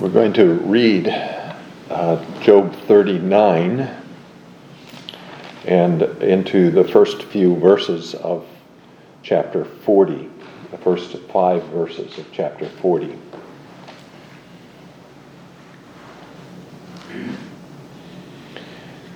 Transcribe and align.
We're 0.00 0.10
going 0.10 0.32
to 0.34 0.52
read 0.60 1.08
uh, 1.90 2.24
Job 2.40 2.72
39 2.86 3.80
and 5.64 6.02
into 6.22 6.70
the 6.70 6.84
first 6.84 7.24
few 7.24 7.56
verses 7.56 8.14
of 8.14 8.46
chapter 9.24 9.64
40, 9.64 10.30
the 10.70 10.78
first 10.78 11.18
five 11.32 11.64
verses 11.70 12.16
of 12.16 12.30
chapter 12.30 12.68
40. 12.68 13.18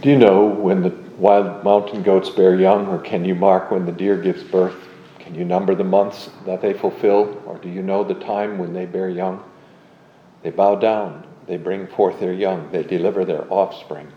Do 0.01 0.09
you 0.11 0.19
know 0.19 0.47
when 0.47 0.83
the 0.83 0.91
wild 1.17 1.63
mountain 1.63 2.03
goats 2.03 2.29
bear 2.29 2.57
young, 2.57 2.89
or 2.89 2.99
can 2.99 3.25
you 3.25 3.37
mark 3.37 3.71
when 3.71 3.87
the 3.87 3.93
deer 3.93 4.17
gives 4.17 4.43
birth? 4.43 4.89
Can 5.21 5.37
you 5.37 5.45
number 5.45 5.77
the 5.77 5.85
months 5.85 6.29
that 6.45 6.61
they 6.61 6.73
fulfill, 6.73 7.41
or 7.47 7.57
do 7.59 7.69
you 7.69 7.83
know 7.83 8.03
the 8.03 8.15
time 8.15 8.59
when 8.59 8.73
they 8.73 8.85
bear 8.85 9.09
young? 9.09 9.45
They 10.43 10.51
bow 10.51 10.77
down, 10.77 11.25
they 11.47 11.57
bring 11.57 11.87
forth 11.87 12.21
their 12.21 12.33
young, 12.33 12.71
they 12.73 12.83
deliver 12.83 13.25
their 13.25 13.51
offspring. 13.53 14.09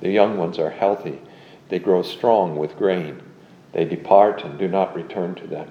The 0.00 0.10
young 0.10 0.38
ones 0.38 0.58
are 0.58 0.70
healthy, 0.70 1.20
they 1.68 1.78
grow 1.78 2.02
strong 2.02 2.56
with 2.56 2.76
grain. 2.76 3.20
They 3.72 3.84
depart 3.84 4.44
and 4.44 4.56
do 4.56 4.68
not 4.68 4.94
return 4.94 5.34
to 5.36 5.46
them. 5.48 5.68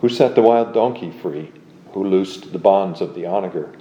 Who 0.00 0.08
set 0.10 0.34
the 0.34 0.42
wild 0.42 0.74
donkey 0.74 1.10
free? 1.10 1.50
Who 1.92 2.04
loosed 2.04 2.52
the 2.52 2.58
bonds 2.58 3.00
of 3.00 3.14
the 3.14 3.26
onager? 3.26 3.72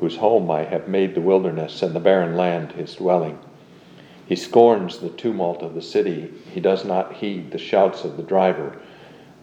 Whose 0.00 0.16
home 0.16 0.50
I 0.50 0.64
have 0.64 0.88
made 0.88 1.14
the 1.14 1.20
wilderness 1.20 1.82
and 1.82 1.94
the 1.94 2.00
barren 2.00 2.36
land 2.36 2.72
his 2.72 2.96
dwelling. 2.96 3.38
He 4.26 4.36
scorns 4.36 4.98
the 4.98 5.10
tumult 5.10 5.62
of 5.62 5.74
the 5.74 5.82
city. 5.82 6.32
He 6.52 6.60
does 6.60 6.84
not 6.84 7.14
heed 7.14 7.50
the 7.50 7.58
shouts 7.58 8.04
of 8.04 8.16
the 8.16 8.22
driver. 8.22 8.76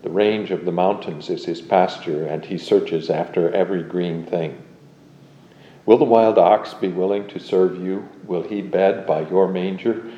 The 0.04 0.10
range 0.10 0.52
of 0.52 0.66
the 0.66 0.72
mountains 0.72 1.30
is 1.30 1.46
his 1.46 1.62
pasture, 1.62 2.26
and 2.26 2.46
he 2.46 2.58
searches 2.58 3.10
after 3.10 3.52
every 3.52 3.84
green 3.84 4.26
thing. 4.26 4.62
Will 5.86 5.98
the 5.98 6.04
wild 6.04 6.40
ox 6.40 6.74
be 6.74 6.88
willing 6.88 7.28
to 7.28 7.40
serve 7.40 7.80
you? 7.80 8.10
Will 8.26 8.42
he 8.42 8.62
bed 8.62 9.06
by 9.06 9.22
your 9.30 9.48
manger? 9.48 10.12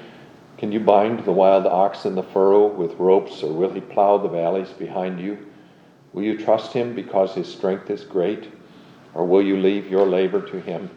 Can 0.57 0.71
you 0.71 0.79
bind 0.79 1.25
the 1.25 1.33
wild 1.33 1.67
ox 1.67 2.05
in 2.05 2.15
the 2.15 2.23
furrow 2.23 2.67
with 2.67 2.97
ropes, 2.97 3.43
or 3.43 3.51
will 3.51 3.71
he 3.71 3.81
plow 3.81 4.17
the 4.17 4.29
valleys 4.29 4.69
behind 4.69 5.19
you? 5.19 5.37
Will 6.13 6.23
you 6.23 6.37
trust 6.37 6.71
him 6.71 6.95
because 6.95 7.35
his 7.35 7.51
strength 7.51 7.89
is 7.89 8.05
great, 8.05 8.49
or 9.13 9.25
will 9.25 9.41
you 9.41 9.57
leave 9.57 9.89
your 9.89 10.05
labor 10.05 10.41
to 10.41 10.61
him? 10.61 10.89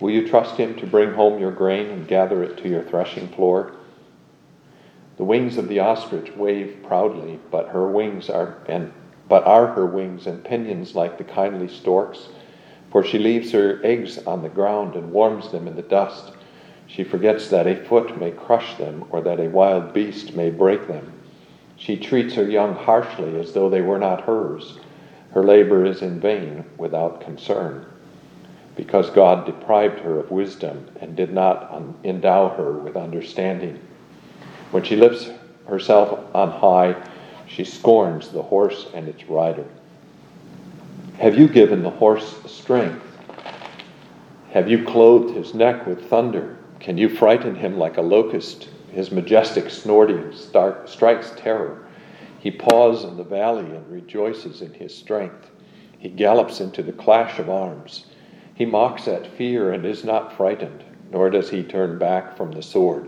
Will 0.00 0.10
you 0.10 0.26
trust 0.26 0.56
him 0.56 0.74
to 0.76 0.86
bring 0.86 1.12
home 1.12 1.38
your 1.38 1.52
grain 1.52 1.90
and 1.90 2.08
gather 2.08 2.42
it 2.42 2.56
to 2.58 2.68
your 2.68 2.82
threshing 2.82 3.28
floor? 3.28 3.76
The 5.18 5.24
wings 5.24 5.58
of 5.58 5.68
the 5.68 5.80
ostrich 5.80 6.34
wave 6.34 6.78
proudly, 6.82 7.38
but 7.50 7.68
her 7.68 7.86
wings 7.86 8.30
are 8.30 8.56
and 8.66 8.92
but 9.28 9.44
are 9.44 9.68
her 9.68 9.86
wings 9.86 10.26
and 10.26 10.42
pinions 10.42 10.94
like 10.94 11.18
the 11.18 11.24
kindly 11.24 11.68
stork's? 11.68 12.30
For 12.90 13.04
she 13.04 13.18
leaves 13.18 13.52
her 13.52 13.80
eggs 13.84 14.18
on 14.26 14.42
the 14.42 14.48
ground 14.48 14.96
and 14.96 15.12
warms 15.12 15.52
them 15.52 15.68
in 15.68 15.76
the 15.76 15.82
dust. 15.82 16.32
She 16.86 17.04
forgets 17.04 17.48
that 17.50 17.68
a 17.68 17.76
foot 17.76 18.18
may 18.18 18.32
crush 18.32 18.76
them, 18.76 19.04
or 19.10 19.20
that 19.20 19.38
a 19.38 19.48
wild 19.48 19.92
beast 19.92 20.34
may 20.34 20.50
break 20.50 20.88
them. 20.88 21.12
She 21.76 21.96
treats 21.96 22.34
her 22.34 22.48
young 22.48 22.74
harshly 22.74 23.38
as 23.38 23.52
though 23.52 23.70
they 23.70 23.80
were 23.80 23.98
not 23.98 24.22
hers. 24.22 24.78
Her 25.32 25.44
labor 25.44 25.84
is 25.84 26.02
in 26.02 26.18
vain, 26.18 26.64
without 26.76 27.20
concern, 27.20 27.86
because 28.74 29.08
God 29.10 29.46
deprived 29.46 30.00
her 30.00 30.18
of 30.18 30.32
wisdom 30.32 30.88
and 31.00 31.14
did 31.14 31.32
not 31.32 31.72
endow 32.02 32.48
her 32.48 32.72
with 32.72 32.96
understanding. 32.96 33.78
When 34.72 34.82
she 34.82 34.96
lifts 34.96 35.30
herself 35.66 36.18
on 36.34 36.50
high, 36.50 36.96
she 37.46 37.62
scorns 37.64 38.30
the 38.30 38.42
horse 38.42 38.88
and 38.92 39.08
its 39.08 39.28
rider. 39.28 39.66
Have 41.20 41.36
you 41.38 41.48
given 41.48 41.82
the 41.82 41.90
horse 41.90 42.34
strength? 42.46 43.04
Have 44.52 44.70
you 44.70 44.82
clothed 44.86 45.36
his 45.36 45.52
neck 45.52 45.86
with 45.86 46.08
thunder? 46.08 46.56
Can 46.78 46.96
you 46.96 47.10
frighten 47.10 47.54
him 47.54 47.76
like 47.76 47.98
a 47.98 48.00
locust? 48.00 48.70
His 48.90 49.12
majestic 49.12 49.68
snorting 49.68 50.32
strikes 50.32 51.34
terror. 51.36 51.86
He 52.38 52.50
paws 52.50 53.04
in 53.04 53.18
the 53.18 53.22
valley 53.22 53.66
and 53.66 53.86
rejoices 53.90 54.62
in 54.62 54.72
his 54.72 54.94
strength. 54.96 55.50
He 55.98 56.08
gallops 56.08 56.58
into 56.58 56.82
the 56.82 56.92
clash 56.92 57.38
of 57.38 57.50
arms. 57.50 58.06
He 58.54 58.64
mocks 58.64 59.06
at 59.06 59.26
fear 59.26 59.74
and 59.74 59.84
is 59.84 60.04
not 60.04 60.34
frightened, 60.34 60.82
nor 61.12 61.28
does 61.28 61.50
he 61.50 61.62
turn 61.62 61.98
back 61.98 62.34
from 62.34 62.52
the 62.52 62.62
sword. 62.62 63.06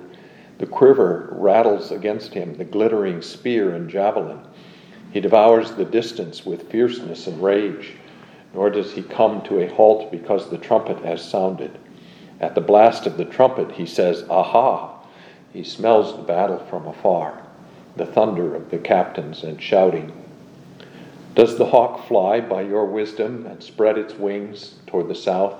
The 0.59 0.67
quiver 0.67 1.31
rattles 1.33 1.91
against 1.91 2.35
him, 2.35 2.57
the 2.57 2.65
glittering 2.67 3.23
spear 3.23 3.75
and 3.75 3.89
javelin. 3.89 4.41
He 5.15 5.21
devours 5.21 5.73
the 5.73 5.87
distance 5.87 6.45
with 6.45 6.71
fierceness 6.71 7.27
and 7.27 7.43
rage 7.43 7.97
nor 8.55 8.71
does 8.71 8.93
he 8.93 9.03
come 9.03 9.43
to 9.43 9.61
a 9.61 9.75
halt 9.75 10.11
because 10.11 10.51
the 10.51 10.59
trumpet 10.59 10.99
has 11.05 11.25
sounded. 11.25 11.79
At 12.41 12.55
the 12.55 12.61
blast 12.61 13.07
of 13.07 13.17
the 13.17 13.25
trumpet, 13.25 13.73
he 13.73 13.87
says, 13.87 14.25
Aha! 14.29 14.99
He 15.53 15.65
smells 15.65 16.17
the 16.17 16.23
battle 16.23 16.59
from 16.59 16.87
afar, 16.87 17.43
the 17.97 18.07
thunder 18.07 18.55
of 18.55 18.71
the 18.71 18.79
captains 18.79 19.43
and 19.43 19.63
shouting. 19.63 20.13
Does 21.35 21.57
the 21.57 21.67
hawk 21.67 22.07
fly 22.07 22.41
by 22.41 22.63
your 22.63 22.85
wisdom 22.85 23.47
and 23.47 23.63
spread 23.63 23.97
its 23.97 24.15
wings 24.15 24.75
toward 24.87 25.09
the 25.09 25.15
south? 25.15 25.55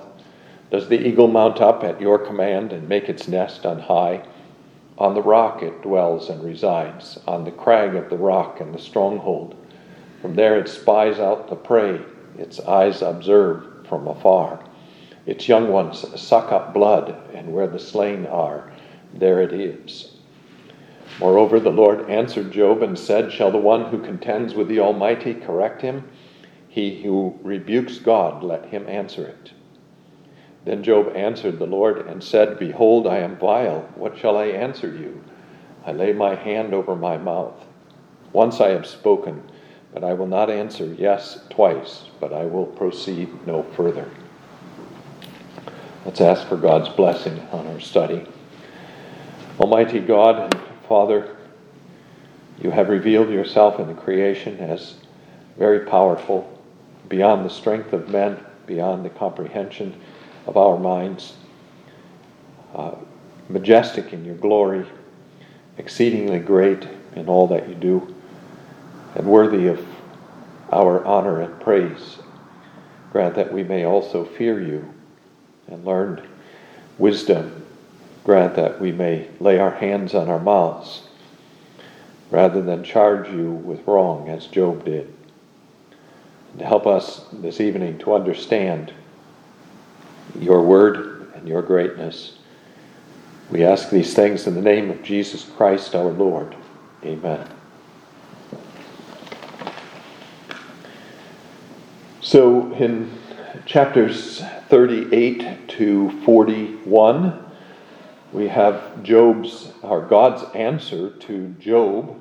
Does 0.69 0.87
the 0.87 1.07
eagle 1.07 1.27
mount 1.27 1.61
up 1.61 1.83
at 1.83 2.01
your 2.01 2.19
command 2.19 2.73
and 2.73 2.89
make 2.89 3.09
its 3.09 3.27
nest 3.27 3.65
on 3.65 3.79
high? 3.79 4.23
On 4.97 5.15
the 5.15 5.21
rock 5.21 5.63
it 5.63 5.81
dwells 5.81 6.29
and 6.29 6.43
resides, 6.43 7.19
on 7.27 7.43
the 7.43 7.51
crag 7.51 7.95
of 7.95 8.09
the 8.09 8.17
rock 8.17 8.59
and 8.59 8.73
the 8.73 8.79
stronghold. 8.79 9.55
From 10.21 10.35
there 10.35 10.59
it 10.59 10.69
spies 10.69 11.19
out 11.19 11.49
the 11.49 11.55
prey 11.55 12.01
its 12.37 12.59
eyes 12.61 13.01
observe 13.01 13.87
from 13.87 14.07
afar. 14.07 14.59
Its 15.25 15.47
young 15.47 15.69
ones 15.69 16.05
suck 16.19 16.51
up 16.51 16.73
blood, 16.73 17.15
and 17.33 17.53
where 17.53 17.67
the 17.67 17.79
slain 17.79 18.25
are, 18.25 18.71
there 19.13 19.41
it 19.41 19.53
is. 19.53 20.11
Moreover, 21.19 21.59
the 21.59 21.69
Lord 21.69 22.09
answered 22.09 22.51
Job 22.51 22.81
and 22.81 22.97
said, 22.97 23.31
Shall 23.31 23.51
the 23.51 23.57
one 23.57 23.85
who 23.85 23.99
contends 23.99 24.55
with 24.55 24.67
the 24.67 24.79
Almighty 24.79 25.33
correct 25.33 25.81
him? 25.81 26.09
He 26.67 27.03
who 27.03 27.37
rebukes 27.43 27.99
God, 27.99 28.43
let 28.43 28.65
him 28.65 28.87
answer 28.87 29.27
it. 29.27 29.51
Then 30.65 30.81
Job 30.81 31.15
answered 31.15 31.59
the 31.59 31.67
Lord 31.67 32.07
and 32.07 32.23
said, 32.23 32.57
Behold, 32.57 33.05
I 33.05 33.19
am 33.19 33.37
vile. 33.37 33.81
What 33.95 34.17
shall 34.17 34.37
I 34.37 34.45
answer 34.45 34.87
you? 34.87 35.23
I 35.85 35.91
lay 35.91 36.13
my 36.13 36.35
hand 36.35 36.73
over 36.73 36.95
my 36.95 37.17
mouth. 37.17 37.65
Once 38.31 38.59
I 38.59 38.69
have 38.69 38.87
spoken 38.87 39.43
but 39.93 40.03
I 40.03 40.13
will 40.13 40.27
not 40.27 40.49
answer 40.49 40.85
yes 40.97 41.39
twice, 41.49 42.05
but 42.19 42.33
I 42.33 42.45
will 42.45 42.65
proceed 42.65 43.45
no 43.45 43.63
further. 43.63 44.09
Let's 46.03 46.19
ask 46.19 46.47
for 46.47 46.57
God's 46.57 46.89
blessing 46.89 47.39
on 47.51 47.67
our 47.67 47.79
study. 47.79 48.25
Almighty 49.59 49.99
God 49.99 50.53
and 50.53 50.61
Father, 50.89 51.37
you 52.59 52.71
have 52.71 52.89
revealed 52.89 53.29
yourself 53.29 53.79
in 53.79 53.87
the 53.87 53.93
creation 53.93 54.57
as 54.57 54.95
very 55.57 55.81
powerful, 55.81 56.49
beyond 57.07 57.45
the 57.45 57.49
strength 57.49 57.93
of 57.93 58.09
men, 58.09 58.39
beyond 58.65 59.05
the 59.05 59.09
comprehension 59.11 59.99
of 60.47 60.57
our 60.57 60.79
minds, 60.79 61.35
uh, 62.73 62.95
majestic 63.47 64.11
in 64.11 64.25
your 64.25 64.35
glory, 64.35 64.85
exceedingly 65.77 66.39
great 66.39 66.87
in 67.15 67.29
all 67.29 67.47
that 67.47 67.69
you 67.69 67.75
do 67.75 68.12
and 69.15 69.27
worthy 69.27 69.67
of 69.67 69.85
our 70.71 71.03
honor 71.05 71.41
and 71.41 71.59
praise. 71.59 72.17
Grant 73.11 73.35
that 73.35 73.53
we 73.53 73.63
may 73.63 73.85
also 73.85 74.25
fear 74.25 74.61
you 74.61 74.91
and 75.67 75.85
learn 75.85 76.27
wisdom. 76.97 77.65
Grant 78.23 78.55
that 78.55 78.81
we 78.81 78.91
may 78.91 79.27
lay 79.39 79.59
our 79.59 79.71
hands 79.71 80.15
on 80.15 80.29
our 80.29 80.39
mouths 80.39 81.03
rather 82.31 82.61
than 82.63 82.83
charge 82.83 83.29
you 83.29 83.51
with 83.51 83.85
wrong 83.85 84.27
as 84.29 84.47
Job 84.47 84.83
did. 84.85 85.13
And 86.53 86.61
help 86.61 86.87
us 86.87 87.25
this 87.31 87.61
evening 87.61 87.99
to 87.99 88.15
understand 88.15 88.91
your 90.39 90.63
word 90.63 91.31
and 91.35 91.47
your 91.47 91.61
greatness. 91.61 92.37
We 93.51 93.63
ask 93.63 93.89
these 93.89 94.15
things 94.15 94.47
in 94.47 94.55
the 94.55 94.61
name 94.61 94.89
of 94.89 95.03
Jesus 95.03 95.43
Christ 95.43 95.93
our 95.93 96.11
Lord. 96.11 96.55
Amen. 97.03 97.52
So 102.33 102.73
in 102.73 103.11
chapters 103.67 104.41
38 104.69 105.67
to 105.67 106.09
41, 106.21 107.45
we 108.31 108.47
have 108.47 109.03
Job's 109.03 109.71
or 109.83 110.01
God's 110.01 110.43
answer 110.55 111.11
to 111.11 111.49
Job. 111.59 112.19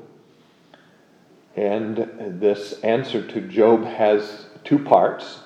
And 1.56 1.96
this 2.42 2.74
answer 2.82 3.26
to 3.26 3.40
Job 3.40 3.86
has 3.86 4.44
two 4.64 4.78
parts. 4.78 5.38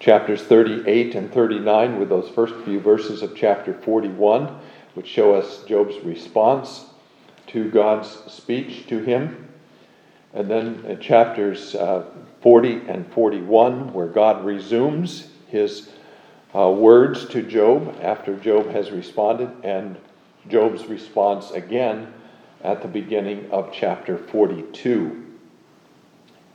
Chapters 0.00 0.42
38 0.42 1.14
and 1.14 1.32
39, 1.32 1.98
with 1.98 2.10
those 2.10 2.28
first 2.28 2.54
few 2.66 2.78
verses 2.78 3.22
of 3.22 3.34
chapter 3.34 3.72
41, 3.72 4.54
which 4.92 5.06
show 5.06 5.34
us 5.34 5.64
Job's 5.64 5.96
response 6.04 6.84
to 7.46 7.70
God's 7.70 8.10
speech 8.30 8.86
to 8.88 8.98
him. 8.98 9.48
And 10.34 10.50
then 10.50 11.00
chapters 11.00 11.74
uh, 11.74 12.04
40 12.42 12.82
and 12.88 13.10
41, 13.12 13.92
where 13.92 14.06
God 14.06 14.44
resumes 14.44 15.28
his 15.48 15.88
uh, 16.54 16.70
words 16.70 17.26
to 17.26 17.42
Job 17.42 17.96
after 18.00 18.36
Job 18.36 18.68
has 18.70 18.90
responded, 18.90 19.50
and 19.62 19.96
Job's 20.48 20.86
response 20.86 21.50
again 21.50 22.12
at 22.62 22.82
the 22.82 22.88
beginning 22.88 23.50
of 23.50 23.72
chapter 23.72 24.16
42. 24.16 25.24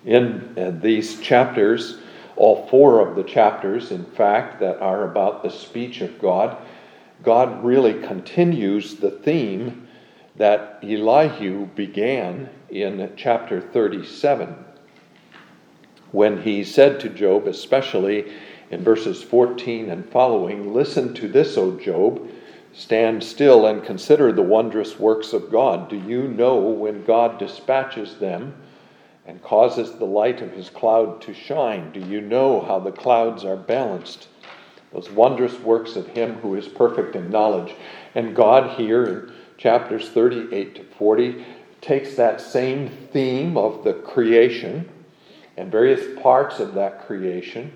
In 0.06 0.57
uh, 0.57 0.72
these 0.81 1.19
chapters, 1.19 1.98
all 2.36 2.68
four 2.68 3.07
of 3.07 3.16
the 3.16 3.24
chapters, 3.24 3.92
in 3.92 4.06
fact, 4.06 4.60
that 4.60 4.80
are 4.80 5.04
about 5.10 5.44
the 5.44 5.50
speech 5.50 6.01
of 6.01 6.19
God, 6.19 6.57
God 7.24 7.63
really 7.63 8.01
continues 8.01 8.95
the 8.95 9.12
theme 9.12 9.88
that 10.38 10.80
Elihu 10.81 11.68
began 11.68 12.50
in 12.69 13.13
chapter 13.16 13.62
37 13.62 14.66
when 16.12 16.42
he 16.42 16.63
said 16.63 17.00
to 17.00 17.10
Job, 17.10 17.48
especially 17.48 18.31
in 18.69 18.84
verses 18.84 19.22
14 19.22 19.90
and 19.90 20.10
following, 20.10 20.74
Listen 20.74 21.13
to 21.16 21.28
this, 21.28 21.58
O 21.58 21.78
Job. 21.80 22.30
Stand 22.74 23.22
still 23.24 23.66
and 23.66 23.84
consider 23.84 24.31
the 24.31 24.42
wondrous 24.42 24.98
works 24.98 25.34
of 25.34 25.52
God. 25.52 25.90
Do 25.90 25.98
you 25.98 26.28
know 26.28 26.58
when 26.58 27.04
God 27.04 27.38
dispatches 27.38 28.16
them 28.16 28.54
and 29.25 29.44
causes 29.44 29.94
the 29.94 30.06
light 30.06 30.42
of 30.42 30.54
his 30.54 30.69
cloud 30.69 31.22
to 31.22 31.34
shine? 31.34 31.92
Do 31.92 32.00
you 32.00 32.22
know 32.22 32.62
how 32.62 32.80
the 32.80 32.92
clouds 32.92 33.44
are 33.44 33.58
balanced? 33.58 34.30
Those 34.94 35.10
wondrous 35.10 35.60
works 35.60 35.96
of 35.96 36.08
him 36.08 36.36
who 36.36 36.56
is 36.56 36.68
perfect 36.68 37.16
in 37.16 37.30
knowledge. 37.30 37.75
And 38.16 38.36
God, 38.36 38.78
here 38.78 39.04
in 39.06 39.34
chapters 39.58 40.10
38 40.10 40.75
to 40.75 40.84
40, 40.98 41.46
takes 41.81 42.16
that 42.16 42.40
same 42.40 42.90
theme 43.12 43.58
of 43.58 43.84
the 43.84 43.94
creation 43.94 44.90
and 45.62 45.72
various 45.72 46.19
parts 46.19 46.60
of 46.60 46.74
that 46.74 47.06
creation 47.06 47.72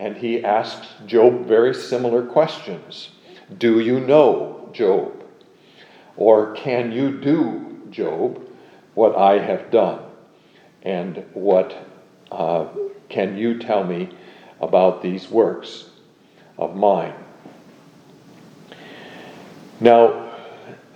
and 0.00 0.16
he 0.16 0.42
asks 0.42 0.88
Job 1.06 1.46
very 1.46 1.72
similar 1.72 2.26
questions. 2.26 3.10
Do 3.56 3.78
you 3.78 4.00
know, 4.00 4.68
Job? 4.72 5.22
Or 6.16 6.54
can 6.54 6.90
you 6.90 7.20
do, 7.20 7.82
Job, 7.90 8.44
what 8.94 9.14
I 9.14 9.38
have 9.38 9.70
done? 9.70 10.02
And 10.82 11.24
what 11.34 11.76
uh, 12.32 12.66
can 13.08 13.36
you 13.36 13.60
tell 13.60 13.84
me 13.84 14.08
about 14.60 15.00
these 15.00 15.30
works 15.30 15.90
of 16.58 16.74
mine? 16.74 17.14
Now, 19.78 20.32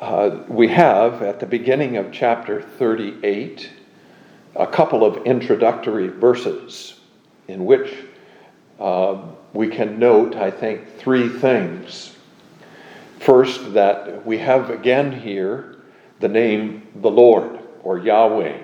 uh, 0.00 0.42
we 0.48 0.66
have 0.68 1.22
at 1.22 1.38
the 1.38 1.46
beginning 1.46 1.96
of 1.96 2.10
chapter 2.10 2.60
38 2.60 3.70
a 4.56 4.66
couple 4.66 5.04
of 5.04 5.24
introductory 5.24 6.08
verses 6.08 7.00
in 7.48 7.64
which 7.64 7.94
uh, 8.78 9.20
we 9.52 9.68
can 9.68 9.98
note, 9.98 10.36
I 10.36 10.50
think, 10.50 10.98
three 10.98 11.28
things. 11.28 12.14
First, 13.20 13.72
that 13.74 14.26
we 14.26 14.38
have 14.38 14.70
again 14.70 15.12
here 15.20 15.76
the 16.20 16.28
name 16.28 16.88
the 16.96 17.10
Lord 17.10 17.58
or 17.82 17.98
Yahweh. 17.98 18.58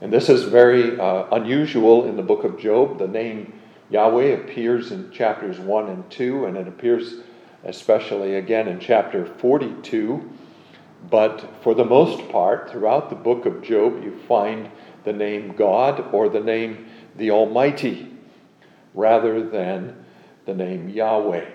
And 0.00 0.12
this 0.12 0.28
is 0.28 0.44
very 0.44 0.98
uh, 0.98 1.26
unusual 1.32 2.06
in 2.06 2.16
the 2.16 2.22
book 2.22 2.44
of 2.44 2.58
Job. 2.58 2.98
The 2.98 3.08
name 3.08 3.58
Yahweh 3.90 4.34
appears 4.34 4.92
in 4.92 5.10
chapters 5.10 5.58
1 5.58 5.88
and 5.88 6.10
2, 6.10 6.46
and 6.46 6.56
it 6.56 6.68
appears 6.68 7.16
especially 7.64 8.36
again 8.36 8.68
in 8.68 8.78
chapter 8.78 9.24
42. 9.24 10.30
But 11.10 11.62
for 11.62 11.74
the 11.74 11.84
most 11.84 12.28
part, 12.30 12.70
throughout 12.70 13.10
the 13.10 13.16
book 13.16 13.46
of 13.46 13.62
Job, 13.62 14.02
you 14.02 14.18
find 14.26 14.70
the 15.04 15.12
name 15.12 15.54
God 15.54 16.12
or 16.12 16.28
the 16.28 16.40
name 16.40 16.86
the 17.16 17.30
Almighty 17.30 18.10
rather 18.94 19.46
than 19.48 20.04
the 20.46 20.54
name 20.54 20.88
Yahweh. 20.88 21.46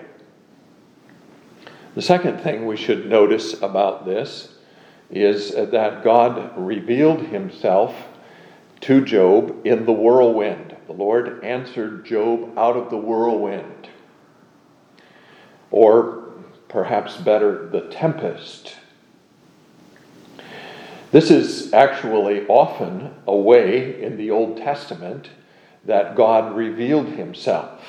The 1.94 2.02
second 2.02 2.38
thing 2.38 2.66
we 2.66 2.76
should 2.76 3.06
notice 3.06 3.60
about 3.60 4.04
this 4.06 4.54
is 5.10 5.52
that 5.54 6.04
God 6.04 6.52
revealed 6.56 7.20
himself 7.22 7.94
to 8.82 9.04
Job 9.04 9.66
in 9.66 9.84
the 9.84 9.92
whirlwind. 9.92 10.76
The 10.86 10.92
Lord 10.92 11.42
answered 11.44 12.04
Job 12.04 12.56
out 12.56 12.76
of 12.76 12.90
the 12.90 12.96
whirlwind. 12.96 13.88
Or 15.70 16.32
perhaps 16.68 17.16
better, 17.16 17.68
the 17.68 17.82
tempest. 17.90 18.76
This 21.12 21.32
is 21.32 21.72
actually 21.72 22.46
often 22.46 23.12
a 23.26 23.34
way 23.34 24.00
in 24.00 24.16
the 24.16 24.30
Old 24.30 24.58
Testament 24.58 25.28
that 25.84 26.14
God 26.14 26.54
revealed 26.54 27.08
himself. 27.08 27.80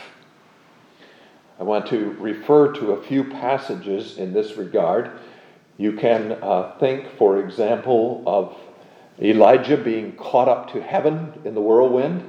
I 1.60 1.64
want 1.64 1.86
to 1.88 2.16
refer 2.20 2.74
to 2.74 2.94
a 2.94 3.04
few 3.04 3.24
passages 3.26 4.18
in 4.18 4.34
this 4.34 4.58
regard. 4.58 5.12
You 5.78 5.94
can 5.94 6.32
uh, 6.32 6.74
think, 6.80 7.16
for 7.20 7.38
example, 7.38 8.24
of 8.26 8.58
Elijah 9.22 9.78
being 9.78 10.14
caught 10.16 10.48
up 10.48 10.72
to 10.72 10.82
heaven 10.82 11.40
in 11.46 11.54
the 11.54 11.62
whirlwind. 11.62 12.28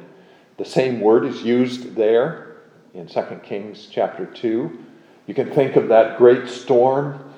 The 0.59 0.67
same 0.67 1.01
word 1.01 1.25
is 1.25 1.43
used 1.43 1.95
there 1.95 2.57
in 2.93 3.07
2 3.07 3.23
Kings 3.43 3.89
chapter 3.91 4.27
2. 4.27 4.79
You 5.27 5.33
can 5.33 5.51
think 5.53 5.77
of 5.77 5.89
that 5.89 6.19
great 6.19 6.49
storm 6.49 7.32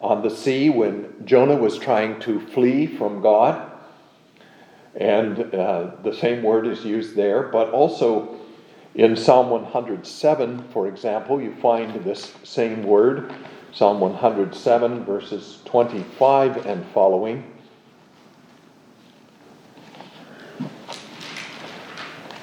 on 0.00 0.22
the 0.22 0.30
sea 0.30 0.70
when 0.70 1.24
Jonah 1.24 1.56
was 1.56 1.78
trying 1.78 2.20
to 2.20 2.40
flee 2.48 2.86
from 2.86 3.20
God. 3.20 3.72
And 4.94 5.54
uh, 5.54 5.92
the 6.02 6.12
same 6.12 6.42
word 6.42 6.66
is 6.66 6.84
used 6.84 7.14
there, 7.14 7.44
but 7.44 7.70
also 7.70 8.38
in 8.94 9.16
Psalm 9.16 9.50
107, 9.50 10.68
for 10.72 10.88
example, 10.88 11.40
you 11.40 11.54
find 11.56 12.02
this 12.02 12.32
same 12.42 12.82
word, 12.82 13.32
Psalm 13.72 14.00
107, 14.00 15.04
verses 15.04 15.58
25 15.66 16.66
and 16.66 16.84
following. 16.86 17.44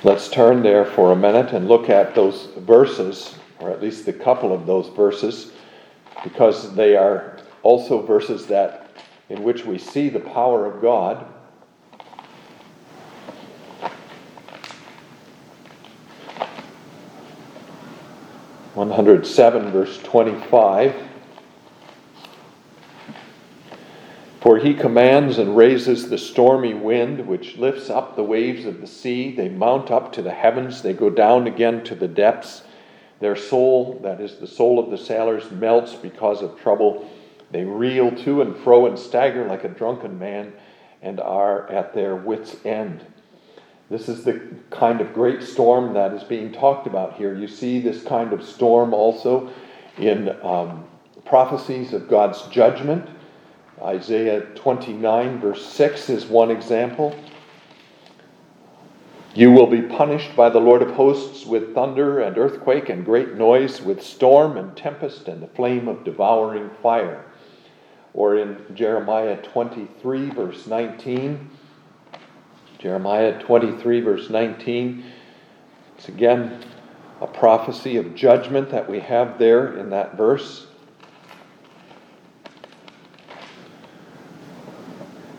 Let's 0.03 0.29
turn 0.29 0.61
there 0.61 0.85
for 0.85 1.11
a 1.11 1.15
minute 1.15 1.51
and 1.51 1.67
look 1.67 1.89
at 1.89 2.13
those 2.13 2.49
verses, 2.59 3.35
or 3.59 3.71
at 3.71 3.81
least 3.81 4.07
a 4.07 4.13
couple 4.13 4.53
of 4.53 4.67
those 4.67 4.87
verses, 4.89 5.51
because 6.23 6.73
they 6.75 6.95
are 6.95 7.34
also 7.65 8.01
verses 8.01 8.45
that 8.45 8.87
in 9.27 9.43
which 9.43 9.65
we 9.65 9.77
see 9.77 10.07
the 10.07 10.19
power 10.19 10.65
of 10.65 10.81
God 10.81 11.25
107, 18.75 19.71
verse 19.71 19.97
25. 20.03 20.93
For 24.41 24.57
he 24.57 24.73
commands 24.73 25.37
and 25.37 25.55
raises 25.55 26.09
the 26.09 26.17
stormy 26.17 26.73
wind, 26.73 27.25
which 27.25 27.55
lifts 27.55 27.89
up 27.89 28.15
the 28.17 28.23
waves 28.23 28.65
of 28.65 28.81
the 28.81 28.87
sea. 28.87 29.33
They 29.33 29.47
mount 29.47 29.91
up 29.91 30.11
to 30.13 30.21
the 30.21 30.33
heavens, 30.33 30.81
they 30.81 30.91
go 30.91 31.09
down 31.09 31.47
again 31.47 31.85
to 31.85 31.95
the 31.95 32.09
depths. 32.09 32.63
Their 33.21 33.37
soul, 33.37 33.97
that 34.03 34.19
is 34.19 34.35
the 34.35 34.47
soul 34.47 34.77
of 34.77 34.91
the 34.91 34.97
sailors, 34.97 35.49
melts 35.51 35.95
because 35.95 36.41
of 36.41 36.59
trouble. 36.59 37.09
They 37.51 37.63
reel 37.63 38.11
to 38.23 38.41
and 38.41 38.55
fro 38.57 38.85
and 38.85 38.97
stagger 38.97 39.45
like 39.45 39.63
a 39.63 39.69
drunken 39.69 40.17
man 40.19 40.53
and 41.01 41.19
are 41.19 41.69
at 41.71 41.93
their 41.93 42.15
wits' 42.15 42.57
end. 42.65 43.05
This 43.89 44.09
is 44.09 44.23
the 44.23 44.41
kind 44.71 44.99
of 44.99 45.13
great 45.13 45.43
storm 45.43 45.93
that 45.93 46.13
is 46.13 46.23
being 46.23 46.51
talked 46.51 46.87
about 46.87 47.13
here. 47.13 47.35
You 47.35 47.47
see 47.47 47.79
this 47.79 48.03
kind 48.03 48.33
of 48.33 48.43
storm 48.43 48.93
also 48.93 49.51
in 49.97 50.29
um, 50.43 50.85
prophecies 51.23 51.93
of 51.93 52.09
God's 52.09 52.41
judgment. 52.47 53.07
Isaiah 53.81 54.41
29, 54.55 55.39
verse 55.39 55.65
6 55.65 56.09
is 56.09 56.25
one 56.25 56.49
example. 56.49 57.15
You 59.35 59.51
will 59.51 59.67
be 59.67 59.81
punished 59.81 60.35
by 60.35 60.49
the 60.49 60.61
Lord 60.61 60.81
of 60.81 60.91
hosts 60.91 61.45
with 61.45 61.75
thunder 61.75 62.21
and 62.21 62.37
earthquake 62.37 62.87
and 62.87 63.03
great 63.03 63.35
noise, 63.35 63.81
with 63.81 64.01
storm 64.01 64.55
and 64.55 64.75
tempest 64.77 65.27
and 65.27 65.43
the 65.43 65.47
flame 65.47 65.89
of 65.89 66.05
devouring 66.05 66.69
fire. 66.81 67.25
Or 68.15 68.37
in 68.37 68.57
Jeremiah 68.73 69.35
23, 69.35 70.29
verse 70.29 70.67
19, 70.67 71.49
Jeremiah 72.79 73.37
23, 73.43 73.99
verse 73.99 74.29
19. 74.29 75.03
It's 75.97 76.07
again 76.07 76.63
a 77.19 77.27
prophecy 77.27 77.97
of 77.97 78.15
judgment 78.15 78.69
that 78.69 78.89
we 78.89 79.01
have 79.01 79.37
there 79.37 79.77
in 79.77 79.89
that 79.89 80.15
verse. 80.15 80.67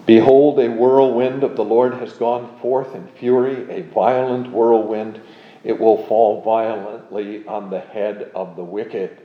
Behold, 0.04 0.60
a 0.60 0.68
whirlwind 0.68 1.44
of 1.44 1.56
the 1.56 1.64
Lord 1.64 1.94
has 1.94 2.12
gone 2.12 2.58
forth 2.60 2.94
in 2.94 3.08
fury, 3.08 3.70
a 3.70 3.82
violent 3.84 4.52
whirlwind. 4.52 5.18
It 5.64 5.80
will 5.80 6.06
fall 6.06 6.42
violently 6.42 7.46
on 7.46 7.70
the 7.70 7.80
head 7.80 8.30
of 8.34 8.54
the 8.54 8.64
wicked. 8.64 9.22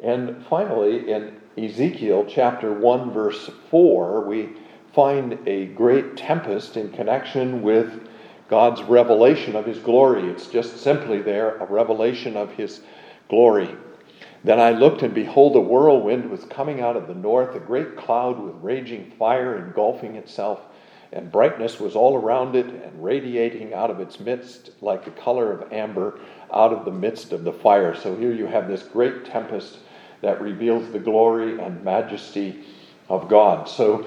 And 0.00 0.46
finally, 0.46 1.10
in 1.10 1.40
Ezekiel 1.64 2.24
chapter 2.28 2.72
1, 2.72 3.10
verse 3.10 3.50
4, 3.70 4.24
we 4.26 4.50
find 4.94 5.38
a 5.46 5.66
great 5.66 6.16
tempest 6.16 6.76
in 6.76 6.92
connection 6.92 7.62
with 7.62 8.08
God's 8.48 8.80
revelation 8.82 9.56
of 9.56 9.66
his 9.66 9.78
glory. 9.78 10.30
It's 10.30 10.46
just 10.46 10.78
simply 10.78 11.20
there, 11.20 11.56
a 11.56 11.66
revelation 11.66 12.36
of 12.36 12.52
his 12.52 12.80
glory. 13.28 13.74
Then 14.44 14.60
I 14.60 14.70
looked, 14.70 15.02
and 15.02 15.12
behold, 15.12 15.56
a 15.56 15.60
whirlwind 15.60 16.30
was 16.30 16.44
coming 16.44 16.80
out 16.80 16.96
of 16.96 17.08
the 17.08 17.14
north, 17.14 17.56
a 17.56 17.60
great 17.60 17.96
cloud 17.96 18.38
with 18.38 18.54
raging 18.62 19.10
fire 19.18 19.58
engulfing 19.58 20.14
itself, 20.14 20.60
and 21.12 21.32
brightness 21.32 21.80
was 21.80 21.96
all 21.96 22.14
around 22.14 22.54
it, 22.54 22.66
and 22.66 23.02
radiating 23.02 23.74
out 23.74 23.90
of 23.90 23.98
its 23.98 24.20
midst 24.20 24.70
like 24.80 25.04
the 25.04 25.10
color 25.10 25.52
of 25.52 25.72
amber 25.72 26.20
out 26.52 26.72
of 26.72 26.84
the 26.84 26.92
midst 26.92 27.32
of 27.32 27.42
the 27.42 27.52
fire. 27.52 27.96
So 27.96 28.16
here 28.16 28.32
you 28.32 28.46
have 28.46 28.68
this 28.68 28.84
great 28.84 29.24
tempest 29.24 29.78
that 30.20 30.40
reveals 30.40 30.90
the 30.90 30.98
glory 30.98 31.60
and 31.60 31.84
majesty 31.84 32.64
of 33.08 33.28
God. 33.28 33.68
So 33.68 34.06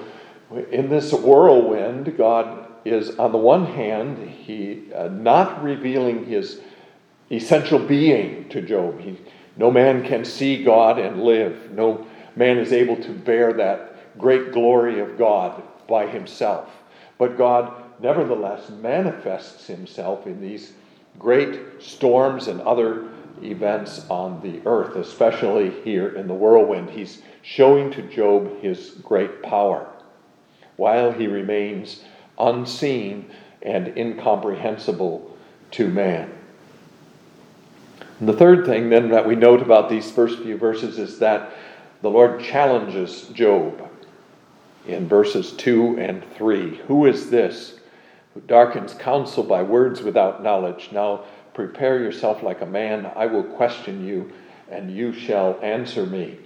in 0.70 0.88
this 0.88 1.12
whirlwind, 1.12 2.16
God 2.16 2.66
is, 2.84 3.18
on 3.18 3.32
the 3.32 3.38
one 3.38 3.66
hand, 3.66 4.28
he 4.28 4.92
uh, 4.94 5.08
not 5.08 5.62
revealing 5.62 6.26
his 6.26 6.60
essential 7.30 7.78
being 7.78 8.48
to 8.50 8.60
Job. 8.60 9.00
He, 9.00 9.18
no 9.56 9.70
man 9.70 10.04
can 10.04 10.24
see 10.24 10.62
God 10.62 10.98
and 10.98 11.22
live. 11.22 11.70
No 11.72 12.06
man 12.36 12.58
is 12.58 12.72
able 12.72 12.96
to 12.96 13.10
bear 13.10 13.52
that 13.54 14.18
great 14.18 14.52
glory 14.52 15.00
of 15.00 15.18
God 15.18 15.62
by 15.88 16.06
himself. 16.06 16.70
But 17.18 17.38
God, 17.38 17.72
nevertheless, 18.00 18.68
manifests 18.70 19.66
himself 19.66 20.26
in 20.26 20.40
these 20.40 20.72
great 21.18 21.82
storms 21.82 22.48
and 22.48 22.60
other 22.62 23.11
events 23.44 24.06
on 24.08 24.40
the 24.42 24.60
earth, 24.66 24.96
especially 24.96 25.70
here 25.82 26.08
in 26.08 26.26
the 26.26 26.34
whirlwind. 26.34 26.90
He's 26.90 27.22
showing 27.42 27.90
to 27.92 28.02
Job 28.02 28.60
his 28.60 28.90
great 29.02 29.42
power 29.42 29.88
while 30.76 31.12
he 31.12 31.26
remains 31.26 32.02
unseen 32.38 33.30
and 33.62 33.96
incomprehensible 33.96 35.36
to 35.72 35.88
man. 35.88 36.32
And 38.20 38.28
the 38.28 38.32
third 38.32 38.66
thing, 38.66 38.90
then, 38.90 39.10
that 39.10 39.26
we 39.26 39.34
note 39.34 39.62
about 39.62 39.88
these 39.88 40.10
first 40.10 40.38
few 40.40 40.56
verses 40.56 40.98
is 40.98 41.18
that 41.18 41.52
the 42.02 42.10
Lord 42.10 42.40
challenges 42.40 43.28
Job 43.28 43.88
in 44.86 45.08
verses 45.08 45.52
2 45.52 45.98
and 45.98 46.24
3. 46.34 46.76
Who 46.88 47.06
is 47.06 47.30
this 47.30 47.78
who 48.34 48.40
darkens 48.40 48.94
counsel 48.94 49.44
by 49.44 49.62
words 49.62 50.02
without 50.02 50.42
knowledge? 50.42 50.90
Now 50.92 51.24
prepare 51.54 51.98
yourself 51.98 52.42
like 52.42 52.60
a 52.60 52.66
man. 52.66 53.10
I 53.14 53.26
will 53.26 53.44
question 53.44 54.06
you, 54.06 54.32
and 54.70 54.94
you 54.94 55.12
shall 55.12 55.58
answer 55.62 56.06
me. 56.06 56.38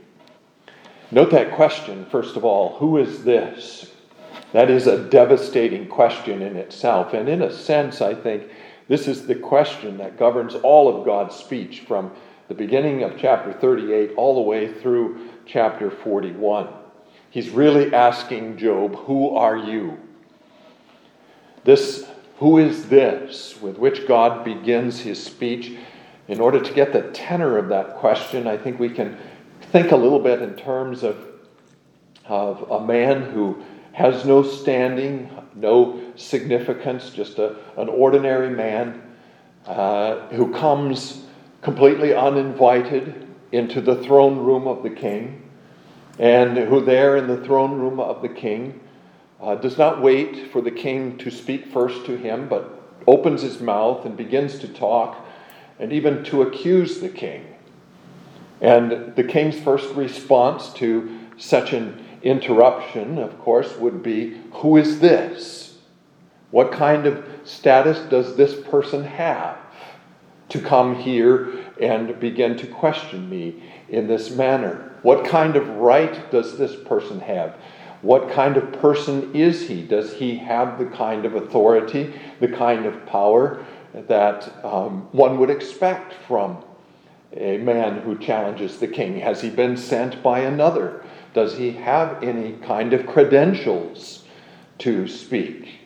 Note 1.10 1.30
that 1.30 1.52
question, 1.52 2.06
first 2.06 2.36
of 2.36 2.44
all. 2.44 2.76
Who 2.78 2.98
is 2.98 3.24
this? 3.24 3.92
That 4.52 4.70
is 4.70 4.86
a 4.86 5.08
devastating 5.08 5.86
question 5.86 6.42
in 6.42 6.56
itself. 6.56 7.14
And 7.14 7.28
in 7.28 7.42
a 7.42 7.52
sense, 7.52 8.00
I 8.00 8.14
think 8.14 8.44
this 8.88 9.06
is 9.08 9.26
the 9.26 9.34
question 9.34 9.98
that 9.98 10.18
governs 10.18 10.54
all 10.54 10.88
of 10.88 11.04
God's 11.04 11.34
speech 11.34 11.80
from 11.80 12.12
the 12.48 12.54
beginning 12.54 13.02
of 13.02 13.18
chapter 13.18 13.52
38 13.52 14.12
all 14.16 14.34
the 14.36 14.40
way 14.40 14.72
through 14.72 15.28
chapter 15.46 15.90
41. 15.90 16.68
He's 17.30 17.50
really 17.50 17.92
asking 17.92 18.56
Job, 18.56 18.94
Who 18.96 19.30
are 19.36 19.56
you? 19.56 19.98
This, 21.64 22.08
who 22.38 22.58
is 22.58 22.88
this, 22.88 23.60
with 23.60 23.78
which 23.78 24.06
God 24.06 24.44
begins 24.44 25.00
his 25.00 25.22
speech. 25.22 25.76
In 26.28 26.40
order 26.40 26.60
to 26.60 26.72
get 26.72 26.92
the 26.92 27.02
tenor 27.12 27.56
of 27.56 27.68
that 27.68 27.96
question, 27.96 28.46
I 28.46 28.58
think 28.58 28.78
we 28.78 28.90
can 28.90 29.16
think 29.72 29.90
a 29.90 29.96
little 29.96 30.18
bit 30.18 30.42
in 30.42 30.54
terms 30.54 31.02
of, 31.02 31.16
of 32.26 32.70
a 32.70 32.84
man 32.84 33.22
who 33.22 33.62
has 33.92 34.26
no 34.26 34.42
standing, 34.42 35.30
no 35.54 36.12
significance, 36.16 37.10
just 37.10 37.38
a, 37.38 37.56
an 37.78 37.88
ordinary 37.88 38.50
man 38.50 39.02
uh, 39.66 40.28
who 40.28 40.52
comes 40.52 41.24
completely 41.62 42.14
uninvited 42.14 43.26
into 43.52 43.80
the 43.80 44.02
throne 44.02 44.38
room 44.38 44.66
of 44.66 44.82
the 44.82 44.90
king, 44.90 45.42
and 46.18 46.56
who 46.58 46.84
there 46.84 47.16
in 47.16 47.26
the 47.26 47.42
throne 47.44 47.78
room 47.78 47.98
of 47.98 48.20
the 48.20 48.28
king 48.28 48.78
uh, 49.40 49.54
does 49.56 49.76
not 49.76 50.02
wait 50.02 50.50
for 50.50 50.60
the 50.60 50.70
king 50.70 51.18
to 51.18 51.30
speak 51.30 51.66
first 51.66 52.06
to 52.06 52.16
him, 52.16 52.48
but 52.48 52.82
opens 53.06 53.42
his 53.42 53.60
mouth 53.60 54.04
and 54.04 54.16
begins 54.16 54.58
to 54.58 54.68
talk 54.68 55.24
and 55.78 55.92
even 55.92 56.24
to 56.24 56.42
accuse 56.42 57.00
the 57.00 57.08
king. 57.08 57.46
And 58.60 59.14
the 59.14 59.24
king's 59.24 59.60
first 59.60 59.94
response 59.94 60.72
to 60.74 61.18
such 61.36 61.72
an 61.72 62.02
interruption, 62.22 63.18
of 63.18 63.38
course, 63.38 63.76
would 63.76 64.02
be 64.02 64.40
Who 64.52 64.76
is 64.76 65.00
this? 65.00 65.78
What 66.50 66.72
kind 66.72 67.06
of 67.06 67.24
status 67.44 67.98
does 68.08 68.36
this 68.36 68.58
person 68.68 69.04
have 69.04 69.58
to 70.48 70.60
come 70.60 70.94
here 70.94 71.64
and 71.80 72.18
begin 72.18 72.56
to 72.56 72.66
question 72.66 73.28
me 73.28 73.62
in 73.88 74.06
this 74.06 74.30
manner? 74.30 74.94
What 75.02 75.24
kind 75.24 75.56
of 75.56 75.68
right 75.68 76.30
does 76.30 76.56
this 76.56 76.74
person 76.74 77.20
have? 77.20 77.56
What 78.02 78.30
kind 78.30 78.56
of 78.56 78.72
person 78.74 79.34
is 79.34 79.68
he? 79.68 79.82
Does 79.82 80.14
he 80.14 80.36
have 80.36 80.78
the 80.78 80.86
kind 80.86 81.24
of 81.24 81.34
authority, 81.34 82.14
the 82.40 82.48
kind 82.48 82.86
of 82.86 83.06
power 83.06 83.64
that 83.94 84.64
um, 84.64 85.08
one 85.12 85.38
would 85.38 85.50
expect 85.50 86.14
from 86.26 86.62
a 87.32 87.58
man 87.58 88.00
who 88.00 88.18
challenges 88.18 88.78
the 88.78 88.88
king? 88.88 89.18
Has 89.20 89.40
he 89.40 89.50
been 89.50 89.76
sent 89.76 90.22
by 90.22 90.40
another? 90.40 91.02
Does 91.34 91.56
he 91.56 91.72
have 91.72 92.22
any 92.22 92.52
kind 92.64 92.92
of 92.92 93.06
credentials 93.06 94.24
to 94.78 95.08
speak? 95.08 95.80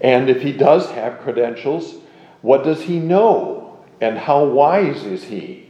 And 0.00 0.30
if 0.30 0.42
he 0.42 0.52
does 0.52 0.90
have 0.90 1.20
credentials, 1.20 1.96
what 2.42 2.64
does 2.64 2.82
he 2.82 2.98
know? 2.98 3.78
And 4.00 4.16
how 4.16 4.44
wise 4.44 5.04
is 5.04 5.24
he? 5.24 5.68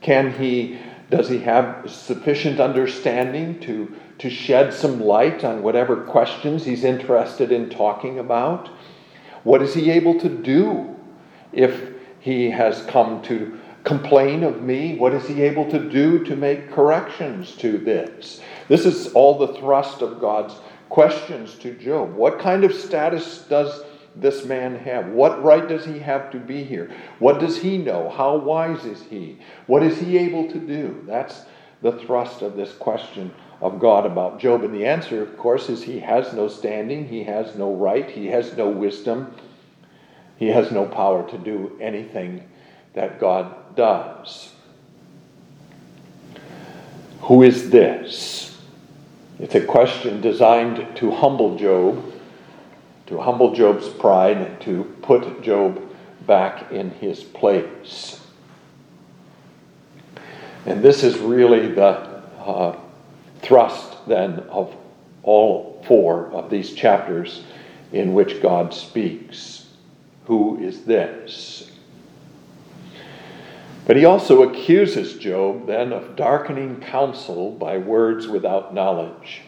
Can 0.00 0.32
he, 0.32 0.78
does 1.10 1.28
he 1.28 1.38
have 1.40 1.90
sufficient 1.90 2.60
understanding 2.60 3.60
to, 3.60 3.94
to 4.18 4.28
shed 4.28 4.74
some 4.74 5.00
light 5.00 5.44
on 5.44 5.62
whatever 5.62 5.96
questions 6.04 6.64
he's 6.64 6.84
interested 6.84 7.52
in 7.52 7.70
talking 7.70 8.18
about? 8.18 8.68
What 9.44 9.62
is 9.62 9.74
he 9.74 9.90
able 9.90 10.18
to 10.20 10.28
do 10.28 10.96
if 11.52 11.90
he 12.20 12.50
has 12.50 12.82
come 12.86 13.22
to 13.22 13.58
complain 13.84 14.42
of 14.42 14.62
me? 14.62 14.96
What 14.96 15.14
is 15.14 15.26
he 15.26 15.42
able 15.42 15.70
to 15.70 15.78
do 15.78 16.24
to 16.24 16.36
make 16.36 16.70
corrections 16.70 17.54
to 17.56 17.78
this? 17.78 18.40
This 18.68 18.84
is 18.84 19.12
all 19.12 19.38
the 19.38 19.54
thrust 19.54 20.02
of 20.02 20.20
God's 20.20 20.54
questions 20.88 21.54
to 21.56 21.72
Job. 21.74 22.14
What 22.14 22.40
kind 22.40 22.64
of 22.64 22.74
status 22.74 23.46
does 23.48 23.82
this 24.16 24.44
man 24.44 24.74
have? 24.76 25.06
What 25.08 25.42
right 25.44 25.68
does 25.68 25.84
he 25.84 26.00
have 26.00 26.30
to 26.32 26.38
be 26.38 26.64
here? 26.64 26.90
What 27.20 27.38
does 27.38 27.56
he 27.58 27.78
know? 27.78 28.10
How 28.10 28.36
wise 28.36 28.84
is 28.84 29.02
he? 29.02 29.38
What 29.66 29.84
is 29.84 29.98
he 29.98 30.18
able 30.18 30.50
to 30.50 30.58
do? 30.58 31.04
That's 31.06 31.42
the 31.82 31.92
thrust 31.92 32.42
of 32.42 32.56
this 32.56 32.72
question 32.72 33.32
of 33.60 33.80
God 33.80 34.06
about 34.06 34.38
Job. 34.38 34.62
And 34.62 34.74
the 34.74 34.86
answer, 34.86 35.22
of 35.22 35.36
course, 35.36 35.68
is 35.68 35.82
he 35.82 35.98
has 36.00 36.32
no 36.32 36.48
standing, 36.48 37.08
he 37.08 37.24
has 37.24 37.54
no 37.56 37.74
right, 37.74 38.08
he 38.08 38.26
has 38.26 38.56
no 38.56 38.68
wisdom, 38.68 39.34
he 40.36 40.48
has 40.48 40.70
no 40.70 40.86
power 40.86 41.28
to 41.30 41.38
do 41.38 41.76
anything 41.80 42.48
that 42.94 43.18
God 43.18 43.74
does. 43.74 44.52
Who 47.22 47.42
is 47.42 47.70
this? 47.70 48.56
It's 49.38 49.54
a 49.54 49.64
question 49.64 50.20
designed 50.20 50.96
to 50.96 51.10
humble 51.10 51.56
Job, 51.56 52.04
to 53.06 53.20
humble 53.20 53.54
Job's 53.54 53.88
pride, 53.88 54.60
to 54.62 54.84
put 55.02 55.42
Job 55.42 55.80
back 56.26 56.70
in 56.72 56.90
his 56.90 57.22
place. 57.24 58.20
And 60.66 60.82
this 60.82 61.02
is 61.02 61.18
really 61.18 61.72
the 61.72 62.22
uh, 62.38 62.76
thrust 63.42 64.06
then 64.06 64.40
of 64.50 64.74
all 65.22 65.82
four 65.86 66.28
of 66.32 66.50
these 66.50 66.72
chapters 66.74 67.44
in 67.92 68.14
which 68.14 68.42
God 68.42 68.72
speaks. 68.74 69.66
Who 70.26 70.58
is 70.58 70.84
this? 70.84 71.70
But 73.86 73.96
he 73.96 74.04
also 74.04 74.42
accuses 74.42 75.14
Job 75.14 75.66
then 75.66 75.92
of 75.92 76.14
darkening 76.14 76.80
counsel 76.80 77.52
by 77.52 77.78
words 77.78 78.28
without 78.28 78.74
knowledge. 78.74 79.42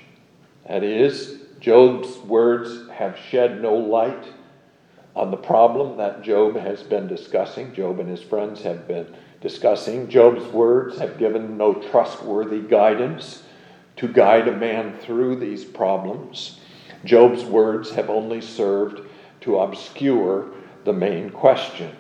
That 0.67 0.83
is, 0.83 1.41
Job's 1.61 2.17
words 2.21 2.89
have 2.91 3.19
shed 3.19 3.61
no 3.61 3.75
light 3.75 4.25
on 5.15 5.31
the 5.31 5.37
problem 5.37 5.99
that 5.99 6.23
Job 6.23 6.57
has 6.57 6.83
been 6.83 7.07
discussing, 7.07 7.75
Job 7.75 8.01
and 8.01 8.09
his 8.09 8.23
friends 8.23 8.63
have 8.63 8.89
been 8.89 9.15
discussing. 9.43 10.09
Job's 10.09 10.47
words 10.53 10.99
have 10.99 11.19
given 11.19 11.59
no 11.59 11.75
trustworthy 11.75 12.61
guidance 12.61 13.43
to 14.01 14.09
guide 14.09 14.49
a 14.49 14.57
man 14.57 14.97
through 14.97 15.37
these 15.37 15.63
problems. 15.63 16.59
Job's 17.05 17.45
words 17.45 17.91
have 17.91 18.09
only 18.09 18.41
served 18.41 19.07
to 19.43 19.59
obscure 19.59 20.47
the 20.85 20.93
main 20.95 21.29
question. 21.29 21.95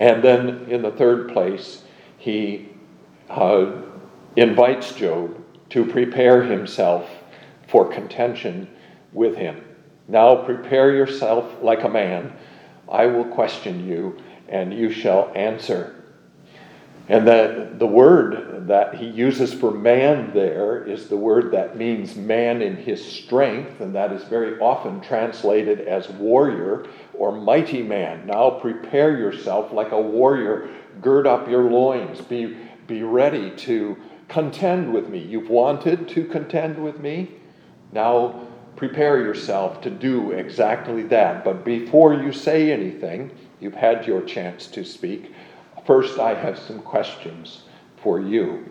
And 0.00 0.20
then 0.20 0.66
in 0.68 0.82
the 0.82 0.90
third 0.90 1.32
place, 1.32 1.84
he 2.18 2.70
uh, 3.28 3.70
invites 4.34 4.94
Job 4.94 5.40
to 5.68 5.84
prepare 5.84 6.42
himself 6.42 7.08
for 7.68 7.88
contention 7.88 8.68
with 9.12 9.36
him. 9.36 9.64
Now 10.08 10.34
prepare 10.42 10.92
yourself 10.92 11.62
like 11.62 11.84
a 11.84 11.88
man. 11.88 12.32
I 12.88 13.06
will 13.06 13.26
question 13.26 13.86
you, 13.86 14.18
and 14.48 14.74
you 14.74 14.90
shall 14.90 15.30
answer. 15.36 15.99
And 17.10 17.26
that 17.26 17.80
the 17.80 17.88
word 17.88 18.68
that 18.68 18.94
he 18.94 19.06
uses 19.06 19.52
for 19.52 19.72
man 19.72 20.30
there 20.32 20.84
is 20.84 21.08
the 21.08 21.16
word 21.16 21.50
that 21.50 21.76
means 21.76 22.14
man 22.14 22.62
in 22.62 22.76
his 22.76 23.04
strength, 23.04 23.80
and 23.80 23.92
that 23.96 24.12
is 24.12 24.22
very 24.22 24.60
often 24.60 25.00
translated 25.00 25.80
as 25.80 26.08
warrior 26.08 26.86
or 27.12 27.32
mighty 27.32 27.82
man. 27.82 28.28
Now 28.28 28.50
prepare 28.50 29.18
yourself 29.18 29.72
like 29.72 29.90
a 29.90 30.00
warrior, 30.00 30.68
gird 31.00 31.26
up 31.26 31.48
your 31.48 31.68
loins, 31.68 32.20
be, 32.20 32.56
be 32.86 33.02
ready 33.02 33.50
to 33.56 33.96
contend 34.28 34.92
with 34.94 35.08
me. 35.08 35.18
You've 35.18 35.50
wanted 35.50 36.06
to 36.10 36.24
contend 36.26 36.80
with 36.80 37.00
me. 37.00 37.32
Now 37.90 38.46
prepare 38.76 39.18
yourself 39.18 39.80
to 39.80 39.90
do 39.90 40.30
exactly 40.30 41.02
that. 41.08 41.42
But 41.42 41.64
before 41.64 42.14
you 42.14 42.32
say 42.32 42.70
anything, 42.70 43.32
you've 43.58 43.74
had 43.74 44.06
your 44.06 44.22
chance 44.22 44.68
to 44.68 44.84
speak. 44.84 45.32
First, 45.86 46.18
I 46.18 46.34
have 46.34 46.58
some 46.58 46.80
questions 46.80 47.62
for 48.02 48.20
you. 48.20 48.64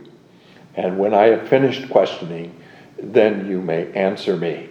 And 0.76 0.98
when 0.98 1.14
I 1.14 1.28
have 1.28 1.48
finished 1.48 1.90
questioning, 1.90 2.56
then 3.02 3.50
you 3.50 3.62
may 3.62 3.92
answer 3.94 4.36
me. 4.38 4.70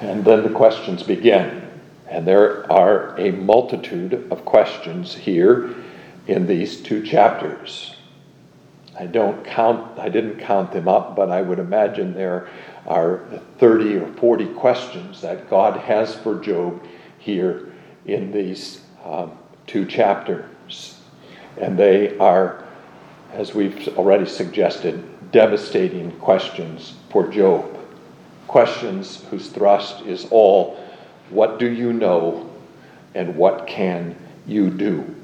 And 0.00 0.24
then 0.24 0.42
the 0.42 0.50
questions 0.50 1.02
begin. 1.02 1.68
And 2.08 2.26
there 2.26 2.70
are 2.72 3.18
a 3.18 3.30
multitude 3.30 4.26
of 4.30 4.44
questions 4.44 5.14
here 5.14 5.74
in 6.26 6.46
these 6.46 6.80
two 6.80 7.02
chapters. 7.02 7.94
I 8.98 9.06
don't 9.06 9.44
count, 9.44 9.98
I 9.98 10.08
didn't 10.08 10.38
count 10.40 10.72
them 10.72 10.88
up, 10.88 11.16
but 11.16 11.30
I 11.30 11.40
would 11.40 11.58
imagine 11.58 12.12
there 12.12 12.48
are 12.86 13.20
30 13.58 13.96
or 13.96 14.12
40 14.14 14.46
questions 14.54 15.20
that 15.20 15.48
God 15.50 15.78
has 15.80 16.14
for 16.14 16.40
Job 16.40 16.82
here 17.18 17.72
in 18.06 18.32
these 18.32 18.82
um, 19.04 19.32
two 19.66 19.84
chapters. 19.84 20.98
And 21.56 21.78
they 21.78 22.16
are, 22.18 22.64
as 23.32 23.54
we've 23.54 23.88
already 23.96 24.26
suggested, 24.26 25.04
devastating 25.30 26.12
questions 26.18 26.94
for 27.10 27.28
Job. 27.28 27.76
Questions 28.46 29.24
whose 29.30 29.48
thrust 29.48 30.02
is 30.06 30.26
all 30.30 30.82
what 31.28 31.58
do 31.58 31.70
you 31.70 31.92
know 31.92 32.50
and 33.14 33.36
what 33.36 33.66
can 33.66 34.16
you 34.46 34.70
do? 34.70 35.14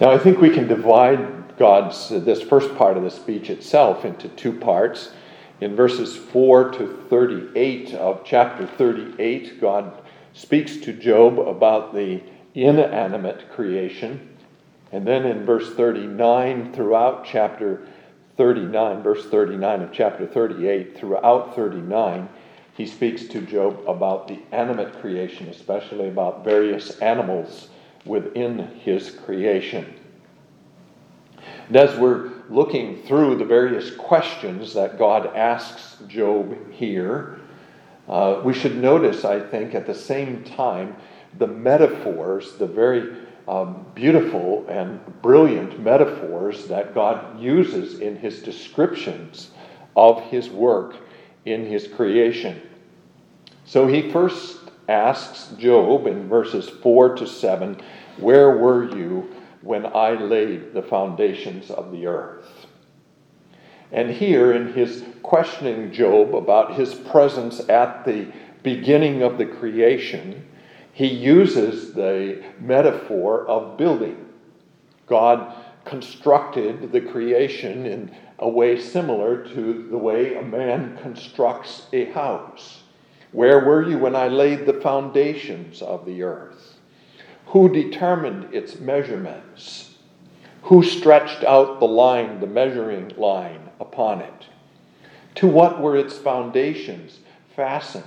Now, 0.00 0.10
I 0.10 0.18
think 0.18 0.40
we 0.40 0.50
can 0.50 0.66
divide 0.66 1.35
God's, 1.58 2.08
this 2.10 2.42
first 2.42 2.74
part 2.76 2.96
of 2.96 3.02
the 3.02 3.10
speech 3.10 3.50
itself 3.50 4.04
into 4.04 4.28
two 4.28 4.52
parts. 4.52 5.12
In 5.60 5.74
verses 5.74 6.16
4 6.16 6.70
to 6.72 6.86
38 7.08 7.94
of 7.94 8.24
chapter 8.24 8.66
38, 8.66 9.60
God 9.60 10.02
speaks 10.34 10.76
to 10.78 10.92
Job 10.92 11.38
about 11.38 11.94
the 11.94 12.22
inanimate 12.54 13.50
creation. 13.50 14.36
And 14.92 15.06
then 15.06 15.24
in 15.24 15.46
verse 15.46 15.74
39, 15.74 16.72
throughout 16.72 17.24
chapter 17.24 17.86
39, 18.36 19.02
verse 19.02 19.26
39 19.26 19.82
of 19.82 19.92
chapter 19.92 20.26
38, 20.26 20.96
throughout 20.96 21.56
39, 21.56 22.28
he 22.76 22.86
speaks 22.86 23.24
to 23.24 23.40
Job 23.40 23.82
about 23.88 24.28
the 24.28 24.38
animate 24.52 25.00
creation, 25.00 25.48
especially 25.48 26.08
about 26.08 26.44
various 26.44 26.98
animals 26.98 27.68
within 28.04 28.58
his 28.82 29.10
creation. 29.10 29.94
And 31.68 31.76
as 31.76 31.98
we're 31.98 32.30
looking 32.48 33.02
through 33.02 33.36
the 33.36 33.44
various 33.44 33.94
questions 33.94 34.74
that 34.74 34.98
God 34.98 35.34
asks 35.34 35.96
Job 36.06 36.70
here, 36.70 37.40
uh, 38.08 38.40
we 38.44 38.54
should 38.54 38.76
notice, 38.76 39.24
I 39.24 39.40
think, 39.40 39.74
at 39.74 39.86
the 39.86 39.94
same 39.94 40.44
time, 40.44 40.96
the 41.38 41.46
metaphors, 41.46 42.54
the 42.54 42.66
very 42.66 43.16
um, 43.48 43.84
beautiful 43.94 44.66
and 44.68 45.00
brilliant 45.22 45.80
metaphors 45.80 46.66
that 46.66 46.94
God 46.94 47.40
uses 47.40 48.00
in 48.00 48.16
his 48.16 48.42
descriptions 48.42 49.50
of 49.96 50.20
his 50.24 50.48
work 50.48 50.96
in 51.44 51.64
his 51.64 51.86
creation. 51.88 52.60
So 53.64 53.86
he 53.86 54.10
first 54.10 54.58
asks 54.88 55.48
Job 55.58 56.06
in 56.06 56.28
verses 56.28 56.68
4 56.68 57.16
to 57.16 57.26
7 57.26 57.80
Where 58.18 58.56
were 58.56 58.96
you 58.96 59.35
when 59.66 59.86
I 59.86 60.12
laid 60.12 60.72
the 60.72 60.82
foundations 60.82 61.70
of 61.70 61.90
the 61.92 62.06
earth? 62.06 62.66
And 63.92 64.10
here, 64.10 64.52
in 64.52 64.72
his 64.72 65.04
questioning 65.22 65.92
Job 65.92 66.34
about 66.34 66.74
his 66.74 66.94
presence 66.94 67.60
at 67.68 68.04
the 68.04 68.32
beginning 68.62 69.22
of 69.22 69.38
the 69.38 69.46
creation, 69.46 70.46
he 70.92 71.06
uses 71.06 71.92
the 71.92 72.42
metaphor 72.58 73.46
of 73.46 73.76
building. 73.76 74.26
God 75.06 75.54
constructed 75.84 76.90
the 76.90 77.00
creation 77.00 77.86
in 77.86 78.14
a 78.38 78.48
way 78.48 78.78
similar 78.78 79.46
to 79.54 79.88
the 79.88 79.98
way 79.98 80.34
a 80.34 80.42
man 80.42 80.98
constructs 81.02 81.86
a 81.92 82.06
house. 82.06 82.82
Where 83.32 83.64
were 83.64 83.88
you 83.88 83.98
when 83.98 84.16
I 84.16 84.28
laid 84.28 84.66
the 84.66 84.80
foundations 84.80 85.80
of 85.80 86.04
the 86.06 86.22
earth? 86.22 86.75
Who 87.46 87.68
determined 87.68 88.52
its 88.54 88.78
measurements? 88.78 89.94
Who 90.62 90.82
stretched 90.82 91.44
out 91.44 91.78
the 91.78 91.86
line, 91.86 92.40
the 92.40 92.46
measuring 92.46 93.12
line 93.16 93.70
upon 93.78 94.20
it? 94.20 94.46
To 95.36 95.46
what 95.46 95.80
were 95.80 95.96
its 95.96 96.18
foundations 96.18 97.20
fastened? 97.54 98.04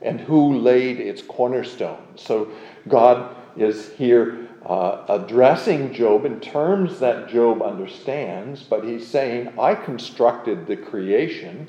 And 0.00 0.20
who 0.20 0.58
laid 0.58 0.98
its 0.98 1.20
cornerstone. 1.20 2.02
So 2.16 2.50
God 2.88 3.36
is 3.56 3.92
here 3.92 4.48
uh, 4.64 5.04
addressing 5.08 5.92
Job 5.92 6.24
in 6.24 6.40
terms 6.40 7.00
that 7.00 7.28
Job 7.28 7.62
understands, 7.62 8.62
but 8.62 8.84
he's 8.84 9.06
saying, 9.06 9.52
I 9.58 9.74
constructed 9.74 10.66
the 10.66 10.76
creation 10.76 11.68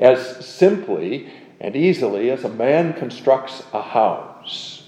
as 0.00 0.44
simply 0.44 1.32
and 1.60 1.76
easily 1.76 2.30
as 2.30 2.44
a 2.44 2.48
man 2.48 2.92
constructs 2.94 3.62
a 3.72 3.82
house. 3.82 4.83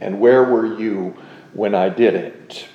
And 0.00 0.20
where 0.20 0.44
were 0.44 0.78
you 0.78 1.16
when 1.52 1.74
I 1.74 1.88
did 1.88 2.14
it? 2.14 2.68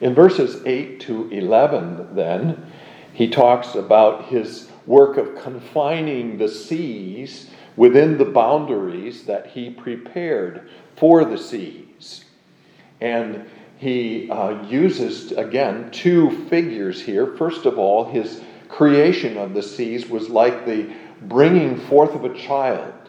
In 0.00 0.14
verses 0.14 0.62
8 0.66 1.00
to 1.00 1.30
11, 1.30 2.14
then, 2.14 2.72
he 3.12 3.28
talks 3.28 3.74
about 3.74 4.26
his 4.26 4.68
work 4.86 5.16
of 5.16 5.40
confining 5.40 6.38
the 6.38 6.48
seas 6.48 7.50
within 7.76 8.18
the 8.18 8.24
boundaries 8.24 9.24
that 9.24 9.46
he 9.46 9.70
prepared 9.70 10.68
for 10.96 11.24
the 11.24 11.38
seas. 11.38 12.24
And 13.00 13.48
he 13.78 14.30
uh, 14.30 14.64
uses, 14.66 15.32
again, 15.32 15.90
two 15.90 16.46
figures 16.48 17.00
here. 17.00 17.26
First 17.36 17.66
of 17.66 17.78
all, 17.78 18.10
his 18.10 18.42
creation 18.68 19.36
of 19.36 19.54
the 19.54 19.62
seas 19.62 20.08
was 20.08 20.28
like 20.28 20.66
the 20.66 20.92
bringing 21.22 21.78
forth 21.78 22.14
of 22.14 22.24
a 22.24 22.34
child. 22.34 23.01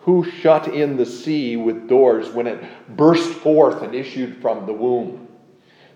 Who 0.00 0.24
shut 0.24 0.68
in 0.68 0.96
the 0.96 1.06
sea 1.06 1.56
with 1.56 1.88
doors 1.88 2.30
when 2.30 2.46
it 2.46 2.62
burst 2.96 3.32
forth 3.34 3.82
and 3.82 3.94
issued 3.94 4.40
from 4.40 4.66
the 4.66 4.72
womb? 4.72 5.28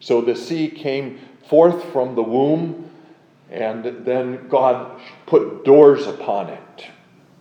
So 0.01 0.21
the 0.21 0.37
sea 0.37 0.69
came 0.69 1.21
forth 1.49 1.85
from 1.93 2.15
the 2.15 2.23
womb, 2.23 2.91
and 3.51 4.05
then 4.05 4.49
God 4.49 5.01
put 5.27 5.65
doors 5.65 6.07
upon 6.07 6.49
it. 6.49 6.87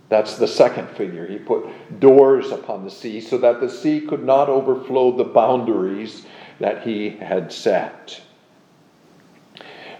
That's 0.09 0.37
the 0.37 0.47
second 0.47 0.89
figure. 0.89 1.25
He 1.25 1.37
put 1.37 1.65
doors 1.99 2.51
upon 2.51 2.83
the 2.83 2.91
sea 2.91 3.21
so 3.21 3.37
that 3.37 3.61
the 3.61 3.69
sea 3.69 4.01
could 4.01 4.23
not 4.23 4.49
overflow 4.49 5.15
the 5.15 5.23
boundaries 5.23 6.25
that 6.59 6.83
he 6.83 7.11
had 7.11 7.51
set. 7.51 8.21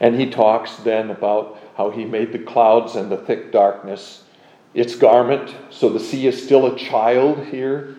And 0.02 0.19
he 0.19 0.30
talks 0.30 0.76
then 0.78 1.12
about 1.12 1.58
how 1.78 1.91
he 1.91 2.06
made 2.06 2.34
the 2.34 2.39
clouds 2.39 2.95
and 2.95 3.10
the 3.10 3.17
thick 3.17 3.52
darkness 3.52 4.24
its 4.73 4.95
garment. 4.95 5.55
So 5.69 5.89
the 5.89 5.99
sea 5.99 6.27
is 6.27 6.41
still 6.41 6.65
a 6.65 6.77
child 6.77 7.45
here. 7.47 7.95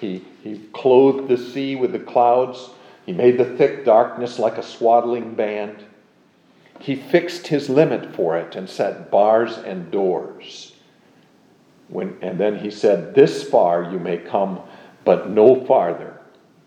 He, 0.00 0.24
he 0.42 0.60
clothed 0.72 1.28
the 1.28 1.38
sea 1.38 1.76
with 1.76 1.92
the 1.92 1.98
clouds. 1.98 2.70
He 3.06 3.12
made 3.12 3.38
the 3.38 3.56
thick 3.56 3.84
darkness 3.84 4.38
like 4.38 4.58
a 4.58 4.62
swaddling 4.62 5.34
band. 5.34 5.84
He 6.80 6.96
fixed 6.96 7.46
his 7.46 7.68
limit 7.68 8.14
for 8.14 8.36
it 8.36 8.56
and 8.56 8.68
set 8.68 9.10
bars 9.10 9.58
and 9.58 9.90
doors. 9.90 10.74
When, 11.88 12.16
and 12.22 12.38
then 12.38 12.58
he 12.58 12.70
said, 12.70 13.14
This 13.14 13.42
far 13.42 13.84
you 13.84 13.98
may 13.98 14.18
come, 14.18 14.60
but 15.04 15.30
no 15.30 15.64
farther 15.64 16.22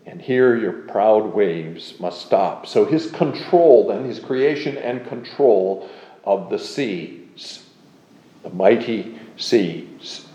and 0.06 0.22
here 0.22 0.56
your 0.56 0.72
proud 0.72 1.34
waves 1.34 1.98
must 1.98 2.24
stop. 2.24 2.66
So 2.66 2.84
his 2.84 3.10
control, 3.10 3.88
then, 3.88 4.04
his 4.04 4.20
creation 4.20 4.78
and 4.78 5.06
control 5.08 5.90
of 6.24 6.48
the 6.48 6.58
seas, 6.58 7.68
the 8.44 8.50
mighty 8.50 9.18
seas. 9.36 10.26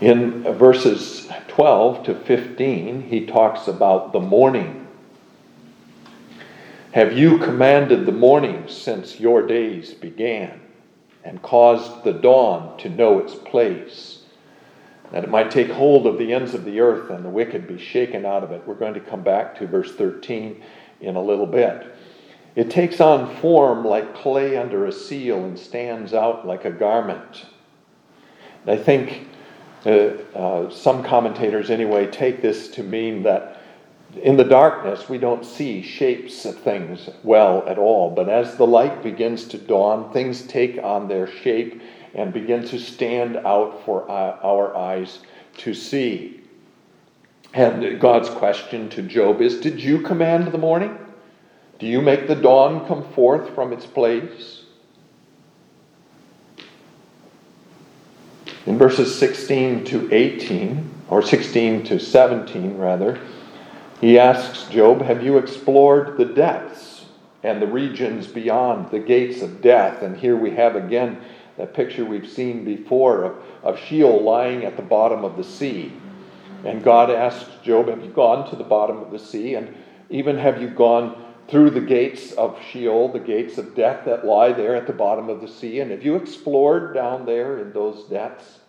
In 0.00 0.42
verses 0.54 1.28
12 1.48 2.04
to 2.04 2.14
15, 2.14 3.02
he 3.02 3.26
talks 3.26 3.68
about 3.68 4.12
the 4.12 4.20
morning. 4.20 4.88
Have 6.92 7.12
you 7.16 7.38
commanded 7.38 8.06
the 8.06 8.12
morning 8.12 8.64
since 8.66 9.20
your 9.20 9.46
days 9.46 9.92
began, 9.92 10.60
and 11.22 11.42
caused 11.42 12.02
the 12.02 12.14
dawn 12.14 12.78
to 12.78 12.88
know 12.88 13.18
its 13.18 13.34
place, 13.34 14.22
that 15.12 15.22
it 15.22 15.30
might 15.30 15.50
take 15.50 15.70
hold 15.70 16.06
of 16.06 16.18
the 16.18 16.32
ends 16.32 16.54
of 16.54 16.64
the 16.64 16.80
earth 16.80 17.10
and 17.10 17.24
the 17.24 17.28
wicked 17.28 17.68
be 17.68 17.78
shaken 17.78 18.24
out 18.24 18.42
of 18.42 18.52
it? 18.52 18.66
We're 18.66 18.74
going 18.74 18.94
to 18.94 19.00
come 19.00 19.22
back 19.22 19.56
to 19.58 19.66
verse 19.66 19.94
13 19.94 20.62
in 21.00 21.16
a 21.16 21.22
little 21.22 21.46
bit. 21.46 21.94
It 22.56 22.70
takes 22.70 23.00
on 23.00 23.36
form 23.36 23.84
like 23.84 24.14
clay 24.14 24.56
under 24.56 24.86
a 24.86 24.92
seal 24.92 25.44
and 25.44 25.58
stands 25.58 26.12
out 26.12 26.46
like 26.46 26.64
a 26.64 26.70
garment. 26.70 27.46
I 28.66 28.76
think 28.76 29.28
uh, 29.86 29.90
uh, 29.90 30.70
some 30.70 31.02
commentators, 31.02 31.70
anyway, 31.70 32.06
take 32.06 32.42
this 32.42 32.68
to 32.68 32.82
mean 32.82 33.22
that 33.22 33.60
in 34.22 34.36
the 34.36 34.44
darkness 34.44 35.08
we 35.08 35.18
don't 35.18 35.44
see 35.44 35.82
shapes 35.82 36.44
of 36.44 36.58
things 36.58 37.08
well 37.22 37.66
at 37.68 37.78
all, 37.78 38.10
but 38.10 38.28
as 38.28 38.56
the 38.56 38.66
light 38.66 39.02
begins 39.02 39.44
to 39.46 39.58
dawn, 39.58 40.12
things 40.12 40.42
take 40.42 40.78
on 40.82 41.08
their 41.08 41.28
shape 41.28 41.80
and 42.14 42.32
begin 42.32 42.66
to 42.66 42.78
stand 42.78 43.36
out 43.36 43.84
for 43.84 44.10
uh, 44.10 44.36
our 44.42 44.76
eyes 44.76 45.20
to 45.58 45.72
see. 45.72 46.42
And 47.54 48.00
God's 48.00 48.28
question 48.28 48.88
to 48.90 49.02
Job 49.02 49.40
is 49.40 49.60
Did 49.60 49.80
you 49.80 50.00
command 50.00 50.52
the 50.52 50.58
morning? 50.58 50.98
Do 51.80 51.86
you 51.86 52.02
make 52.02 52.28
the 52.28 52.34
dawn 52.34 52.86
come 52.86 53.02
forth 53.14 53.54
from 53.54 53.72
its 53.72 53.86
place? 53.86 54.64
In 58.66 58.76
verses 58.76 59.18
16 59.18 59.86
to 59.86 60.12
18, 60.12 60.90
or 61.08 61.22
16 61.22 61.82
to 61.84 61.98
17 61.98 62.76
rather, 62.76 63.18
he 63.98 64.18
asks 64.18 64.68
Job, 64.68 65.00
Have 65.00 65.24
you 65.24 65.38
explored 65.38 66.18
the 66.18 66.26
depths 66.26 67.06
and 67.42 67.62
the 67.62 67.66
regions 67.66 68.26
beyond 68.26 68.90
the 68.90 68.98
gates 68.98 69.40
of 69.40 69.62
death? 69.62 70.02
And 70.02 70.14
here 70.14 70.36
we 70.36 70.50
have 70.50 70.76
again 70.76 71.18
that 71.56 71.72
picture 71.72 72.04
we've 72.04 72.28
seen 72.28 72.62
before 72.62 73.24
of, 73.24 73.36
of 73.62 73.78
Sheol 73.78 74.22
lying 74.22 74.66
at 74.66 74.76
the 74.76 74.82
bottom 74.82 75.24
of 75.24 75.38
the 75.38 75.44
sea. 75.44 75.94
And 76.66 76.84
God 76.84 77.10
asks 77.10 77.50
Job, 77.62 77.88
Have 77.88 78.04
you 78.04 78.10
gone 78.10 78.48
to 78.50 78.56
the 78.56 78.64
bottom 78.64 78.98
of 78.98 79.10
the 79.10 79.18
sea? 79.18 79.54
And 79.54 79.74
even 80.10 80.36
have 80.36 80.60
you 80.60 80.68
gone 80.68 81.29
through 81.50 81.70
the 81.70 81.80
gates 81.80 82.32
of 82.32 82.56
Sheol, 82.70 83.08
the 83.08 83.18
gates 83.18 83.58
of 83.58 83.74
death 83.74 84.04
that 84.04 84.24
lie 84.24 84.52
there 84.52 84.76
at 84.76 84.86
the 84.86 84.92
bottom 84.92 85.28
of 85.28 85.40
the 85.40 85.48
sea. 85.48 85.80
And 85.80 85.90
have 85.90 86.04
you 86.04 86.14
explored 86.14 86.94
down 86.94 87.26
there 87.26 87.58
in 87.58 87.72
those 87.72 88.04
depths? 88.04 88.60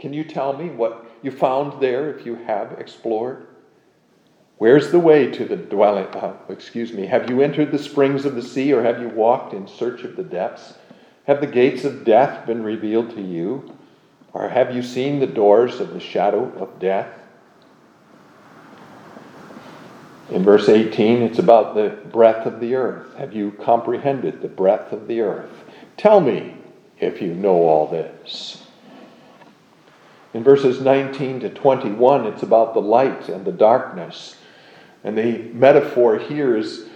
Can 0.00 0.12
you 0.12 0.24
tell 0.24 0.52
me 0.52 0.68
what 0.68 1.06
you 1.22 1.30
found 1.30 1.80
there 1.80 2.10
if 2.10 2.26
you 2.26 2.34
have 2.34 2.72
explored? 2.72 3.46
Where's 4.58 4.90
the 4.90 4.98
way 4.98 5.30
to 5.30 5.44
the 5.44 5.56
dwelling? 5.56 6.06
Uh, 6.06 6.34
excuse 6.48 6.92
me. 6.92 7.06
Have 7.06 7.30
you 7.30 7.40
entered 7.40 7.70
the 7.70 7.78
springs 7.78 8.24
of 8.24 8.34
the 8.34 8.42
sea 8.42 8.72
or 8.72 8.82
have 8.82 9.00
you 9.00 9.08
walked 9.08 9.54
in 9.54 9.68
search 9.68 10.02
of 10.02 10.16
the 10.16 10.24
depths? 10.24 10.74
Have 11.28 11.40
the 11.40 11.46
gates 11.46 11.84
of 11.84 12.04
death 12.04 12.46
been 12.46 12.64
revealed 12.64 13.10
to 13.10 13.22
you? 13.22 13.76
Or 14.32 14.48
have 14.48 14.74
you 14.74 14.82
seen 14.82 15.20
the 15.20 15.26
doors 15.26 15.78
of 15.78 15.94
the 15.94 16.00
shadow 16.00 16.52
of 16.58 16.80
death? 16.80 17.17
In 20.30 20.44
verse 20.44 20.68
18, 20.68 21.22
it's 21.22 21.38
about 21.38 21.74
the 21.74 21.96
breadth 22.10 22.46
of 22.46 22.60
the 22.60 22.74
earth. 22.74 23.14
Have 23.16 23.32
you 23.32 23.52
comprehended 23.52 24.42
the 24.42 24.48
breadth 24.48 24.92
of 24.92 25.08
the 25.08 25.22
earth? 25.22 25.50
Tell 25.96 26.20
me 26.20 26.54
if 27.00 27.22
you 27.22 27.34
know 27.34 27.62
all 27.62 27.86
this. 27.86 28.62
In 30.34 30.44
verses 30.44 30.82
19 30.82 31.40
to 31.40 31.48
21, 31.48 32.26
it's 32.26 32.42
about 32.42 32.74
the 32.74 32.80
light 32.80 33.30
and 33.30 33.46
the 33.46 33.52
darkness. 33.52 34.36
And 35.02 35.16
the 35.16 35.38
metaphor 35.54 36.18
here 36.18 36.56
is 36.56 36.86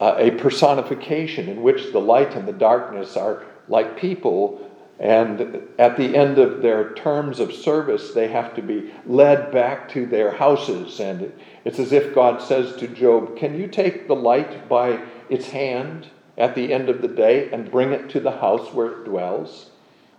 uh, 0.00 0.14
a 0.18 0.30
personification 0.32 1.48
in 1.48 1.62
which 1.62 1.90
the 1.90 2.00
light 2.00 2.36
and 2.36 2.46
the 2.46 2.52
darkness 2.52 3.16
are 3.16 3.44
like 3.66 3.98
people 3.98 4.63
and 5.00 5.60
at 5.78 5.96
the 5.96 6.16
end 6.16 6.38
of 6.38 6.62
their 6.62 6.94
terms 6.94 7.40
of 7.40 7.52
service, 7.52 8.12
they 8.12 8.28
have 8.28 8.54
to 8.54 8.62
be 8.62 8.92
led 9.06 9.50
back 9.50 9.88
to 9.90 10.06
their 10.06 10.30
houses. 10.30 11.00
And 11.00 11.32
it's 11.64 11.80
as 11.80 11.92
if 11.92 12.14
God 12.14 12.40
says 12.40 12.76
to 12.76 12.86
Job, 12.86 13.36
Can 13.36 13.58
you 13.58 13.66
take 13.66 14.06
the 14.06 14.14
light 14.14 14.68
by 14.68 15.00
its 15.28 15.48
hand 15.48 16.08
at 16.38 16.54
the 16.54 16.72
end 16.72 16.88
of 16.88 17.02
the 17.02 17.08
day 17.08 17.50
and 17.50 17.70
bring 17.70 17.92
it 17.92 18.08
to 18.10 18.20
the 18.20 18.38
house 18.38 18.72
where 18.72 18.86
it 18.86 19.04
dwells? 19.04 19.70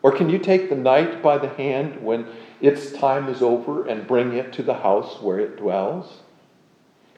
Or 0.03 0.11
can 0.11 0.29
you 0.29 0.37
take 0.37 0.69
the 0.69 0.75
night 0.75 1.23
by 1.23 1.37
the 1.37 1.49
hand 1.49 2.03
when 2.03 2.27
its 2.61 2.91
time 2.91 3.29
is 3.29 3.41
over 3.41 3.87
and 3.87 4.05
bring 4.05 4.33
it 4.33 4.53
to 4.53 4.63
the 4.63 4.75
house 4.75 5.21
where 5.21 5.39
it 5.39 5.57
dwells? 5.57 6.19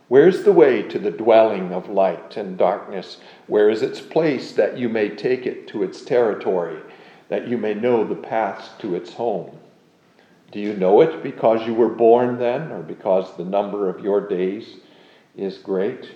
Where's 0.07 0.43
the 0.43 0.53
way 0.53 0.83
to 0.83 0.99
the 0.99 1.11
dwelling 1.11 1.73
of 1.73 1.89
light 1.89 2.37
and 2.37 2.57
darkness? 2.57 3.17
Where 3.47 3.69
is 3.69 3.81
its 3.81 3.99
place 3.99 4.53
that 4.53 4.77
you 4.77 4.87
may 4.87 5.09
take 5.09 5.45
it 5.45 5.67
to 5.69 5.83
its 5.83 6.01
territory? 6.01 6.79
That 7.29 7.47
you 7.47 7.57
may 7.57 7.73
know 7.73 8.03
the 8.03 8.15
paths 8.15 8.69
to 8.79 8.95
its 8.95 9.13
home. 9.13 9.57
Do 10.51 10.59
you 10.59 10.73
know 10.73 11.01
it 11.01 11.23
because 11.23 11.65
you 11.67 11.73
were 11.73 11.89
born 11.89 12.37
then, 12.37 12.71
or 12.71 12.81
because 12.81 13.35
the 13.35 13.43
number 13.43 13.89
of 13.89 14.03
your 14.03 14.27
days 14.27 14.77
is 15.35 15.57
great? 15.57 16.11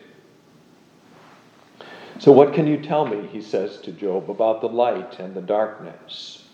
So, 2.19 2.31
what 2.31 2.53
can 2.53 2.67
you 2.67 2.77
tell 2.77 3.05
me, 3.05 3.27
he 3.27 3.41
says 3.41 3.77
to 3.81 3.91
Job, 3.91 4.29
about 4.29 4.61
the 4.61 4.69
light 4.69 5.19
and 5.19 5.33
the 5.33 5.41
darkness? 5.41 6.47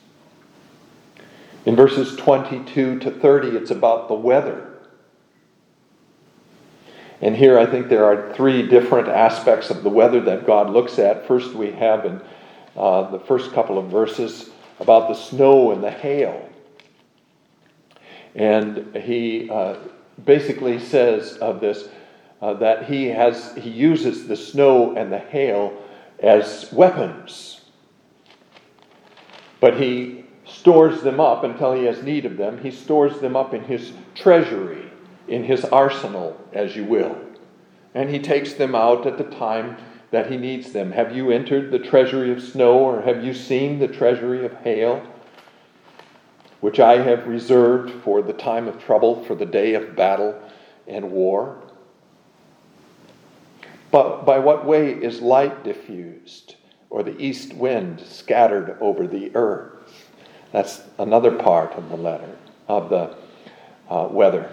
In 1.66 1.76
verses 1.76 2.16
22 2.16 3.00
to 3.00 3.12
30, 3.12 3.50
it's 3.50 3.72
about 3.72 4.08
the 4.08 4.14
weather. 4.14 4.74
And 7.22 7.36
here 7.36 7.58
I 7.60 7.66
think 7.66 7.90
there 7.90 8.06
are 8.06 8.34
three 8.34 8.66
different 8.66 9.08
aspects 9.08 9.70
of 9.70 9.84
the 9.84 9.90
weather 9.90 10.22
that 10.22 10.46
God 10.46 10.70
looks 10.70 11.00
at. 11.00 11.28
First, 11.28 11.54
we 11.54 11.72
have 11.72 12.06
in 12.06 12.22
uh, 12.78 13.10
the 13.10 13.20
first 13.20 13.52
couple 13.54 13.78
of 13.78 13.88
verses 13.88 14.50
about 14.80 15.08
the 15.08 15.16
snow 15.16 15.72
and 15.72 15.84
the 15.84 15.92
hail. 15.92 16.48
And 18.36 18.96
he 18.96 19.50
uh, 19.50 19.78
basically 20.24 20.80
says 20.80 21.38
of 21.38 21.60
this 21.60 21.90
uh, 22.42 22.54
that 22.56 22.86
he 22.86 23.06
has 23.06 23.56
he 23.56 23.70
uses 23.70 24.28
the 24.28 24.36
snow 24.36 24.96
and 24.96 25.12
the 25.12 25.18
hail 25.18 25.74
as 26.20 26.72
weapons, 26.72 27.62
but 29.60 29.80
he 29.80 30.26
stores 30.46 31.02
them 31.02 31.20
up 31.20 31.44
until 31.44 31.74
he 31.74 31.86
has 31.86 32.04
need 32.04 32.26
of 32.26 32.38
them. 32.38 32.60
He 32.62 32.70
stores 32.70 33.20
them 33.20 33.36
up 33.36 33.54
in 33.56 33.64
his 33.64 33.92
treasury, 34.14 34.92
in 35.28 35.44
his 35.44 35.66
arsenal, 35.66 36.40
as 36.54 36.76
you 36.76 36.86
will, 36.86 37.18
and 37.96 38.10
he 38.10 38.20
takes 38.20 38.54
them 38.54 38.76
out 38.76 39.08
at 39.08 39.18
the 39.18 39.24
time 39.24 39.78
that 40.12 40.32
he 40.32 40.38
needs 40.38 40.72
them. 40.72 40.92
Have 40.92 41.16
you 41.16 41.32
entered 41.32 41.72
the 41.72 41.80
treasury 41.80 42.32
of 42.32 42.42
snow, 42.42 42.80
or 42.80 43.02
have 43.02 43.24
you 43.24 43.34
seen 43.34 43.80
the 43.80 43.88
treasury 43.88 44.46
of 44.46 44.54
hail, 44.58 45.06
which 46.62 46.80
I 46.80 47.02
have 47.02 47.28
reserved 47.28 47.92
for 48.04 48.22
the 48.22 48.34
time 48.34 48.68
of 48.68 48.84
trouble, 48.84 49.24
for 49.26 49.36
the 49.36 49.46
day 49.46 49.74
of 49.74 49.96
battle 49.96 50.40
and 50.88 51.12
war? 51.12 51.62
But 53.92 54.26
by 54.26 54.40
what 54.40 54.66
way 54.66 54.92
is 54.92 55.22
light 55.22 55.64
diffused, 55.64 56.56
or 56.90 57.04
the 57.04 57.20
east 57.22 57.54
wind 57.54 58.02
scattered 58.02 58.78
over 58.80 59.08
the 59.08 59.36
earth? 59.36 59.74
That's 60.52 60.82
another 60.98 61.32
part 61.32 61.74
of 61.74 61.90
the 61.90 61.98
letter, 61.98 62.36
of 62.68 62.90
the 62.90 63.16
uh, 63.90 64.08
weather. 64.10 64.52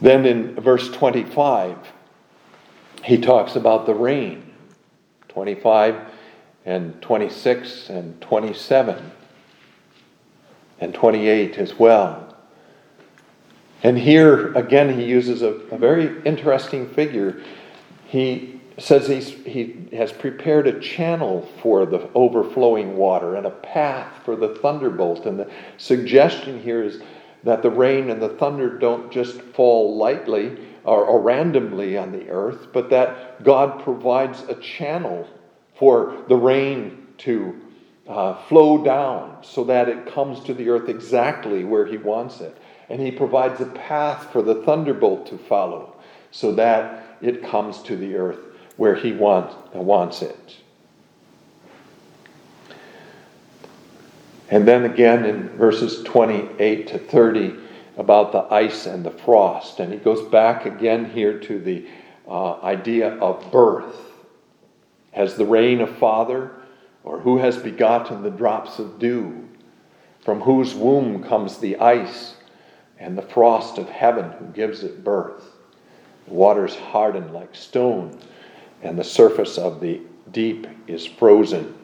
Then 0.00 0.24
in 0.24 0.54
verse 0.54 0.88
25, 0.90 1.76
he 3.04 3.18
talks 3.18 3.56
about 3.56 3.86
the 3.86 3.94
rain 3.94 4.54
25 5.28 5.96
and 6.64 7.00
26 7.00 7.90
and 7.90 8.20
27 8.20 9.12
and 10.80 10.94
28 10.94 11.58
as 11.58 11.78
well. 11.78 12.36
And 13.82 13.96
here 13.96 14.52
again, 14.54 14.98
he 14.98 15.04
uses 15.04 15.42
a, 15.42 15.48
a 15.70 15.78
very 15.78 16.20
interesting 16.24 16.88
figure. 16.88 17.40
He 18.06 18.60
says 18.78 19.06
he's, 19.08 19.28
he 19.28 19.88
has 19.92 20.12
prepared 20.12 20.66
a 20.66 20.80
channel 20.80 21.48
for 21.62 21.86
the 21.86 22.08
overflowing 22.14 22.96
water 22.96 23.34
and 23.34 23.46
a 23.46 23.50
path 23.50 24.12
for 24.24 24.36
the 24.36 24.54
thunderbolt. 24.56 25.26
And 25.26 25.38
the 25.38 25.50
suggestion 25.78 26.60
here 26.60 26.82
is 26.82 27.00
that 27.44 27.62
the 27.62 27.70
rain 27.70 28.10
and 28.10 28.20
the 28.20 28.30
thunder 28.30 28.78
don't 28.78 29.10
just 29.12 29.40
fall 29.40 29.96
lightly, 29.96 30.56
or, 30.88 31.04
or 31.04 31.20
randomly 31.20 31.98
on 31.98 32.12
the 32.12 32.28
earth, 32.30 32.68
but 32.72 32.88
that 32.90 33.44
God 33.44 33.82
provides 33.84 34.42
a 34.48 34.54
channel 34.54 35.28
for 35.76 36.24
the 36.28 36.36
rain 36.36 37.06
to 37.18 37.60
uh, 38.08 38.34
flow 38.44 38.82
down 38.82 39.36
so 39.42 39.64
that 39.64 39.88
it 39.88 40.06
comes 40.06 40.42
to 40.44 40.54
the 40.54 40.70
earth 40.70 40.88
exactly 40.88 41.64
where 41.64 41.84
He 41.84 41.98
wants 41.98 42.40
it. 42.40 42.56
And 42.88 43.02
He 43.02 43.10
provides 43.10 43.60
a 43.60 43.66
path 43.66 44.32
for 44.32 44.40
the 44.40 44.62
thunderbolt 44.62 45.26
to 45.26 45.36
follow 45.36 45.94
so 46.30 46.52
that 46.52 47.18
it 47.20 47.44
comes 47.44 47.82
to 47.82 47.96
the 47.96 48.16
earth 48.16 48.40
where 48.78 48.94
He 48.94 49.12
want, 49.12 49.74
wants 49.74 50.22
it. 50.22 50.56
And 54.50 54.66
then 54.66 54.86
again 54.86 55.26
in 55.26 55.50
verses 55.50 56.02
28 56.04 56.86
to 56.88 56.98
30, 56.98 57.67
about 57.98 58.30
the 58.32 58.42
ice 58.54 58.86
and 58.86 59.04
the 59.04 59.10
frost. 59.10 59.80
And 59.80 59.92
he 59.92 59.98
goes 59.98 60.26
back 60.30 60.64
again 60.64 61.10
here 61.10 61.38
to 61.40 61.58
the 61.58 61.86
uh, 62.26 62.60
idea 62.62 63.16
of 63.16 63.50
birth. 63.50 63.96
Has 65.12 65.36
the 65.36 65.44
rain 65.44 65.80
a 65.80 65.86
father? 65.86 66.52
Or 67.02 67.18
who 67.20 67.38
has 67.38 67.56
begotten 67.56 68.22
the 68.22 68.30
drops 68.30 68.78
of 68.78 68.98
dew? 68.98 69.48
From 70.20 70.40
whose 70.40 70.74
womb 70.74 71.24
comes 71.24 71.58
the 71.58 71.76
ice 71.78 72.36
and 72.98 73.16
the 73.16 73.22
frost 73.22 73.78
of 73.78 73.88
heaven 73.88 74.30
who 74.32 74.46
gives 74.46 74.84
it 74.84 75.02
birth? 75.02 75.44
The 76.26 76.34
waters 76.34 76.76
harden 76.76 77.32
like 77.32 77.54
stone, 77.54 78.18
and 78.82 78.98
the 78.98 79.04
surface 79.04 79.56
of 79.56 79.80
the 79.80 80.02
deep 80.30 80.66
is 80.86 81.06
frozen. 81.06 81.74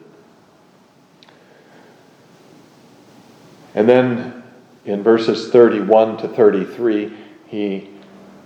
And 3.73 3.89
then 3.89 4.43
in 4.85 5.03
verses 5.03 5.51
31 5.51 6.17
to 6.17 6.27
33, 6.27 7.13
he 7.47 7.89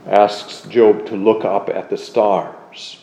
asks 0.08 0.62
Job 0.68 1.06
to 1.08 1.16
look 1.16 1.46
up 1.46 1.70
at 1.70 1.90
the 1.90 1.98
stars 1.98 2.98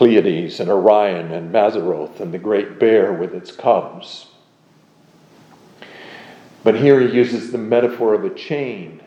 Pleiades 0.00 0.60
and 0.60 0.70
Orion 0.70 1.30
and 1.30 1.52
Mazzaroth 1.52 2.20
and 2.20 2.32
the 2.32 2.38
great 2.38 2.78
bear 2.78 3.12
with 3.12 3.34
its 3.34 3.52
cubs. 3.52 4.28
But 6.64 6.76
here 6.76 6.98
he 7.00 7.14
uses 7.14 7.52
the 7.52 7.58
metaphor 7.58 8.14
of 8.14 8.24
a 8.24 8.34
chain 8.34 9.02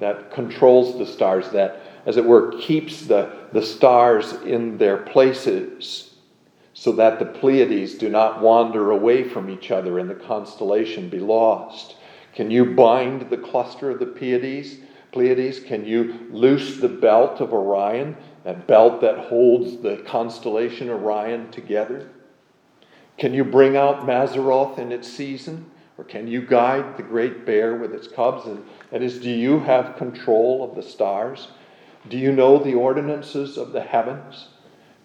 that 0.00 0.30
controls 0.30 0.96
the 0.96 1.04
stars, 1.04 1.50
that, 1.50 1.82
as 2.06 2.16
it 2.16 2.24
were, 2.24 2.58
keeps 2.58 3.02
the, 3.02 3.36
the 3.52 3.60
stars 3.60 4.32
in 4.44 4.78
their 4.78 4.96
places 4.96 6.13
so 6.74 6.90
that 6.92 7.20
the 7.20 7.24
Pleiades 7.24 7.94
do 7.94 8.08
not 8.08 8.42
wander 8.42 8.90
away 8.90 9.22
from 9.22 9.48
each 9.48 9.70
other 9.70 9.98
and 9.98 10.10
the 10.10 10.14
constellation 10.14 11.08
be 11.08 11.20
lost. 11.20 11.96
Can 12.34 12.50
you 12.50 12.74
bind 12.74 13.30
the 13.30 13.38
cluster 13.38 13.90
of 13.90 14.00
the 14.00 14.06
Pleiades? 14.06 14.78
Pleiades? 15.12 15.60
Can 15.60 15.84
you 15.84 16.28
loose 16.30 16.78
the 16.78 16.88
belt 16.88 17.40
of 17.40 17.52
Orion, 17.52 18.16
that 18.42 18.66
belt 18.66 19.00
that 19.00 19.18
holds 19.18 19.80
the 19.82 19.98
constellation 20.04 20.90
Orion 20.90 21.48
together? 21.52 22.10
Can 23.18 23.32
you 23.32 23.44
bring 23.44 23.76
out 23.76 24.04
Mazzaroth 24.04 24.76
in 24.78 24.90
its 24.90 25.08
season? 25.08 25.70
Or 25.96 26.02
can 26.02 26.26
you 26.26 26.42
guide 26.42 26.96
the 26.96 27.04
great 27.04 27.46
bear 27.46 27.76
with 27.76 27.94
its 27.94 28.08
cubs? 28.08 28.46
And 28.46 28.64
that 28.90 29.00
is, 29.00 29.20
do 29.20 29.30
you 29.30 29.60
have 29.60 29.96
control 29.96 30.68
of 30.68 30.74
the 30.74 30.82
stars? 30.82 31.52
Do 32.08 32.18
you 32.18 32.32
know 32.32 32.58
the 32.58 32.74
ordinances 32.74 33.56
of 33.56 33.70
the 33.70 33.80
heavens? 33.80 34.48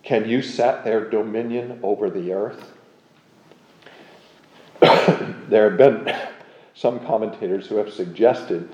Can 0.04 0.28
you 0.28 0.42
set 0.42 0.84
their 0.84 1.10
dominion 1.10 1.80
over 1.84 2.10
the 2.10 2.34
earth? 2.34 2.72
there 4.82 5.70
have 5.70 5.78
been 5.78 6.16
some 6.74 7.00
commentators 7.02 7.68
who 7.68 7.76
have 7.76 7.92
suggested 7.92 8.70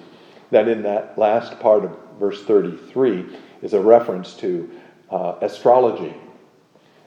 that 0.51 0.67
in 0.67 0.83
that 0.83 1.17
last 1.17 1.59
part 1.59 1.83
of 1.83 1.97
verse 2.19 2.43
33 2.43 3.25
is 3.61 3.73
a 3.73 3.81
reference 3.81 4.33
to 4.35 4.69
uh, 5.09 5.35
astrology 5.41 6.13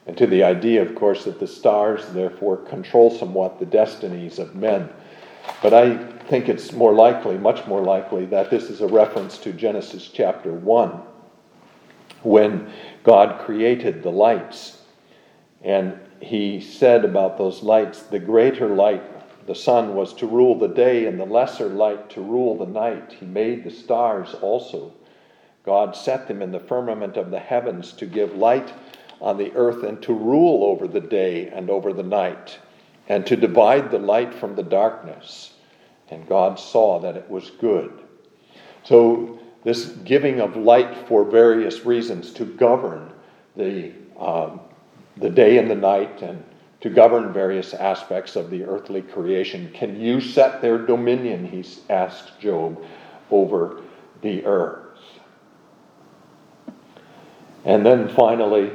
and 0.07 0.17
to 0.17 0.27
the 0.27 0.43
idea, 0.43 0.81
of 0.81 0.95
course, 0.95 1.25
that 1.25 1.39
the 1.39 1.47
stars 1.47 2.07
therefore 2.09 2.57
control 2.57 3.11
somewhat 3.11 3.59
the 3.59 3.67
destinies 3.67 4.39
of 4.39 4.55
men. 4.55 4.89
But 5.63 5.75
I 5.75 5.99
think 6.29 6.49
it's 6.49 6.73
more 6.73 6.95
likely, 6.95 7.37
much 7.37 7.67
more 7.67 7.83
likely, 7.83 8.25
that 8.27 8.51
this 8.51 8.71
is 8.71 8.81
a 8.81 8.87
reference 8.87 9.37
to 9.39 9.53
Genesis 9.53 10.09
chapter 10.09 10.53
1 10.53 11.03
when 12.23 12.73
God 13.05 13.41
created 13.45 14.03
the 14.03 14.11
lights. 14.11 14.83
And 15.63 15.99
he 16.21 16.61
said 16.61 17.05
about 17.05 17.39
those 17.39 17.63
lights, 17.63 18.03
the 18.03 18.19
greater 18.19 18.69
light, 18.69 19.03
the 19.47 19.55
sun, 19.55 19.95
was 19.95 20.13
to 20.15 20.27
rule 20.27 20.59
the 20.59 20.69
day, 20.69 21.07
and 21.07 21.19
the 21.19 21.25
lesser 21.25 21.69
light 21.69 22.11
to 22.11 22.21
rule 22.21 22.57
the 22.59 22.67
night. 22.67 23.15
He 23.19 23.27
made 23.27 23.65
the 23.65 23.71
stars 23.71 24.35
also. 24.35 24.93
God 25.65 25.97
set 25.97 26.29
them 26.29 26.43
in 26.43 26.53
the 26.53 26.61
firmament 26.61 27.17
of 27.17 27.31
the 27.31 27.39
heavens 27.39 27.93
to 27.95 28.07
give 28.07 28.35
light 28.35 28.73
on 29.21 29.37
the 29.37 29.53
earth 29.55 29.83
and 29.85 30.01
to 30.03 30.13
rule 30.13 30.65
over 30.65 30.87
the 30.87 31.01
day 31.01 31.49
and 31.49 31.71
over 31.71 31.93
the 31.93 32.03
night, 32.03 32.59
and 33.09 33.27
to 33.27 33.37
divide 33.37 33.91
the 33.91 33.99
light 33.99 34.35
from 34.35 34.55
the 34.55 34.63
darkness. 34.63 35.55
And 36.11 36.27
God 36.29 36.59
saw 36.59 37.01
that 37.01 37.17
it 37.17 37.29
was 37.29 37.51
good. 37.51 37.93
So 38.85 39.38
this 39.69 39.89
giving 40.07 40.41
of 40.41 40.57
light 40.57 40.97
for 41.07 41.27
various 41.27 41.85
reasons 41.85 42.33
to 42.33 42.47
govern 42.47 43.13
the, 43.55 43.93
um, 44.19 44.61
the 45.19 45.29
day 45.29 45.59
and 45.59 45.71
the 45.71 45.75
night 45.75 46.23
and 46.23 46.43
to 46.81 46.89
govern 46.89 47.35
various 47.35 47.75
aspects 47.75 48.35
of 48.35 48.49
the 48.49 48.65
earthly 48.65 49.03
creation. 49.03 49.71
Can 49.75 50.01
you 50.01 50.23
set 50.23 50.63
their 50.63 50.79
dominion, 50.79 51.45
he 51.45 51.63
asks 51.91 52.31
Job, 52.41 52.83
over 53.31 53.83
the 54.23 54.43
earth? 54.47 54.99
And 57.67 57.85
then 57.85 58.09
finally, 58.09 58.71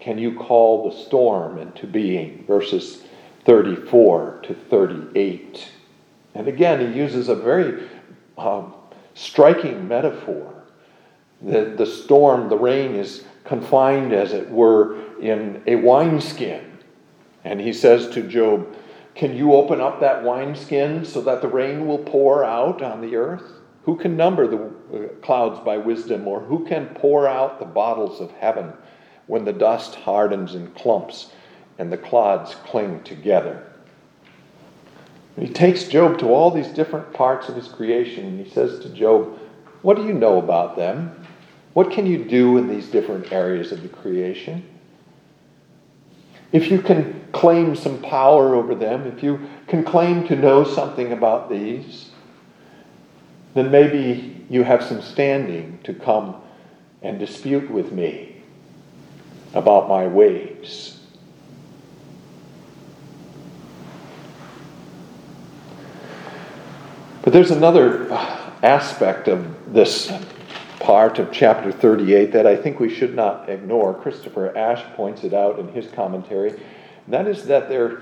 can 0.00 0.18
you 0.18 0.34
call 0.34 0.90
the 0.90 0.96
storm 0.98 1.56
into 1.56 1.86
being? 1.86 2.44
Verses 2.46 3.04
34 3.46 4.40
to 4.42 4.52
38. 4.52 5.66
And 6.34 6.46
again, 6.46 6.92
he 6.92 6.98
uses 6.98 7.30
a 7.30 7.34
very 7.34 7.88
um, 8.36 8.74
striking 9.14 9.88
metaphor. 9.88 10.54
The, 11.42 11.74
the 11.76 11.86
storm, 11.86 12.48
the 12.48 12.58
rain 12.58 12.94
is 12.94 13.24
confined, 13.44 14.12
as 14.12 14.32
it 14.32 14.50
were, 14.50 14.98
in 15.20 15.62
a 15.66 15.76
wineskin. 15.76 16.78
And 17.44 17.60
he 17.60 17.72
says 17.72 18.08
to 18.10 18.22
Job, 18.22 18.76
Can 19.14 19.34
you 19.34 19.54
open 19.54 19.80
up 19.80 20.00
that 20.00 20.22
wineskin 20.22 21.04
so 21.04 21.20
that 21.22 21.40
the 21.40 21.48
rain 21.48 21.86
will 21.86 21.98
pour 21.98 22.44
out 22.44 22.82
on 22.82 23.00
the 23.00 23.16
earth? 23.16 23.60
Who 23.84 23.96
can 23.96 24.16
number 24.16 24.46
the 24.46 24.64
uh, 24.66 25.08
clouds 25.22 25.60
by 25.60 25.78
wisdom, 25.78 26.28
or 26.28 26.40
who 26.40 26.66
can 26.66 26.86
pour 26.94 27.26
out 27.26 27.58
the 27.58 27.64
bottles 27.64 28.20
of 28.20 28.30
heaven 28.32 28.72
when 29.26 29.44
the 29.44 29.52
dust 29.52 29.94
hardens 29.94 30.54
in 30.54 30.70
clumps 30.72 31.32
and 31.78 31.90
the 31.90 31.96
clods 31.96 32.54
cling 32.66 33.02
together? 33.02 33.69
He 35.40 35.48
takes 35.48 35.84
Job 35.84 36.18
to 36.18 36.26
all 36.26 36.50
these 36.50 36.68
different 36.68 37.12
parts 37.12 37.48
of 37.48 37.56
his 37.56 37.68
creation 37.68 38.26
and 38.26 38.44
he 38.44 38.50
says 38.50 38.80
to 38.80 38.90
Job, 38.90 39.38
What 39.82 39.96
do 39.96 40.06
you 40.06 40.12
know 40.12 40.38
about 40.38 40.76
them? 40.76 41.14
What 41.72 41.90
can 41.90 42.06
you 42.06 42.24
do 42.24 42.58
in 42.58 42.68
these 42.68 42.88
different 42.88 43.32
areas 43.32 43.72
of 43.72 43.82
the 43.82 43.88
creation? 43.88 44.64
If 46.52 46.70
you 46.70 46.82
can 46.82 47.28
claim 47.32 47.76
some 47.76 48.02
power 48.02 48.54
over 48.54 48.74
them, 48.74 49.06
if 49.06 49.22
you 49.22 49.48
can 49.68 49.84
claim 49.84 50.26
to 50.26 50.36
know 50.36 50.64
something 50.64 51.12
about 51.12 51.48
these, 51.48 52.10
then 53.54 53.70
maybe 53.70 54.44
you 54.50 54.64
have 54.64 54.82
some 54.82 55.00
standing 55.00 55.78
to 55.84 55.94
come 55.94 56.36
and 57.02 57.18
dispute 57.18 57.70
with 57.70 57.92
me 57.92 58.42
about 59.54 59.88
my 59.88 60.06
ways. 60.06 60.99
But 67.22 67.34
there's 67.34 67.50
another 67.50 68.10
uh, 68.10 68.50
aspect 68.62 69.28
of 69.28 69.74
this 69.74 70.10
part 70.78 71.18
of 71.18 71.30
chapter 71.30 71.70
38 71.70 72.32
that 72.32 72.46
I 72.46 72.56
think 72.56 72.80
we 72.80 72.88
should 72.88 73.14
not 73.14 73.50
ignore. 73.50 73.92
Christopher 73.92 74.56
Ash 74.56 74.82
points 74.94 75.22
it 75.22 75.34
out 75.34 75.58
in 75.58 75.68
his 75.68 75.86
commentary. 75.88 76.58
That 77.08 77.26
is 77.26 77.44
that 77.44 77.68
there 77.68 78.00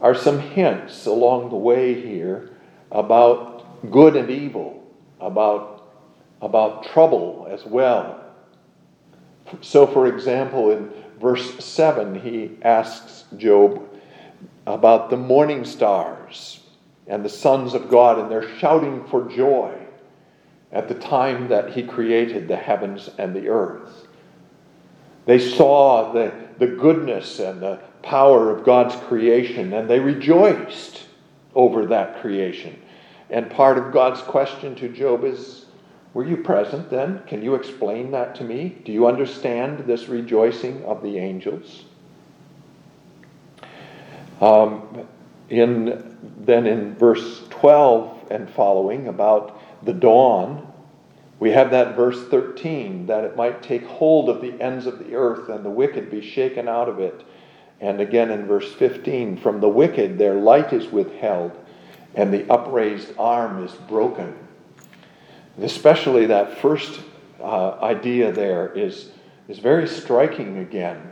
are 0.00 0.14
some 0.14 0.38
hints 0.40 1.04
along 1.04 1.50
the 1.50 1.56
way 1.56 2.00
here 2.00 2.56
about 2.90 3.90
good 3.90 4.16
and 4.16 4.30
evil, 4.30 4.90
about, 5.20 5.92
about 6.40 6.84
trouble 6.84 7.46
as 7.50 7.66
well. 7.66 8.24
So, 9.60 9.86
for 9.86 10.06
example, 10.06 10.70
in 10.70 10.90
verse 11.20 11.62
7, 11.62 12.18
he 12.18 12.56
asks 12.62 13.24
Job 13.36 13.86
about 14.66 15.10
the 15.10 15.18
morning 15.18 15.66
stars 15.66 16.59
and 17.10 17.24
the 17.24 17.28
sons 17.28 17.74
of 17.74 17.90
God, 17.90 18.20
and 18.20 18.30
they're 18.30 18.56
shouting 18.58 19.04
for 19.08 19.28
joy 19.28 19.76
at 20.70 20.86
the 20.86 20.94
time 20.94 21.48
that 21.48 21.70
He 21.70 21.82
created 21.82 22.46
the 22.46 22.56
heavens 22.56 23.10
and 23.18 23.34
the 23.34 23.48
earth. 23.48 24.06
They 25.26 25.40
saw 25.40 26.12
the, 26.12 26.32
the 26.58 26.68
goodness 26.68 27.40
and 27.40 27.60
the 27.60 27.80
power 28.02 28.48
of 28.48 28.64
God's 28.64 28.94
creation, 28.94 29.72
and 29.72 29.90
they 29.90 29.98
rejoiced 29.98 31.02
over 31.56 31.84
that 31.86 32.20
creation. 32.20 32.80
And 33.28 33.50
part 33.50 33.76
of 33.76 33.92
God's 33.92 34.20
question 34.22 34.76
to 34.76 34.88
Job 34.88 35.24
is 35.24 35.66
Were 36.14 36.24
you 36.24 36.36
present 36.36 36.90
then? 36.90 37.22
Can 37.26 37.42
you 37.42 37.56
explain 37.56 38.12
that 38.12 38.36
to 38.36 38.44
me? 38.44 38.78
Do 38.84 38.92
you 38.92 39.08
understand 39.08 39.80
this 39.80 40.08
rejoicing 40.08 40.84
of 40.84 41.02
the 41.02 41.18
angels? 41.18 41.84
Um, 44.40 45.06
in, 45.50 46.09
then 46.22 46.66
in 46.66 46.94
verse 46.94 47.42
12 47.50 48.28
and 48.30 48.50
following 48.50 49.08
about 49.08 49.60
the 49.84 49.92
dawn, 49.92 50.66
we 51.38 51.50
have 51.52 51.70
that 51.70 51.96
verse 51.96 52.22
13 52.28 53.06
that 53.06 53.24
it 53.24 53.36
might 53.36 53.62
take 53.62 53.84
hold 53.84 54.28
of 54.28 54.42
the 54.42 54.60
ends 54.60 54.86
of 54.86 54.98
the 54.98 55.14
earth 55.14 55.48
and 55.48 55.64
the 55.64 55.70
wicked 55.70 56.10
be 56.10 56.20
shaken 56.20 56.68
out 56.68 56.88
of 56.88 57.00
it. 57.00 57.24
And 57.80 58.00
again 58.00 58.30
in 58.30 58.46
verse 58.46 58.72
15, 58.74 59.38
from 59.38 59.60
the 59.60 59.68
wicked 59.68 60.18
their 60.18 60.34
light 60.34 60.72
is 60.74 60.88
withheld, 60.88 61.52
and 62.14 62.32
the 62.32 62.50
upraised 62.52 63.12
arm 63.18 63.64
is 63.64 63.72
broken. 63.72 64.36
Especially 65.58 66.26
that 66.26 66.58
first 66.58 67.00
uh, 67.40 67.78
idea 67.80 68.32
there 68.32 68.70
is, 68.74 69.10
is 69.48 69.58
very 69.58 69.88
striking 69.88 70.58
again. 70.58 71.10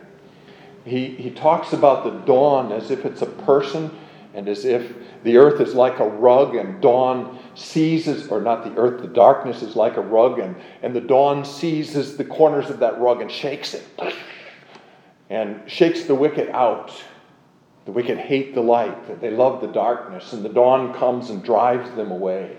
He, 0.85 1.09
he 1.09 1.31
talks 1.31 1.73
about 1.73 2.05
the 2.05 2.11
dawn 2.11 2.71
as 2.71 2.90
if 2.90 3.07
it's 3.07 3.23
a 3.23 3.27
person 3.27 3.90
and 4.35 4.49
as 4.49 4.64
if 4.64 4.93
the 5.25 5.37
earth 5.37 5.61
is 5.61 5.75
like 5.75 5.99
a 6.01 6.09
rug 6.09 6.55
and 6.55 6.81
dawn 6.81 7.38
seizes, 7.55 8.29
or 8.29 8.41
not 8.41 8.64
the 8.64 8.79
earth, 8.79 9.01
the 9.01 9.09
darkness 9.09 9.62
is 9.62 9.75
like 9.75 9.97
a 9.97 10.01
rug, 10.01 10.38
and, 10.38 10.55
and 10.83 10.95
the 10.95 11.01
dawn 11.01 11.45
seizes 11.45 12.17
the 12.17 12.25
corners 12.25 12.71
of 12.71 12.79
that 12.79 13.01
rug 13.01 13.21
and 13.21 13.31
shakes 13.31 13.75
it, 13.75 13.85
and 15.31 15.61
shakes 15.71 16.05
the 16.05 16.14
wicked 16.14 16.49
out. 16.51 16.93
The 17.87 17.93
wicked 17.93 18.19
hate 18.19 18.55
the 18.55 18.61
light, 18.61 19.21
they 19.23 19.31
love 19.31 19.62
the 19.62 19.69
darkness, 19.69 20.35
and 20.35 20.45
the 20.45 20.51
dawn 20.51 20.93
comes 20.93 21.31
and 21.31 21.43
drives 21.43 21.91
them 21.97 22.11
away. 22.11 22.55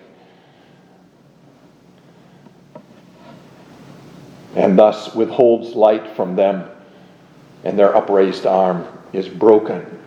And 4.55 4.77
thus 4.77 5.13
withholds 5.13 5.75
light 5.75 6.15
from 6.15 6.35
them, 6.35 6.67
and 7.63 7.77
their 7.77 7.95
upraised 7.95 8.47
arm 8.47 8.87
is 9.13 9.29
broken. 9.29 9.98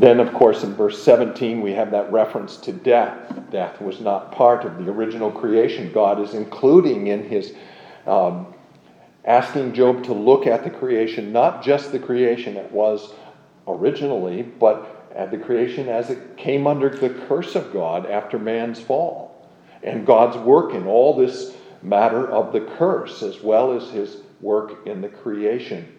Then, 0.00 0.18
of 0.18 0.32
course, 0.32 0.64
in 0.64 0.74
verse 0.74 1.02
17, 1.02 1.60
we 1.60 1.72
have 1.72 1.90
that 1.90 2.10
reference 2.10 2.56
to 2.58 2.72
death. 2.72 3.38
Death 3.50 3.82
was 3.82 4.00
not 4.00 4.32
part 4.32 4.64
of 4.64 4.78
the 4.78 4.90
original 4.90 5.30
creation. 5.30 5.92
God 5.92 6.18
is 6.18 6.32
including 6.32 7.08
in 7.08 7.28
his 7.28 7.52
um, 8.06 8.46
asking 9.26 9.74
Job 9.74 10.02
to 10.04 10.14
look 10.14 10.46
at 10.46 10.64
the 10.64 10.70
creation, 10.70 11.32
not 11.32 11.62
just 11.62 11.92
the 11.92 11.98
creation 11.98 12.54
that 12.54 12.72
was 12.72 13.12
originally, 13.68 14.40
but 14.40 15.10
at 15.14 15.30
the 15.30 15.36
creation 15.36 15.86
as 15.90 16.08
it 16.08 16.38
came 16.38 16.66
under 16.66 16.88
the 16.88 17.10
curse 17.28 17.54
of 17.54 17.70
God 17.70 18.06
after 18.06 18.38
man's 18.38 18.80
fall. 18.80 19.46
And 19.82 20.06
God's 20.06 20.38
work 20.38 20.72
in 20.72 20.86
all 20.86 21.14
this 21.14 21.54
matter 21.82 22.26
of 22.26 22.54
the 22.54 22.62
curse, 22.78 23.22
as 23.22 23.42
well 23.42 23.72
as 23.72 23.90
his 23.90 24.16
work 24.40 24.86
in 24.86 25.02
the 25.02 25.10
creation. 25.10 25.94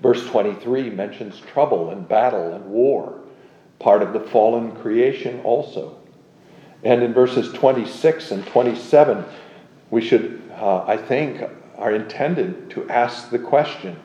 Verse 0.00 0.24
23 0.26 0.90
mentions 0.90 1.40
trouble 1.40 1.90
and 1.90 2.08
battle 2.08 2.54
and 2.54 2.64
war, 2.66 3.20
part 3.80 4.02
of 4.02 4.12
the 4.12 4.20
fallen 4.20 4.72
creation 4.76 5.40
also. 5.40 5.98
And 6.84 7.02
in 7.02 7.12
verses 7.12 7.52
26 7.52 8.30
and 8.30 8.46
27, 8.46 9.24
we 9.90 10.00
should, 10.00 10.40
uh, 10.52 10.84
I 10.84 10.96
think, 10.96 11.42
are 11.76 11.92
intended 11.92 12.70
to 12.70 12.88
ask 12.88 13.30
the 13.30 13.38
question 13.38 13.98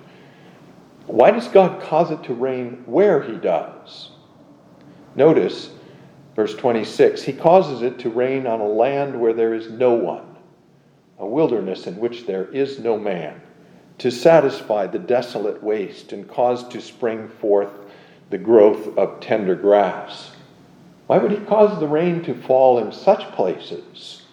why 1.06 1.32
does 1.32 1.50
God 1.50 1.82
cause 1.82 2.12
it 2.12 2.24
to 2.24 2.34
rain 2.34 2.84
where 2.86 3.22
He 3.22 3.36
does? 3.36 4.12
Notice 5.16 5.70
verse 6.36 6.56
26 6.56 7.22
He 7.22 7.34
causes 7.34 7.82
it 7.84 8.00
to 8.00 8.10
rain 8.10 8.48
on 8.48 8.62
a 8.62 8.68
land 8.68 9.20
where 9.20 9.34
there 9.34 9.54
is 9.54 9.70
no 9.70 9.94
one, 9.94 10.38
a 11.20 11.28
wilderness 11.28 11.86
in 11.86 11.98
which 11.98 12.26
there 12.26 12.46
is 12.46 12.80
no 12.80 12.98
man 12.98 13.43
to 14.04 14.12
satisfy 14.12 14.86
the 14.86 15.00
desolate 15.00 15.64
waste 15.64 16.12
and 16.12 16.28
cause 16.28 16.68
to 16.68 16.82
spring 16.82 17.30
forth 17.40 17.70
the 18.32 18.38
growth 18.38 18.98
of 18.98 19.22
tender 19.22 19.56
grass. 19.56 20.34
Why 21.08 21.20
would 21.20 21.32
he 21.32 21.38
cause 21.38 21.80
the 21.80 21.88
rain 21.88 22.22
to 22.24 22.34
fall 22.34 22.80
in 22.80 22.92
such 22.92 23.32
places? 23.32 24.24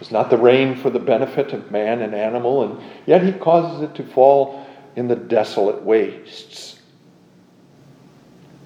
Is 0.00 0.10
not 0.10 0.30
the 0.30 0.38
rain 0.38 0.74
for 0.74 0.88
the 0.88 0.98
benefit 0.98 1.52
of 1.52 1.70
man 1.70 2.00
and 2.00 2.14
animal, 2.14 2.62
and 2.62 2.82
yet 3.04 3.22
he 3.22 3.32
causes 3.32 3.82
it 3.82 3.94
to 3.96 4.02
fall 4.02 4.66
in 4.96 5.08
the 5.08 5.16
desolate 5.16 5.82
wastes. 5.82 6.80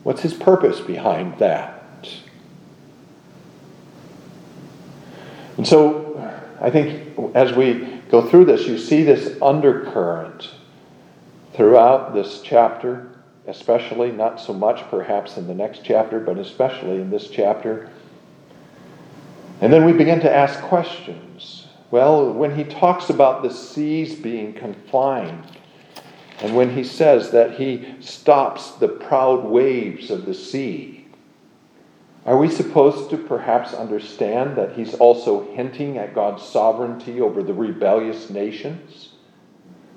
What's 0.05 0.23
his 0.23 0.35
purpose 0.35 0.79
behind 0.79 1.37
that? 1.39 2.09
And 5.57 5.67
so 5.67 6.41
I 6.61 6.71
think 6.71 7.35
as 7.35 7.53
we 7.55 7.98
go 8.11 8.29
through 8.29 8.47
this, 8.47 8.67
you 8.67 8.79
see 8.79 9.03
this 9.03 9.41
undercurrent 9.43 10.51
throughout 11.55 12.15
this 12.15 12.41
chapter, 12.43 13.11
especially, 13.47 14.13
not 14.13 14.41
so 14.41 14.53
much 14.53 14.89
perhaps 14.91 15.37
in 15.37 15.47
the 15.47 15.55
next 15.55 15.83
chapter, 15.85 16.21
but 16.21 16.39
especially 16.39 17.01
in 17.01 17.11
this 17.11 17.29
chapter. 17.29 17.91
And 19.61 19.73
then 19.73 19.85
we 19.85 19.93
begin 19.93 20.21
to 20.21 20.33
ask 20.33 20.61
questions. 20.63 21.67
Well, 21.91 22.33
when 22.33 22.55
he 22.55 22.65
talks 22.65 23.11
about 23.11 23.43
the 23.43 23.51
seas 23.51 24.15
being 24.15 24.53
confined, 24.53 25.45
and 26.41 26.55
when 26.55 26.75
he 26.75 26.85
says 26.85 27.31
that 27.33 27.59
he 27.59 27.97
stops 28.01 28.73
the 28.73 28.89
proud 28.89 29.45
waves 29.45 30.11
of 30.11 30.27
the 30.27 30.35
sea, 30.35 30.98
are 32.29 32.37
we 32.37 32.51
supposed 32.51 33.09
to 33.09 33.17
perhaps 33.17 33.73
understand 33.73 34.57
that 34.57 34.75
he's 34.75 34.93
also 34.93 35.51
hinting 35.55 35.97
at 35.97 36.15
God's 36.15 36.43
sovereignty 36.43 37.23
over 37.23 37.43
the 37.43 37.55
rebellious 37.55 38.29
nations? 38.29 39.13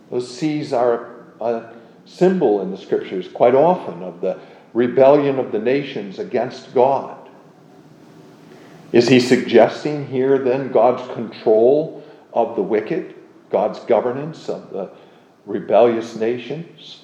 Those 0.10 0.34
seas 0.34 0.72
are 0.72 1.26
a 1.42 1.74
symbol 2.06 2.62
in 2.62 2.72
the 2.72 2.78
scriptures 2.78 3.28
quite 3.28 3.54
often 3.54 4.02
of 4.02 4.22
the 4.22 4.40
rebellion 4.74 5.40
of 5.40 5.52
the 5.52 5.60
nations 5.60 6.20
against 6.20 6.74
God. 6.74 7.18
Is 8.94 9.10
he 9.10 9.20
suggesting 9.20 10.08
here 10.08 10.38
then 10.38 10.72
God's 10.72 11.06
control 11.14 12.02
of 12.32 12.56
the 12.56 12.64
wicked, 12.64 13.14
God's 13.50 13.82
governance 13.82 14.48
of 14.48 14.72
the 14.72 14.90
rebellious 15.46 16.16
nations? 16.16 17.01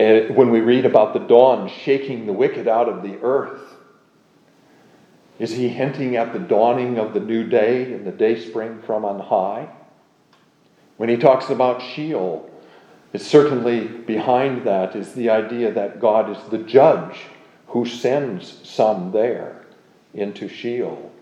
And 0.00 0.34
when 0.34 0.48
we 0.48 0.60
read 0.60 0.86
about 0.86 1.12
the 1.12 1.20
dawn 1.20 1.68
shaking 1.68 2.24
the 2.24 2.32
wicked 2.32 2.66
out 2.66 2.88
of 2.88 3.02
the 3.02 3.18
earth, 3.20 3.60
is 5.38 5.50
he 5.50 5.68
hinting 5.68 6.16
at 6.16 6.32
the 6.32 6.38
dawning 6.38 6.96
of 6.96 7.12
the 7.12 7.20
new 7.20 7.44
day 7.44 7.92
and 7.92 8.06
the 8.06 8.10
day 8.10 8.40
spring 8.40 8.80
from 8.86 9.04
on 9.04 9.20
high? 9.20 9.68
When 10.96 11.10
he 11.10 11.18
talks 11.18 11.50
about 11.50 11.82
Sheol, 11.82 12.48
it's 13.12 13.26
certainly 13.26 13.88
behind 13.88 14.64
that 14.66 14.96
is 14.96 15.12
the 15.12 15.28
idea 15.28 15.70
that 15.70 16.00
God 16.00 16.30
is 16.30 16.42
the 16.48 16.64
judge 16.64 17.26
who 17.66 17.84
sends 17.84 18.66
some 18.66 19.12
there 19.12 19.66
into 20.14 20.48
Sheol. 20.48 21.12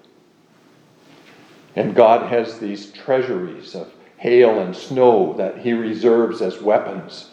And 1.74 1.96
God 1.96 2.30
has 2.30 2.60
these 2.60 2.92
treasuries 2.92 3.74
of 3.74 3.92
hail 4.18 4.60
and 4.60 4.76
snow 4.76 5.32
that 5.32 5.58
he 5.58 5.72
reserves 5.72 6.40
as 6.40 6.62
weapons 6.62 7.30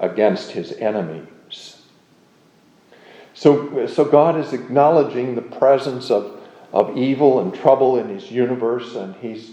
against 0.00 0.52
his 0.52 0.72
enemies. 0.72 1.82
So, 3.34 3.86
so 3.86 4.04
God 4.04 4.38
is 4.38 4.52
acknowledging 4.52 5.34
the 5.34 5.42
presence 5.42 6.10
of, 6.10 6.40
of 6.72 6.96
evil 6.96 7.40
and 7.40 7.54
trouble 7.54 7.98
in 7.98 8.08
his 8.08 8.30
universe, 8.30 8.94
and 8.96 9.14
he's 9.16 9.52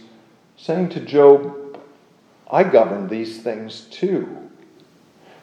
saying 0.57 0.89
to 0.89 0.99
Job, 0.99 1.79
I 2.49 2.63
govern 2.63 3.07
these 3.07 3.41
things 3.41 3.81
too. 3.91 4.49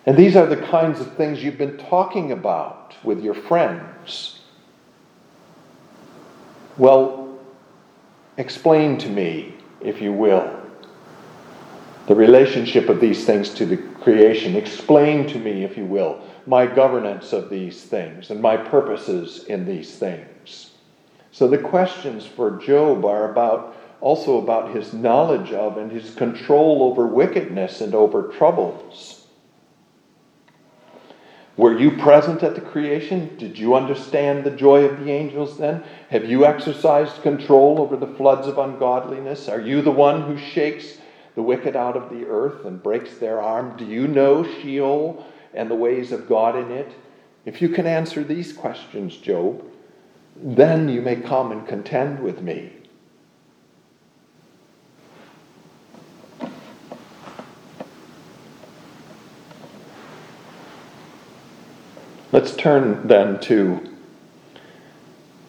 And 0.07 0.17
these 0.17 0.35
are 0.35 0.47
the 0.47 0.57
kinds 0.57 1.01
of 1.01 1.15
things 1.15 1.43
you've 1.43 1.59
been 1.59 1.79
talking 1.79 2.33
about 2.33 2.95
with 3.05 3.23
your 3.23 3.35
friends. 3.35 4.41
Well, 6.77 7.39
explain 8.37 8.99
to 8.99 9.09
me, 9.09 9.55
if 9.81 10.01
you 10.01 10.13
will, 10.13 10.59
the 12.07 12.15
relationship 12.15 12.89
of 12.89 13.01
these 13.01 13.25
things 13.25 13.51
to 13.51 13.67
the 13.67 13.77
creation. 14.03 14.57
Explain 14.57 15.27
to 15.29 15.39
me, 15.39 15.65
if 15.65 15.77
you 15.77 15.85
will, 15.85 16.21
my 16.47 16.67
governance 16.67 17.33
of 17.33 17.51
these 17.51 17.85
things 17.85 18.31
and 18.31 18.41
my 18.41 18.57
purposes 18.57 19.45
in 19.45 19.65
these 19.65 19.97
things. 19.97 20.73
So 21.31 21.49
the 21.49 21.59
questions 21.59 22.27
for 22.27 22.59
Job 22.59 23.05
are 23.05 23.31
about 23.31 23.77
also 24.01 24.39
about 24.39 24.75
his 24.75 24.93
knowledge 24.93 25.53
of 25.53 25.79
and 25.79 25.91
his 25.91 26.15
control 26.15 26.83
over 26.83 27.07
wickedness 27.07 27.81
and 27.81 27.95
over 27.95 28.25
troubles. 28.37 29.27
Were 31.57 31.79
you 31.79 31.93
present 31.99 32.43
at 32.43 32.55
the 32.55 32.61
creation? 32.61 33.37
Did 33.37 33.59
you 33.59 33.75
understand 33.77 34.43
the 34.43 34.51
joy 34.51 34.85
of 34.85 35.05
the 35.05 35.13
angels 35.13 35.59
then? 35.59 35.85
Have 36.09 36.29
you 36.29 36.45
exercised 36.45 37.23
control 37.23 37.81
over 37.81 37.97
the 37.97 38.15
floods 38.15 38.49
of 38.49 38.59
ungodliness? 38.59 39.49
Are 39.49 39.61
you 39.61 39.83
the 39.83 39.91
one 39.91 40.23
who 40.23 40.37
shakes 40.37 40.99
the 41.35 41.43
wicked 41.43 41.77
out 41.77 41.97
of 41.97 42.11
the 42.11 42.27
earth 42.27 42.65
and 42.65 42.83
breaks 42.83 43.17
their 43.17 43.41
arm? 43.41 43.77
Do 43.77 43.85
you 43.85 44.07
know 44.07 44.45
Sheol 44.45 45.27
and 45.55 45.71
the 45.71 45.75
ways 45.75 46.13
of 46.13 46.29
God 46.29 46.57
in 46.57 46.71
it? 46.71 46.93
If 47.45 47.61
you 47.61 47.69
can 47.69 47.87
answer 47.87 48.23
these 48.23 48.53
questions, 48.53 49.17
Job, 49.17 49.65
then 50.37 50.89
you 50.89 51.03
may 51.03 51.17
come 51.17 51.53
and 51.53 51.67
contend 51.67 52.21
with 52.21 52.41
me. 52.41 52.73
Let's 62.33 62.57
turn 62.57 63.07
then 63.07 63.41
to 63.41 63.95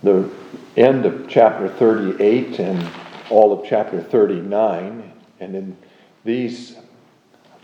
the 0.01 0.29
end 0.75 1.05
of 1.05 1.29
chapter 1.29 1.69
38 1.69 2.59
and 2.59 2.89
all 3.29 3.53
of 3.53 3.65
chapter 3.65 4.01
39 4.01 5.13
and 5.43 5.55
in 5.55 5.77
these 6.23 6.77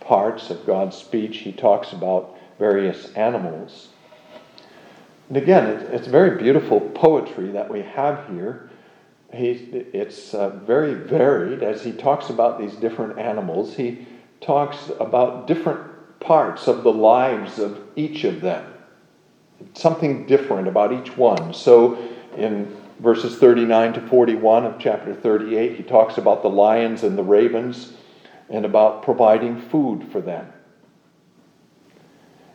parts 0.02 0.50
of 0.50 0.66
God's 0.66 0.98
speech, 0.98 1.38
he 1.38 1.52
talks 1.52 1.94
about 1.94 2.38
various 2.58 3.14
animals. 3.14 3.90
And 5.30 5.38
again, 5.38 5.68
it's 5.92 6.08
very 6.08 6.42
beautiful 6.42 6.82
poetry 6.82 7.52
that 7.52 7.70
we 7.70 7.82
have 7.82 8.28
here. 8.30 8.70
He, 9.32 9.52
it's 9.94 10.34
uh, 10.34 10.50
very 10.50 10.96
varied 10.96 11.62
as 11.62 11.84
he 11.84 11.92
talks 11.92 12.30
about 12.30 12.60
these 12.60 12.74
different 12.74 13.20
animals. 13.20 13.76
He 13.76 14.08
talks 14.42 14.92
about 15.00 15.46
different 15.46 16.20
parts 16.20 16.68
of 16.68 16.84
the 16.84 16.92
lives 16.92 17.60
of 17.60 17.80
each 17.96 18.24
of 18.24 18.42
them, 18.42 18.74
something 19.74 20.26
different 20.26 20.68
about 20.68 20.92
each 20.92 21.16
one. 21.16 21.54
So 21.54 21.98
in 22.36 22.76
verses 23.00 23.38
39 23.38 23.94
to 23.94 24.02
41 24.02 24.66
of 24.66 24.80
chapter 24.80 25.14
38, 25.14 25.78
he 25.78 25.84
talks 25.84 26.18
about 26.18 26.42
the 26.42 26.50
lions 26.50 27.04
and 27.04 27.18
the 27.18 27.24
ravens 27.24 27.94
and 28.50 28.66
about 28.66 29.04
providing 29.04 29.60
food 29.60 30.12
for 30.12 30.22
them. 30.22 30.52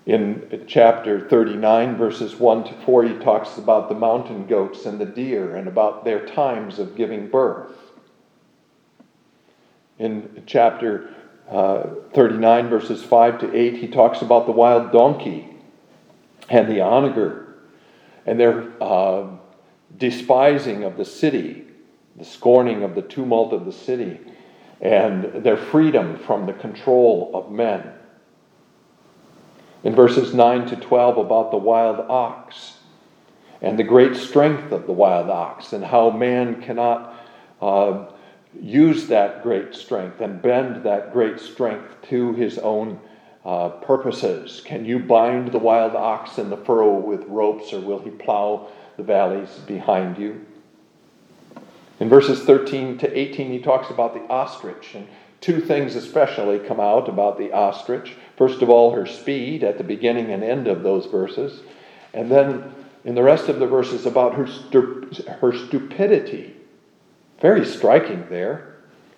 In 0.07 0.65
chapter 0.67 1.29
39, 1.29 1.97
verses 1.97 2.35
1 2.35 2.65
to 2.65 2.75
4, 2.85 3.05
he 3.05 3.15
talks 3.15 3.57
about 3.57 3.89
the 3.89 3.95
mountain 3.95 4.47
goats 4.47 4.85
and 4.85 5.01
the 5.01 5.07
deer 5.07 5.57
and 5.57 5.67
about 5.67 6.05
their 6.05 6.27
times 6.27 6.79
of 6.79 6.95
giving 6.95 7.29
birth. 7.29 7.73
In 9.99 10.43
chapter 10.47 11.15
uh, 11.49 11.85
39, 12.13 12.69
verses 12.69 13.03
5 13.03 13.39
to 13.41 13.57
8, 13.57 13.77
he 13.77 13.89
talks 13.89 14.21
about 14.21 14.45
the 14.45 14.53
wild 14.53 14.93
donkey 14.93 15.57
and 16.51 16.69
the 16.69 16.83
onager 16.83 17.55
and 18.27 18.39
their 18.39 18.73
uh, 18.83 19.27
despising 19.97 20.85
of 20.85 20.97
the 20.97 21.05
city, 21.05 21.65
the 22.17 22.25
scorning 22.25 22.83
of 22.83 22.95
the 22.95 23.03
tumult 23.03 23.53
of 23.53 23.65
the 23.65 23.73
city, 23.73 24.21
and 24.81 25.45
their 25.45 25.57
freedom 25.57 26.19
from 26.19 26.47
the 26.47 26.53
control 26.53 27.31
of 27.35 27.51
men. 27.51 27.93
In 29.83 29.95
verses 29.95 30.35
9 30.35 30.67
to 30.67 30.77
12 30.77 31.19
about 31.19 31.51
the 31.51 31.57
wild 31.57 32.01
ox 32.09 32.79
and 33.61 33.79
the 33.79 33.85
great 33.85 34.17
strength 34.17 34.73
of 34.73 34.87
the 34.87 34.93
wild 34.93 35.31
ox 35.31 35.73
and 35.73 35.85
how 35.85 36.11
man 36.11 36.61
cannot 36.63 37.15
uh, 37.61 38.07
use 38.61 39.07
that 39.09 39.43
great 39.43 39.75
strength 39.75 40.21
and 40.21 40.41
bend 40.41 40.85
that 40.85 41.13
great 41.13 41.39
strength 41.41 41.97
to 42.09 42.33
his 42.35 42.59
own 42.59 42.99
uh, 43.45 43.69
purposes. 43.69 44.63
Can 44.65 44.85
you 44.85 44.99
bind 44.99 45.53
the 45.53 45.59
wild 45.59 45.95
ox 45.95 46.39
in 46.39 46.51
the 46.51 46.57
furrow 46.57 46.95
with 46.95 47.25
ropes, 47.25 47.73
or 47.73 47.81
will 47.81 47.99
he 47.99 48.11
plow 48.11 48.69
the 48.97 49.03
valleys 49.03 49.51
behind 49.67 50.19
you? 50.19 50.45
In 52.01 52.09
verses 52.09 52.43
13 52.43 52.99
to 52.99 53.19
18, 53.19 53.51
he 53.51 53.61
talks 53.61 53.91
about 53.91 54.15
the 54.15 54.33
ostrich, 54.33 54.95
and 54.95 55.07
two 55.41 55.61
things 55.61 55.95
especially 55.95 56.59
come 56.59 56.81
out 56.81 57.09
about 57.09 57.39
the 57.39 57.53
ostrich. 57.53 58.15
First 58.37 58.63
of 58.63 58.71
all, 58.71 58.93
her 58.93 59.07
speed 59.07 59.63
at 59.63 59.79
the 59.79 59.85
beginning 59.85 60.33
and 60.33 60.43
end 60.43 60.67
of 60.67 60.83
those 60.83 61.07
verses. 61.07 61.61
And 62.13 62.31
then 62.31 62.75
in 63.05 63.15
the 63.15 63.23
rest 63.23 63.49
of 63.49 63.59
the 63.59 63.67
verses 63.67 64.07
about 64.07 64.35
her, 64.35 64.47
her 65.37 65.53
stupidity. 65.53 66.57
Very 67.41 67.65
striking 67.65 68.27
there. 68.31 68.74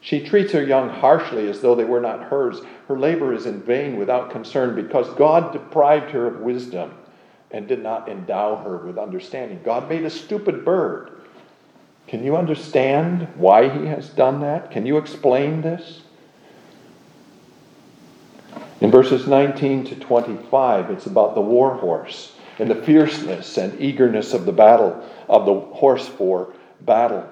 She 0.07 0.21
treats 0.21 0.53
her 0.53 0.63
young 0.63 0.89
harshly 0.89 1.49
as 1.49 1.61
though 1.61 1.75
they 1.75 1.83
were 1.83 2.01
not 2.01 2.23
hers. 2.23 2.61
Her 2.87 2.97
labor 2.97 3.35
is 3.35 3.45
in 3.45 3.61
vain 3.61 3.97
without 3.97 4.31
concern 4.31 4.77
because 4.77 5.09
God 5.15 5.53
deprived 5.53 6.13
her 6.13 6.29
of 6.29 6.43
wisdom 6.43 6.95
and 7.51 7.67
did 7.67 7.83
not 7.83 8.09
endow 8.09 8.55
her 8.55 8.77
with 8.77 8.99
understanding. 8.99 9.61
God 9.65 9.89
made 9.89 10.05
a 10.05 10.11
stupid 10.11 10.65
bird. 10.65 11.11
Can 12.07 12.23
you 12.23 12.37
understand 12.37 13.27
why 13.35 13.69
he 13.69 13.85
has 13.87 14.09
done 14.11 14.43
that? 14.43 14.71
Can 14.71 14.87
you 14.87 14.97
explain 14.97 15.61
this? 15.61 16.03
In 18.81 18.93
verses 18.93 19.27
19 19.27 19.87
to 19.87 19.97
25, 19.97 20.89
it's 20.93 21.07
about 21.07 21.35
the 21.35 21.41
war 21.41 21.75
horse 21.75 22.37
and 22.61 22.71
the 22.71 22.77
fierceness 22.77 23.59
and 23.59 23.81
eagerness 23.81 24.35
of 24.35 24.47
the 24.47 24.53
battle, 24.53 25.05
of 25.29 25.47
the 25.47 25.59
horse 25.75 26.07
for 26.07 26.55
battle. 26.83 27.29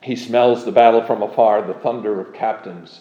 He 0.00 0.16
smells 0.16 0.64
the 0.64 0.72
battle 0.72 1.02
from 1.02 1.22
afar, 1.22 1.62
the 1.62 1.74
thunder 1.74 2.20
of 2.20 2.32
captains 2.32 3.00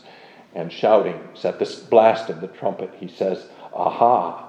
and 0.56 0.72
shoutings. 0.72 1.46
At 1.46 1.60
the 1.60 1.84
blast 1.90 2.30
of 2.30 2.42
the 2.42 2.48
trumpet, 2.48 2.92
he 3.00 3.08
says, 3.08 3.48
Aha! 3.74 4.44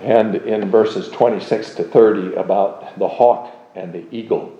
And 0.00 0.36
in 0.36 0.70
verses 0.70 1.08
26 1.10 1.74
to 1.76 1.84
30, 1.84 2.34
about 2.34 2.98
the 2.98 3.08
hawk 3.08 3.52
and 3.74 3.92
the 3.92 4.04
eagle, 4.10 4.52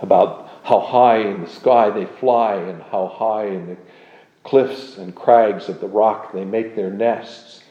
about 0.00 0.50
how 0.62 0.80
high 0.80 1.18
in 1.18 1.42
the 1.42 1.48
sky 1.48 1.90
they 1.90 2.06
fly 2.06 2.54
and 2.54 2.82
how 2.82 3.06
high 3.06 3.46
in 3.46 3.66
the 3.68 3.76
cliffs 4.42 4.98
and 4.98 5.14
crags 5.14 5.68
of 5.68 5.80
the 5.80 5.86
rock 5.86 6.32
they 6.32 6.44
make 6.44 6.74
their 6.74 6.90
nests, 6.90 7.62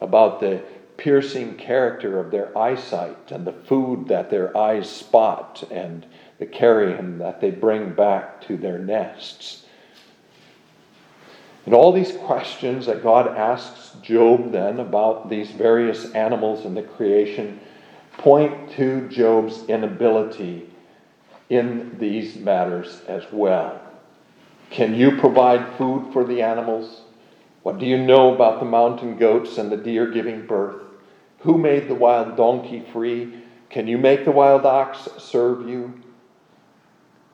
about 0.00 0.40
the 0.40 0.62
piercing 1.02 1.56
character 1.56 2.20
of 2.20 2.30
their 2.30 2.56
eyesight 2.56 3.32
and 3.32 3.44
the 3.44 3.52
food 3.52 4.06
that 4.06 4.30
their 4.30 4.56
eyes 4.56 4.88
spot 4.88 5.64
and 5.68 6.06
the 6.38 6.46
carrion 6.46 7.18
that 7.18 7.40
they 7.40 7.50
bring 7.50 7.92
back 7.92 8.40
to 8.40 8.56
their 8.56 8.78
nests. 8.78 9.64
And 11.66 11.74
all 11.74 11.90
these 11.90 12.16
questions 12.18 12.86
that 12.86 13.02
God 13.02 13.26
asks 13.26 13.96
Job 14.00 14.52
then 14.52 14.78
about 14.78 15.28
these 15.28 15.50
various 15.50 16.12
animals 16.12 16.64
in 16.64 16.74
the 16.74 16.82
creation 16.82 17.58
point 18.18 18.70
to 18.76 19.08
Job's 19.08 19.64
inability 19.64 20.70
in 21.50 21.96
these 21.98 22.36
matters 22.36 23.02
as 23.08 23.24
well. 23.32 23.80
Can 24.70 24.94
you 24.94 25.16
provide 25.16 25.76
food 25.76 26.12
for 26.12 26.24
the 26.24 26.42
animals? 26.42 27.00
What 27.64 27.78
do 27.78 27.86
you 27.86 27.98
know 27.98 28.32
about 28.32 28.60
the 28.60 28.66
mountain 28.66 29.16
goats 29.16 29.58
and 29.58 29.70
the 29.70 29.76
deer 29.76 30.08
giving 30.08 30.46
birth? 30.46 30.91
Who 31.42 31.58
made 31.58 31.88
the 31.88 31.94
wild 31.94 32.36
donkey 32.36 32.84
free? 32.92 33.34
Can 33.68 33.88
you 33.88 33.98
make 33.98 34.24
the 34.24 34.30
wild 34.30 34.64
ox 34.64 35.08
serve 35.18 35.68
you? 35.68 36.00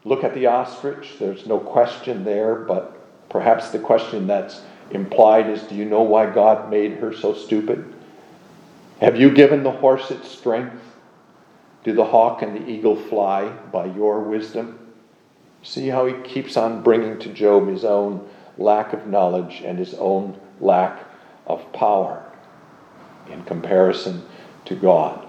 Look 0.04 0.24
at 0.24 0.34
the 0.34 0.46
ostrich. 0.46 1.16
There's 1.18 1.46
no 1.46 1.59
question 1.59 2.24
there, 2.24 2.54
but 2.54 2.98
perhaps 3.28 3.68
the 3.68 3.78
question 3.78 4.26
that's 4.26 4.62
implied 4.90 5.50
is 5.50 5.62
do 5.64 5.74
you 5.74 5.84
know 5.84 6.02
why 6.02 6.30
God 6.30 6.70
made 6.70 6.92
her 6.94 7.12
so 7.12 7.34
stupid? 7.34 7.92
Have 9.00 9.20
you 9.20 9.30
given 9.30 9.62
the 9.62 9.72
horse 9.72 10.11
its 10.11 10.30
strength? 10.30 10.82
Do 11.84 11.92
the 11.92 12.06
hawk 12.06 12.40
and 12.40 12.56
the 12.56 12.68
eagle 12.68 12.96
fly 12.96 13.50
by 13.70 13.86
your 13.86 14.20
wisdom? 14.20 14.78
See 15.62 15.88
how 15.88 16.06
he 16.06 16.14
keeps 16.22 16.56
on 16.56 16.82
bringing 16.82 17.18
to 17.18 17.28
Job 17.28 17.68
his 17.68 17.84
own 17.84 18.26
lack 18.56 18.94
of 18.94 19.06
knowledge 19.06 19.61
and 19.64 19.78
his 19.78 19.94
own 19.94 20.40
lack 20.61 21.04
of 21.46 21.70
power 21.72 22.28
in 23.31 23.43
comparison 23.45 24.24
to 24.64 24.74
God. 24.74 25.26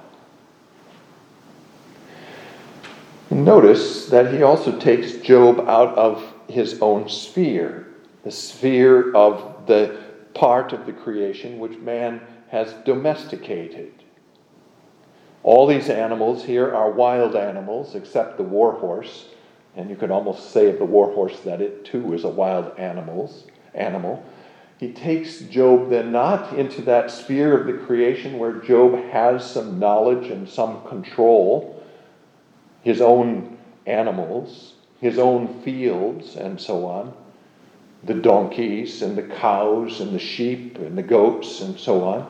Notice 3.29 4.07
that 4.07 4.33
he 4.33 4.41
also 4.41 4.77
takes 4.79 5.13
Job 5.17 5.59
out 5.61 5.95
of 5.97 6.33
his 6.47 6.81
own 6.81 7.07
sphere, 7.07 7.87
the 8.23 8.31
sphere 8.31 9.13
of 9.13 9.67
the 9.67 9.99
part 10.33 10.73
of 10.73 10.85
the 10.85 10.93
creation 10.93 11.59
which 11.59 11.77
man 11.77 12.21
has 12.49 12.73
domesticated. 12.85 13.93
All 15.43 15.67
these 15.67 15.89
animals 15.89 16.43
here 16.43 16.75
are 16.75 16.91
wild 16.91 17.35
animals, 17.35 17.95
except 17.95 18.37
the 18.37 18.43
war 18.43 18.73
horse, 18.73 19.27
and 19.75 19.89
you 19.89 19.95
could 19.95 20.11
almost 20.11 20.51
say 20.51 20.69
of 20.69 20.79
the 20.79 20.85
war 20.85 21.11
horse 21.13 21.39
that 21.41 21.61
it 21.61 21.85
too 21.85 22.13
is 22.13 22.23
a 22.23 22.29
wild 22.29 22.77
animals, 22.77 23.45
animal. 23.73 24.23
He 24.79 24.93
takes 24.93 25.39
Job 25.39 25.89
then 25.89 26.13
not 26.13 26.57
into 26.57 26.81
that 26.83 27.11
sphere 27.11 27.59
of 27.59 27.67
the 27.67 27.85
creation 27.85 28.39
where 28.39 28.53
Job 28.53 28.95
has 29.11 29.49
some 29.49 29.77
knowledge 29.77 30.27
and 30.31 30.47
some 30.47 30.81
control, 30.87 31.83
his 32.81 33.01
own 33.01 33.57
animals, 33.85 34.75
his 35.01 35.19
own 35.19 35.61
fields, 35.63 36.37
and 36.37 36.61
so 36.61 36.85
on, 36.85 37.13
the 38.05 38.13
donkeys 38.13 39.01
and 39.01 39.17
the 39.17 39.35
cows 39.35 39.99
and 39.99 40.15
the 40.15 40.19
sheep 40.19 40.77
and 40.77 40.97
the 40.97 41.03
goats 41.03 41.59
and 41.59 41.77
so 41.77 42.05
on. 42.05 42.21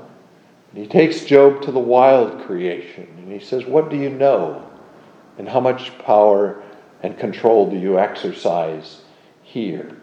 And 0.72 0.84
he 0.84 0.88
takes 0.88 1.26
Job 1.26 1.62
to 1.62 1.72
the 1.72 1.78
wild 1.78 2.42
creation 2.46 3.08
and 3.18 3.32
he 3.32 3.40
says, 3.46 3.66
What 3.66 3.92
do 3.92 3.96
you 3.96 4.10
know? 4.10 4.68
And 5.38 5.48
how 5.48 5.60
much 5.60 5.96
power 6.00 6.64
and 7.04 7.16
control 7.16 7.70
do 7.70 7.78
you 7.78 8.00
exercise 8.00 9.02
here? 9.44 9.99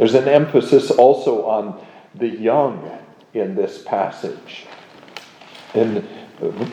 There's 0.00 0.14
an 0.14 0.28
emphasis 0.28 0.90
also 0.90 1.44
on 1.44 1.78
the 2.14 2.26
young 2.26 2.90
in 3.34 3.54
this 3.54 3.82
passage. 3.82 4.64
In 5.74 6.08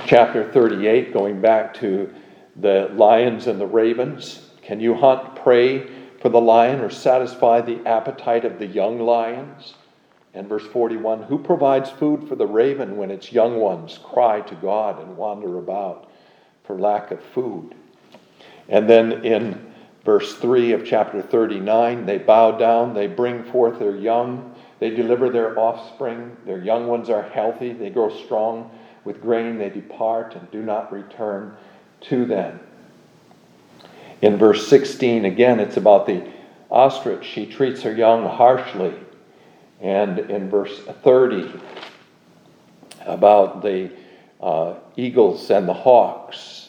chapter 0.05 0.49
38, 0.49 1.11
going 1.11 1.41
back 1.41 1.73
to 1.73 2.09
the 2.55 2.89
lions 2.93 3.47
and 3.47 3.59
the 3.59 3.67
ravens, 3.67 4.47
can 4.61 4.80
you 4.80 4.93
hunt 4.93 5.36
prey 5.36 5.89
for 6.21 6.30
the 6.30 6.39
lion 6.39 6.80
or 6.80 6.89
satisfy 6.89 7.59
the 7.59 7.86
appetite 7.86 8.45
of 8.45 8.59
the 8.59 8.65
young 8.65 8.97
lions? 8.97 9.73
And 10.34 10.47
verse 10.47 10.65
41 10.65 11.23
Who 11.23 11.38
provides 11.38 11.89
food 11.89 12.30
for 12.30 12.38
the 12.38 12.47
raven 12.47 12.95
when 12.95 13.11
its 13.11 13.34
young 13.34 13.57
ones 13.57 13.99
cry 14.01 14.39
to 14.39 14.55
God 14.55 15.01
and 15.01 15.17
wander 15.17 15.57
about 15.57 16.09
for 16.63 16.80
lack 16.80 17.11
of 17.11 17.21
food? 17.21 17.75
And 18.69 18.89
then 18.89 19.25
in 19.25 19.66
verse 20.08 20.38
3 20.38 20.72
of 20.72 20.86
chapter 20.86 21.22
39, 21.22 22.05
they 22.05 22.18
bow 22.18 22.51
down, 22.51 22.93
they 22.93 23.08
bring 23.08 23.43
forth 23.43 23.78
their 23.78 23.97
young, 23.97 24.55
They 24.80 24.91
deliver 24.91 25.30
their 25.30 25.58
offspring. 25.60 26.38
Their 26.45 26.60
young 26.60 26.88
ones 26.88 27.10
are 27.10 27.24
healthy. 27.24 27.74
They 27.74 27.89
grow 27.89 28.10
strong. 28.24 28.72
With 29.03 29.22
grain 29.22 29.58
they 29.58 29.70
depart 29.70 30.36
and 30.36 30.49
do 30.51 30.62
not 30.62 30.91
return 30.91 31.58
to 32.01 32.26
them. 32.26 32.60
In 34.22 34.38
verse 34.38 34.68
16, 34.68 35.26
again, 35.26 35.60
it's 35.60 35.78
about 35.78 36.05
the 36.05 36.24
ostrich. 36.70 37.26
She 37.26 37.45
treats 37.45 37.82
her 37.84 37.93
young 37.93 38.24
harshly. 38.26 38.93
And 39.82 40.20
in 40.20 40.49
verse 40.49 40.80
30, 41.03 41.51
about 43.05 43.62
the 43.62 43.91
uh, 44.41 44.76
eagles 44.95 45.49
and 45.49 45.68
the 45.68 45.74
hawks, 45.74 46.66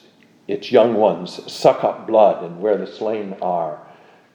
its 0.48 0.72
young 0.72 0.94
ones 0.94 1.40
suck 1.52 1.84
up 1.84 2.06
blood, 2.06 2.42
and 2.42 2.60
where 2.60 2.78
the 2.78 2.86
slain 2.86 3.36
are, 3.40 3.86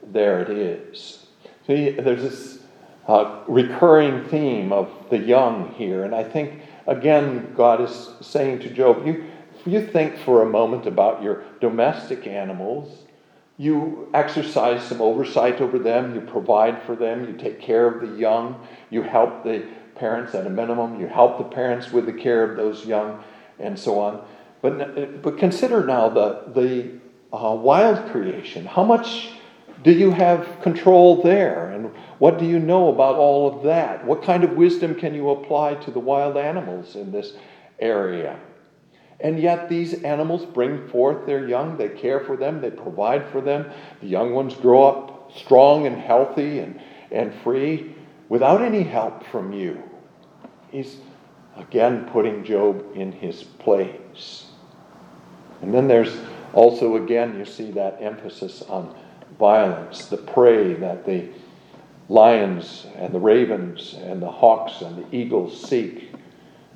there 0.02 0.40
it 0.40 0.48
is. 0.48 1.26
See, 1.66 1.90
there's 1.90 2.22
this 2.22 2.58
uh, 3.08 3.42
recurring 3.48 4.24
theme 4.26 4.72
of 4.72 4.90
the 5.10 5.18
young 5.18 5.72
here, 5.72 6.04
and 6.04 6.14
I 6.14 6.22
think, 6.22 6.62
again, 6.86 7.52
God 7.56 7.80
is 7.80 8.10
saying 8.20 8.60
to 8.60 8.70
Job, 8.70 9.06
you, 9.06 9.24
you 9.66 9.84
think 9.86 10.16
for 10.18 10.42
a 10.42 10.48
moment 10.48 10.86
about 10.86 11.22
your 11.22 11.42
domestic 11.60 12.26
animals. 12.26 13.02
You 13.56 14.08
exercise 14.14 14.82
some 14.82 15.00
oversight 15.00 15.60
over 15.60 15.78
them, 15.78 16.14
you 16.14 16.20
provide 16.20 16.82
for 16.82 16.96
them, 16.96 17.24
you 17.24 17.34
take 17.34 17.60
care 17.60 17.86
of 17.86 18.00
the 18.00 18.16
young, 18.16 18.66
you 18.90 19.02
help 19.02 19.44
the 19.44 19.66
parents 19.94 20.34
at 20.34 20.46
a 20.46 20.50
minimum, 20.50 21.00
you 21.00 21.06
help 21.06 21.38
the 21.38 21.44
parents 21.44 21.92
with 21.92 22.06
the 22.06 22.12
care 22.12 22.42
of 22.42 22.56
those 22.56 22.84
young, 22.84 23.22
and 23.58 23.78
so 23.78 24.00
on. 24.00 24.24
But, 24.64 25.20
but 25.20 25.36
consider 25.36 25.84
now 25.84 26.08
the, 26.08 26.44
the 26.54 26.92
uh, 27.36 27.54
wild 27.54 28.10
creation. 28.10 28.64
How 28.64 28.82
much 28.82 29.32
do 29.82 29.92
you 29.92 30.10
have 30.10 30.62
control 30.62 31.20
there? 31.22 31.68
And 31.68 31.90
what 32.18 32.38
do 32.38 32.46
you 32.46 32.58
know 32.58 32.88
about 32.88 33.16
all 33.16 33.46
of 33.54 33.62
that? 33.64 34.06
What 34.06 34.22
kind 34.22 34.42
of 34.42 34.52
wisdom 34.52 34.94
can 34.94 35.14
you 35.14 35.28
apply 35.28 35.74
to 35.74 35.90
the 35.90 35.98
wild 35.98 36.38
animals 36.38 36.96
in 36.96 37.12
this 37.12 37.34
area? 37.78 38.40
And 39.20 39.38
yet, 39.38 39.68
these 39.68 40.02
animals 40.02 40.46
bring 40.46 40.88
forth 40.88 41.26
their 41.26 41.46
young. 41.46 41.76
They 41.76 41.90
care 41.90 42.20
for 42.20 42.34
them, 42.34 42.62
they 42.62 42.70
provide 42.70 43.28
for 43.28 43.42
them. 43.42 43.70
The 44.00 44.06
young 44.06 44.32
ones 44.32 44.54
grow 44.54 44.84
up 44.88 45.30
strong 45.36 45.86
and 45.86 45.98
healthy 45.98 46.60
and, 46.60 46.80
and 47.12 47.34
free 47.42 47.94
without 48.30 48.62
any 48.62 48.82
help 48.82 49.26
from 49.26 49.52
you. 49.52 49.82
He's 50.70 50.96
again 51.54 52.08
putting 52.10 52.44
Job 52.44 52.82
in 52.94 53.12
his 53.12 53.42
place. 53.42 54.52
And 55.64 55.72
then 55.72 55.88
there's 55.88 56.14
also, 56.52 56.96
again, 56.96 57.38
you 57.38 57.46
see 57.46 57.70
that 57.70 57.96
emphasis 58.02 58.60
on 58.68 58.94
violence, 59.38 60.04
the 60.08 60.18
prey 60.18 60.74
that 60.74 61.06
the 61.06 61.30
lions 62.10 62.86
and 62.96 63.14
the 63.14 63.18
ravens 63.18 63.94
and 63.98 64.20
the 64.20 64.30
hawks 64.30 64.82
and 64.82 65.02
the 65.02 65.16
eagles 65.16 65.58
seek, 65.58 66.12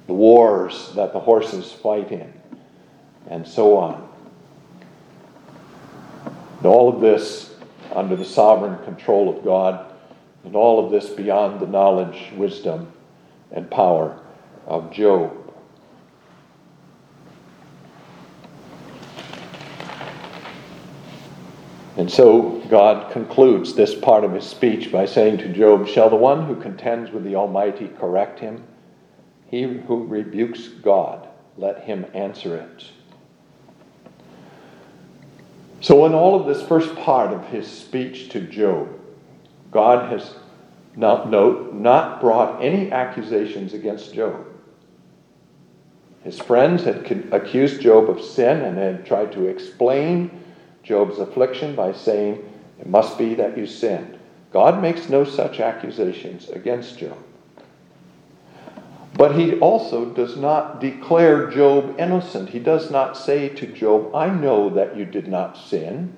the 0.07 0.15
wars 0.15 0.95
that 0.95 1.13
the 1.13 1.21
horses 1.21 1.71
fight 1.71 2.11
in 2.13 2.33
and 3.29 3.47
so 3.47 3.77
on. 3.77 4.09
And 6.57 6.67
all 6.67 6.89
of 6.89 7.03
this 7.03 7.55
under 7.95 8.17
the 8.17 8.25
sovereign 8.25 8.83
control 8.87 9.37
of 9.37 9.45
God, 9.45 9.93
and 10.45 10.57
all 10.57 10.83
of 10.83 10.91
this 10.91 11.11
beyond 11.11 11.61
the 11.61 11.67
knowledge, 11.67 12.33
wisdom, 12.39 12.91
and 13.53 13.71
power 13.71 14.19
of 14.67 14.91
Job. 14.91 15.38
And 21.99 22.09
so 22.09 22.63
God 22.71 23.11
concludes 23.11 23.75
this 23.75 23.93
part 23.93 24.23
of 24.23 24.33
his 24.33 24.47
speech 24.47 24.93
by 24.93 25.05
saying 25.05 25.39
to 25.39 25.49
Job, 25.49 25.89
Shall 25.89 26.09
the 26.09 26.15
one 26.15 26.47
who 26.47 26.55
contends 26.55 27.11
with 27.11 27.25
the 27.25 27.35
Almighty 27.35 27.89
correct 27.99 28.39
him? 28.39 28.63
He 29.51 29.63
who 29.63 30.05
rebukes 30.05 30.69
God, 30.69 31.27
let 31.57 31.83
him 31.83 32.07
answer 32.15 32.57
it. 32.57 32.85
So, 35.81 36.07
in 36.07 36.15
all 36.15 36.41
of 36.41 36.47
this 36.47 36.67
first 36.67 36.95
part 36.95 37.33
of 37.33 37.45
his 37.49 37.67
speech 37.67 38.29
to 38.29 38.43
Job, 38.43 38.89
God 39.73 40.13
has 40.13 40.37
not, 40.95 41.29
note, 41.29 41.75
not 41.75 42.21
brought 42.21 42.63
any 42.63 42.93
accusations 42.93 43.75
against 43.75 44.15
Job. 44.15 44.47
His 46.23 46.39
friends 46.39 46.85
had 46.85 47.29
accused 47.33 47.81
Job 47.81 48.09
of 48.09 48.21
sin 48.21 48.61
and 48.61 48.79
had 48.79 49.05
tried 49.05 49.33
to 49.33 49.47
explain 49.47 50.45
Job's 50.89 51.19
affliction 51.19 51.77
by 51.77 51.93
saying, 51.93 52.43
It 52.81 52.89
must 52.89 53.19
be 53.19 53.35
that 53.35 53.59
you 53.59 53.67
sinned. 53.67 54.19
God 54.51 54.81
makes 54.81 55.11
no 55.11 55.25
such 55.25 55.61
accusations 55.61 56.49
against 56.49 56.99
Job. 56.99 57.19
But 59.15 59.35
he 59.35 59.59
also 59.59 60.07
does 60.07 60.37
not 60.37 60.81
declare 60.81 61.51
Job 61.51 61.97
innocent. 61.99 62.49
He 62.49 62.59
does 62.59 62.91
not 62.91 63.17
say 63.19 63.51
to 63.51 63.67
Job, 63.67 64.15
I 64.15 64.31
know 64.31 64.71
that 64.71 64.97
you 64.97 65.05
did 65.05 65.29
not 65.29 65.59
sin, 65.59 66.15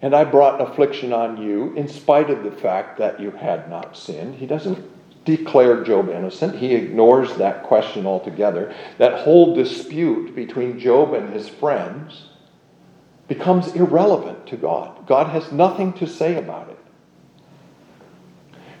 and 0.00 0.14
I 0.14 0.24
brought 0.24 0.60
affliction 0.60 1.12
on 1.12 1.42
you 1.42 1.72
in 1.74 1.88
spite 1.88 2.30
of 2.30 2.44
the 2.44 2.52
fact 2.52 2.98
that 2.98 3.18
you 3.18 3.32
had 3.32 3.68
not 3.68 3.96
sinned. 3.96 4.36
He 4.36 4.46
doesn't 4.46 4.78
declare 5.24 5.82
Job 5.82 6.10
innocent. 6.10 6.56
He 6.56 6.74
ignores 6.74 7.34
that 7.36 7.64
question 7.64 8.06
altogether. 8.06 8.72
That 8.98 9.20
whole 9.20 9.54
dispute 9.56 10.36
between 10.36 10.78
Job 10.78 11.14
and 11.14 11.32
his 11.32 11.48
friends 11.48 12.26
becomes 13.28 13.74
irrelevant 13.74 14.46
to 14.48 14.56
God. 14.56 15.06
God 15.06 15.28
has 15.28 15.50
nothing 15.52 15.92
to 15.94 16.06
say 16.06 16.36
about 16.36 16.68
it. 16.68 16.78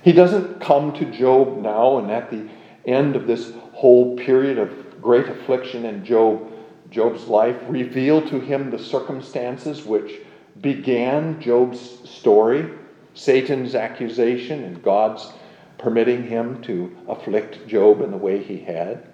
He 0.02 0.12
doesn't 0.12 0.60
come 0.60 0.92
to 0.94 1.10
Job 1.10 1.58
now 1.62 1.98
and 1.98 2.10
at 2.10 2.30
the 2.30 2.48
end 2.84 3.16
of 3.16 3.26
this 3.26 3.52
whole 3.72 4.16
period 4.16 4.58
of 4.58 5.00
great 5.00 5.28
affliction 5.28 5.86
in 5.86 6.04
Job, 6.04 6.52
Job's 6.90 7.26
life, 7.26 7.56
reveal 7.68 8.20
to 8.28 8.38
him 8.38 8.70
the 8.70 8.78
circumstances 8.78 9.84
which 9.84 10.20
began 10.60 11.40
Job's 11.40 12.08
story, 12.08 12.70
Satan's 13.14 13.74
accusation, 13.74 14.64
and 14.64 14.82
God's 14.82 15.32
permitting 15.78 16.26
him 16.26 16.62
to 16.62 16.94
afflict 17.08 17.66
Job 17.66 18.02
in 18.02 18.10
the 18.10 18.16
way 18.16 18.42
he 18.42 18.58
had. 18.58 19.06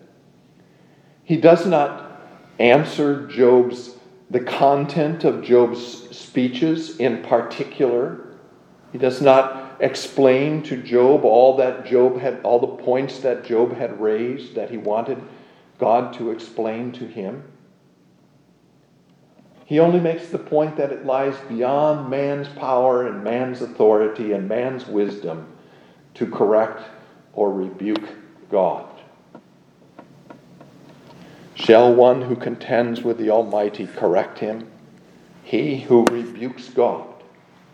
He 1.24 1.37
does 1.37 1.66
not 1.66 2.20
answer 2.59 3.26
Job's 3.28 3.97
the 4.31 4.41
content 4.41 5.24
of 5.24 5.43
Job's 5.43 6.16
speeches 6.16 6.97
in 6.99 7.22
particular. 7.22 8.28
He 8.93 8.99
does 8.99 9.20
not 9.20 9.76
explain 9.81 10.62
to 10.64 10.81
Job 10.81 11.24
all 11.24 11.57
that 11.57 11.85
Job 11.85 12.18
had, 12.18 12.41
all 12.43 12.61
the 12.61 12.83
points 12.83 13.18
that 13.20 13.45
Job 13.45 13.76
had 13.76 14.01
raised 14.01 14.55
that 14.55 14.70
he 14.70 14.76
wanted 14.76 15.20
God 15.78 16.12
to 16.14 16.31
explain 16.31 16.93
to 16.93 17.07
him. 17.07 17.43
He 19.64 19.78
only 19.78 20.01
makes 20.01 20.28
the 20.28 20.39
point 20.39 20.76
that 20.76 20.93
it 20.93 21.07
lies 21.07 21.37
beyond 21.49 22.11
man's 22.11 22.49
power 22.49 23.07
and 23.07 23.22
man's 23.22 23.62
authority 23.62 24.33
and 24.33 24.49
man's 24.49 24.87
wisdom 24.87 25.47
to 26.14 26.26
correct 26.26 26.83
or 27.33 27.53
rebuke 27.53 28.09
God. 28.51 28.89
Shall 31.71 31.95
one 31.95 32.23
who 32.23 32.35
contends 32.35 33.03
with 33.03 33.16
the 33.16 33.31
Almighty 33.31 33.87
correct 33.87 34.41
him? 34.41 34.68
He 35.45 35.79
who 35.79 36.05
rebukes 36.07 36.68
God, 36.68 37.07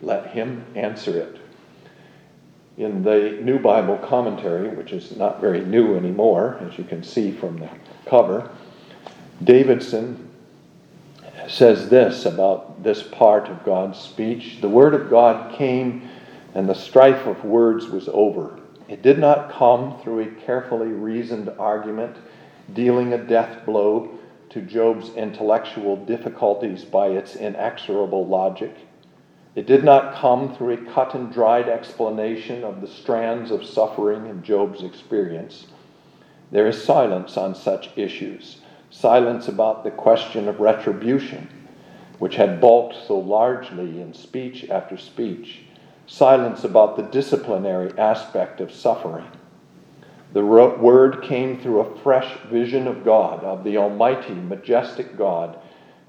let 0.03 0.33
him 0.33 0.67
answer 0.75 1.19
it 1.19 1.41
in 2.77 3.03
the 3.03 3.39
New 3.41 3.59
Bible 3.59 3.97
Commentary, 3.97 4.69
which 4.69 4.93
is 4.93 5.17
not 5.17 5.41
very 5.41 5.65
new 5.65 5.97
anymore, 5.97 6.59
as 6.61 6.77
you 6.77 6.85
can 6.85 7.03
see 7.03 7.33
from 7.33 7.59
the 7.59 7.71
cover, 8.05 8.51
Davidson 9.43 10.29
says 11.49 11.89
this 11.89 12.27
about 12.27 12.83
this 12.83 13.03
part 13.03 13.49
of 13.49 13.65
God's 13.65 13.99
speech 13.99 14.59
The 14.61 14.69
Word 14.69 14.93
of 14.93 15.09
God 15.09 15.55
came, 15.55 16.07
and 16.55 16.69
the 16.69 16.75
strife 16.75 17.27
of 17.27 17.43
words 17.47 17.87
was 17.87 18.11
over. 18.13 18.59
It 18.91 19.01
did 19.01 19.19
not 19.19 19.51
come 19.51 19.99
through 20.03 20.21
a 20.21 20.27
carefully 20.27 20.89
reasoned 20.89 21.49
argument, 21.59 22.19
dealing 22.73 23.13
a 23.13 23.19
death 23.19 23.65
blow 23.65 24.11
to 24.51 24.61
Job's 24.61 25.11
intellectual 25.11 25.97
difficulties 25.97 26.85
by 26.85 27.09
its 27.09 27.37
inexorable 27.37 28.27
logic. 28.27 28.75
It 29.55 29.67
did 29.67 29.85
not 29.85 30.15
come 30.15 30.55
through 30.55 30.75
a 30.75 30.93
cut 30.93 31.15
and 31.15 31.33
dried 31.33 31.69
explanation 31.69 32.63
of 32.63 32.81
the 32.81 32.87
strands 32.87 33.51
of 33.51 33.65
suffering 33.65 34.27
in 34.27 34.43
Job's 34.43 34.83
experience. 34.83 35.67
There 36.51 36.67
is 36.67 36.83
silence 36.83 37.37
on 37.37 37.55
such 37.55 37.91
issues, 37.97 38.61
silence 38.91 39.49
about 39.49 39.83
the 39.83 39.91
question 39.91 40.49
of 40.49 40.61
retribution, 40.61 41.49
which 42.19 42.37
had 42.37 42.61
bulked 42.61 42.97
so 43.07 43.19
largely 43.19 44.01
in 44.01 44.15
speech 44.15 44.69
after 44.71 44.97
speech, 44.97 45.63
silence 46.07 46.63
about 46.63 46.97
the 46.97 47.03
disciplinary 47.03 47.93
aspect 47.99 48.61
of 48.61 48.73
suffering. 48.73 49.27
The 50.37 50.45
word 50.45 51.23
came 51.23 51.59
through 51.59 51.81
a 51.81 51.99
fresh 52.01 52.37
vision 52.51 52.87
of 52.87 53.07
God, 53.07 53.43
of 53.43 53.65
the 53.65 53.79
Almighty, 53.79 54.35
majestic 54.35 55.17
God 55.17 55.59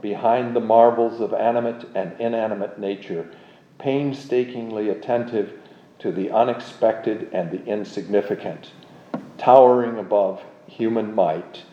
behind 0.01 0.53
the 0.53 0.59
marvels 0.59 1.21
of 1.21 1.33
animate 1.33 1.85
and 1.95 2.11
inanimate 2.19 2.77
nature, 2.77 3.31
painstakingly 3.77 4.89
attentive 4.89 5.57
to 5.99 6.11
the 6.11 6.29
unexpected 6.29 7.29
and 7.31 7.51
the 7.51 7.63
insignificant, 7.63 8.73
towering 9.37 9.97
above 9.97 10.43
human 10.65 11.15
might 11.15 11.63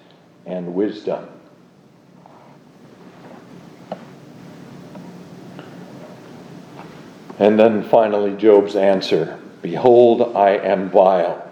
and 0.46 0.76
wisdom. 0.76 1.26
And 7.40 7.58
then 7.58 7.82
finally, 7.82 8.36
Job's 8.36 8.76
answer 8.76 9.40
Behold, 9.60 10.36
I 10.36 10.50
am 10.50 10.88
vile. 10.88 11.43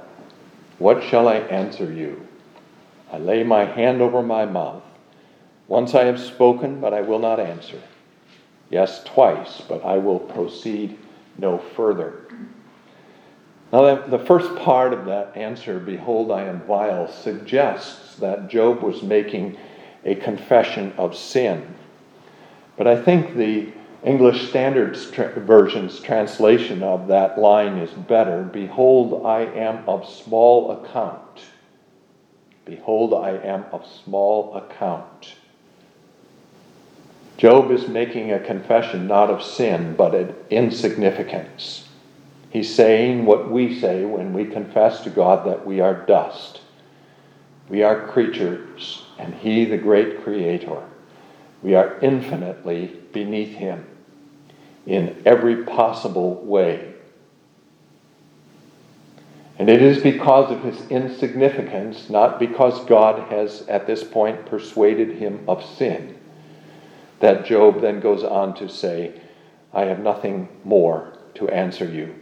What 0.82 1.04
shall 1.04 1.28
I 1.28 1.36
answer 1.36 1.92
you? 1.92 2.26
I 3.12 3.18
lay 3.18 3.44
my 3.44 3.64
hand 3.64 4.02
over 4.02 4.20
my 4.20 4.46
mouth. 4.46 4.82
Once 5.68 5.94
I 5.94 6.06
have 6.06 6.18
spoken, 6.18 6.80
but 6.80 6.92
I 6.92 7.02
will 7.02 7.20
not 7.20 7.38
answer. 7.38 7.80
Yes, 8.68 9.04
twice, 9.04 9.60
but 9.68 9.84
I 9.84 9.98
will 9.98 10.18
proceed 10.18 10.98
no 11.38 11.58
further. 11.58 12.24
Now, 13.72 13.94
the 13.94 14.18
first 14.18 14.56
part 14.56 14.92
of 14.92 15.04
that 15.04 15.36
answer, 15.36 15.78
Behold, 15.78 16.32
I 16.32 16.46
am 16.46 16.62
vile, 16.62 17.06
suggests 17.06 18.16
that 18.16 18.50
Job 18.50 18.82
was 18.82 19.04
making 19.04 19.56
a 20.04 20.16
confession 20.16 20.94
of 20.98 21.16
sin. 21.16 21.76
But 22.76 22.88
I 22.88 23.00
think 23.00 23.36
the 23.36 23.68
English 24.04 24.48
Standard 24.48 24.96
Version's 24.96 26.00
translation 26.00 26.82
of 26.82 27.06
that 27.06 27.38
line 27.38 27.78
is 27.78 27.90
better. 27.92 28.42
Behold, 28.42 29.24
I 29.24 29.42
am 29.42 29.88
of 29.88 30.08
small 30.08 30.72
account. 30.72 31.42
Behold, 32.64 33.14
I 33.14 33.30
am 33.30 33.64
of 33.70 33.86
small 33.86 34.56
account. 34.56 35.34
Job 37.36 37.70
is 37.70 37.86
making 37.86 38.32
a 38.32 38.40
confession 38.40 39.06
not 39.06 39.30
of 39.30 39.40
sin, 39.40 39.94
but 39.94 40.16
of 40.16 40.34
insignificance. 40.50 41.88
He's 42.50 42.74
saying 42.74 43.24
what 43.24 43.52
we 43.52 43.78
say 43.78 44.04
when 44.04 44.32
we 44.32 44.46
confess 44.46 45.02
to 45.04 45.10
God 45.10 45.46
that 45.46 45.64
we 45.64 45.80
are 45.80 46.04
dust. 46.06 46.60
We 47.68 47.84
are 47.84 48.08
creatures, 48.08 49.04
and 49.16 49.32
He, 49.32 49.64
the 49.64 49.78
great 49.78 50.24
Creator, 50.24 50.82
we 51.62 51.76
are 51.76 52.00
infinitely 52.00 53.00
beneath 53.12 53.54
Him 53.54 53.86
in 54.86 55.22
every 55.24 55.64
possible 55.64 56.34
way. 56.44 56.92
And 59.58 59.68
it 59.68 59.82
is 59.82 60.02
because 60.02 60.50
of 60.50 60.62
his 60.62 60.88
insignificance, 60.90 62.10
not 62.10 62.38
because 62.40 62.84
God 62.86 63.30
has 63.30 63.62
at 63.68 63.86
this 63.86 64.02
point 64.02 64.46
persuaded 64.46 65.18
him 65.18 65.44
of 65.46 65.64
sin, 65.64 66.18
that 67.20 67.44
Job 67.44 67.80
then 67.80 68.00
goes 68.00 68.24
on 68.24 68.54
to 68.56 68.68
say, 68.68 69.20
I 69.72 69.82
have 69.82 70.00
nothing 70.00 70.48
more 70.64 71.12
to 71.34 71.48
answer 71.48 71.84
you. 71.84 72.14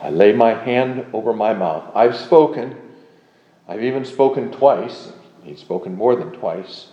I 0.00 0.10
lay 0.10 0.32
my 0.32 0.54
hand 0.54 1.06
over 1.12 1.32
my 1.32 1.52
mouth. 1.54 1.90
I've 1.94 2.16
spoken. 2.16 2.76
I've 3.68 3.82
even 3.82 4.04
spoken 4.04 4.50
twice. 4.52 5.12
He's 5.42 5.60
spoken 5.60 5.96
more 5.96 6.14
than 6.16 6.32
twice, 6.32 6.88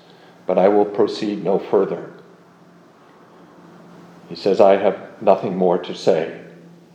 but 0.48 0.58
I 0.58 0.68
will 0.70 0.86
proceed 0.86 1.44
no 1.44 1.60
further. 1.60 2.12
He 4.30 4.36
says, 4.36 4.62
I 4.62 4.78
have 4.78 5.22
nothing 5.22 5.58
more 5.58 5.80
to 5.80 5.96
say. 5.96 6.40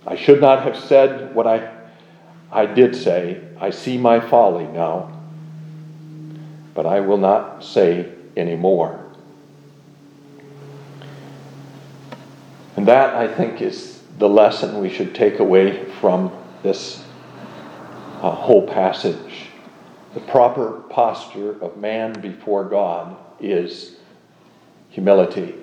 I 0.06 0.14
should 0.14 0.40
not 0.40 0.62
have 0.62 0.76
said 0.76 1.34
what 1.34 1.48
I, 1.48 1.68
I 2.52 2.66
did 2.66 2.94
say. 2.94 3.42
I 3.60 3.70
see 3.70 3.98
my 3.98 4.20
folly 4.20 4.66
now, 4.66 5.20
but 6.74 6.86
I 6.86 7.00
will 7.00 7.18
not 7.18 7.64
say 7.64 8.12
any 8.36 8.54
more. 8.54 9.00
And 12.76 12.86
that, 12.86 13.14
I 13.14 13.26
think, 13.26 13.60
is 13.60 14.00
the 14.18 14.28
lesson 14.28 14.80
we 14.80 14.88
should 14.88 15.14
take 15.14 15.40
away 15.40 15.84
from 16.00 16.30
this 16.62 17.02
uh, 18.22 18.30
whole 18.30 18.66
passage. 18.66 19.48
The 20.14 20.20
proper 20.20 20.82
posture 20.88 21.60
of 21.60 21.76
man 21.78 22.12
before 22.20 22.64
God 22.64 23.16
is 23.40 23.96
humility. 24.90 25.54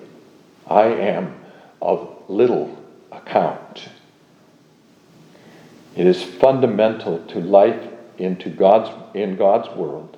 I 0.66 0.84
am 0.84 1.34
of 1.82 2.08
little 2.28 2.78
account. 3.10 3.88
It 5.96 6.06
is 6.06 6.22
fundamental 6.22 7.18
to 7.26 7.40
life 7.40 7.88
into 8.16 8.48
God's, 8.48 8.90
in 9.14 9.36
God's 9.36 9.68
world 9.76 10.16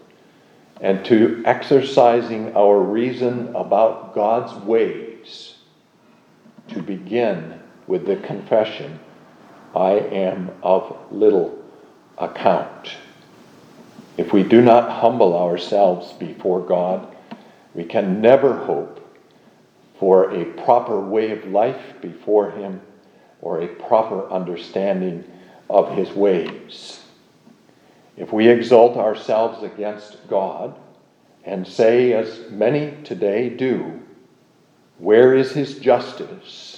and 0.80 1.04
to 1.06 1.42
exercising 1.46 2.54
our 2.54 2.78
reason 2.78 3.48
about 3.54 4.14
God's 4.14 4.54
ways 4.64 5.54
to 6.68 6.82
begin 6.82 7.60
with 7.86 8.06
the 8.06 8.16
confession 8.16 8.98
I 9.74 9.92
am 9.92 10.50
of 10.62 10.96
little 11.10 11.58
account. 12.18 12.96
If 14.16 14.32
we 14.32 14.42
do 14.42 14.60
not 14.60 14.90
humble 14.90 15.36
ourselves 15.36 16.12
before 16.12 16.60
God, 16.60 17.14
we 17.74 17.84
can 17.84 18.20
never 18.20 18.56
hope 18.56 19.03
for 19.98 20.30
a 20.30 20.44
proper 20.64 21.00
way 21.00 21.30
of 21.30 21.46
life 21.46 21.94
before 22.00 22.50
Him 22.50 22.80
or 23.40 23.60
a 23.60 23.68
proper 23.68 24.28
understanding 24.30 25.24
of 25.70 25.96
His 25.96 26.10
ways. 26.10 27.00
If 28.16 28.32
we 28.32 28.48
exalt 28.48 28.96
ourselves 28.96 29.62
against 29.62 30.28
God 30.28 30.76
and 31.44 31.66
say, 31.66 32.12
as 32.12 32.50
many 32.50 32.96
today 33.04 33.48
do, 33.48 34.00
Where 34.98 35.34
is 35.34 35.52
His 35.52 35.78
justice? 35.78 36.74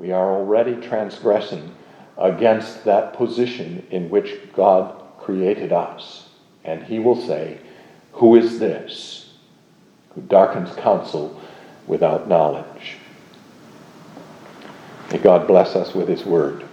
we 0.00 0.10
are 0.10 0.32
already 0.34 0.74
transgressing 0.76 1.74
against 2.16 2.84
that 2.84 3.12
position 3.12 3.86
in 3.90 4.08
which 4.08 4.38
God 4.54 4.98
created 5.18 5.72
us. 5.72 6.30
And 6.64 6.82
He 6.82 6.98
will 6.98 7.20
say, 7.20 7.58
Who 8.12 8.34
is 8.34 8.58
this 8.58 9.26
who 10.14 10.22
darkens 10.22 10.74
counsel 10.74 11.39
without 11.86 12.28
knowledge. 12.28 12.96
May 15.10 15.18
God 15.18 15.46
bless 15.46 15.76
us 15.76 15.94
with 15.94 16.08
His 16.08 16.24
word. 16.24 16.64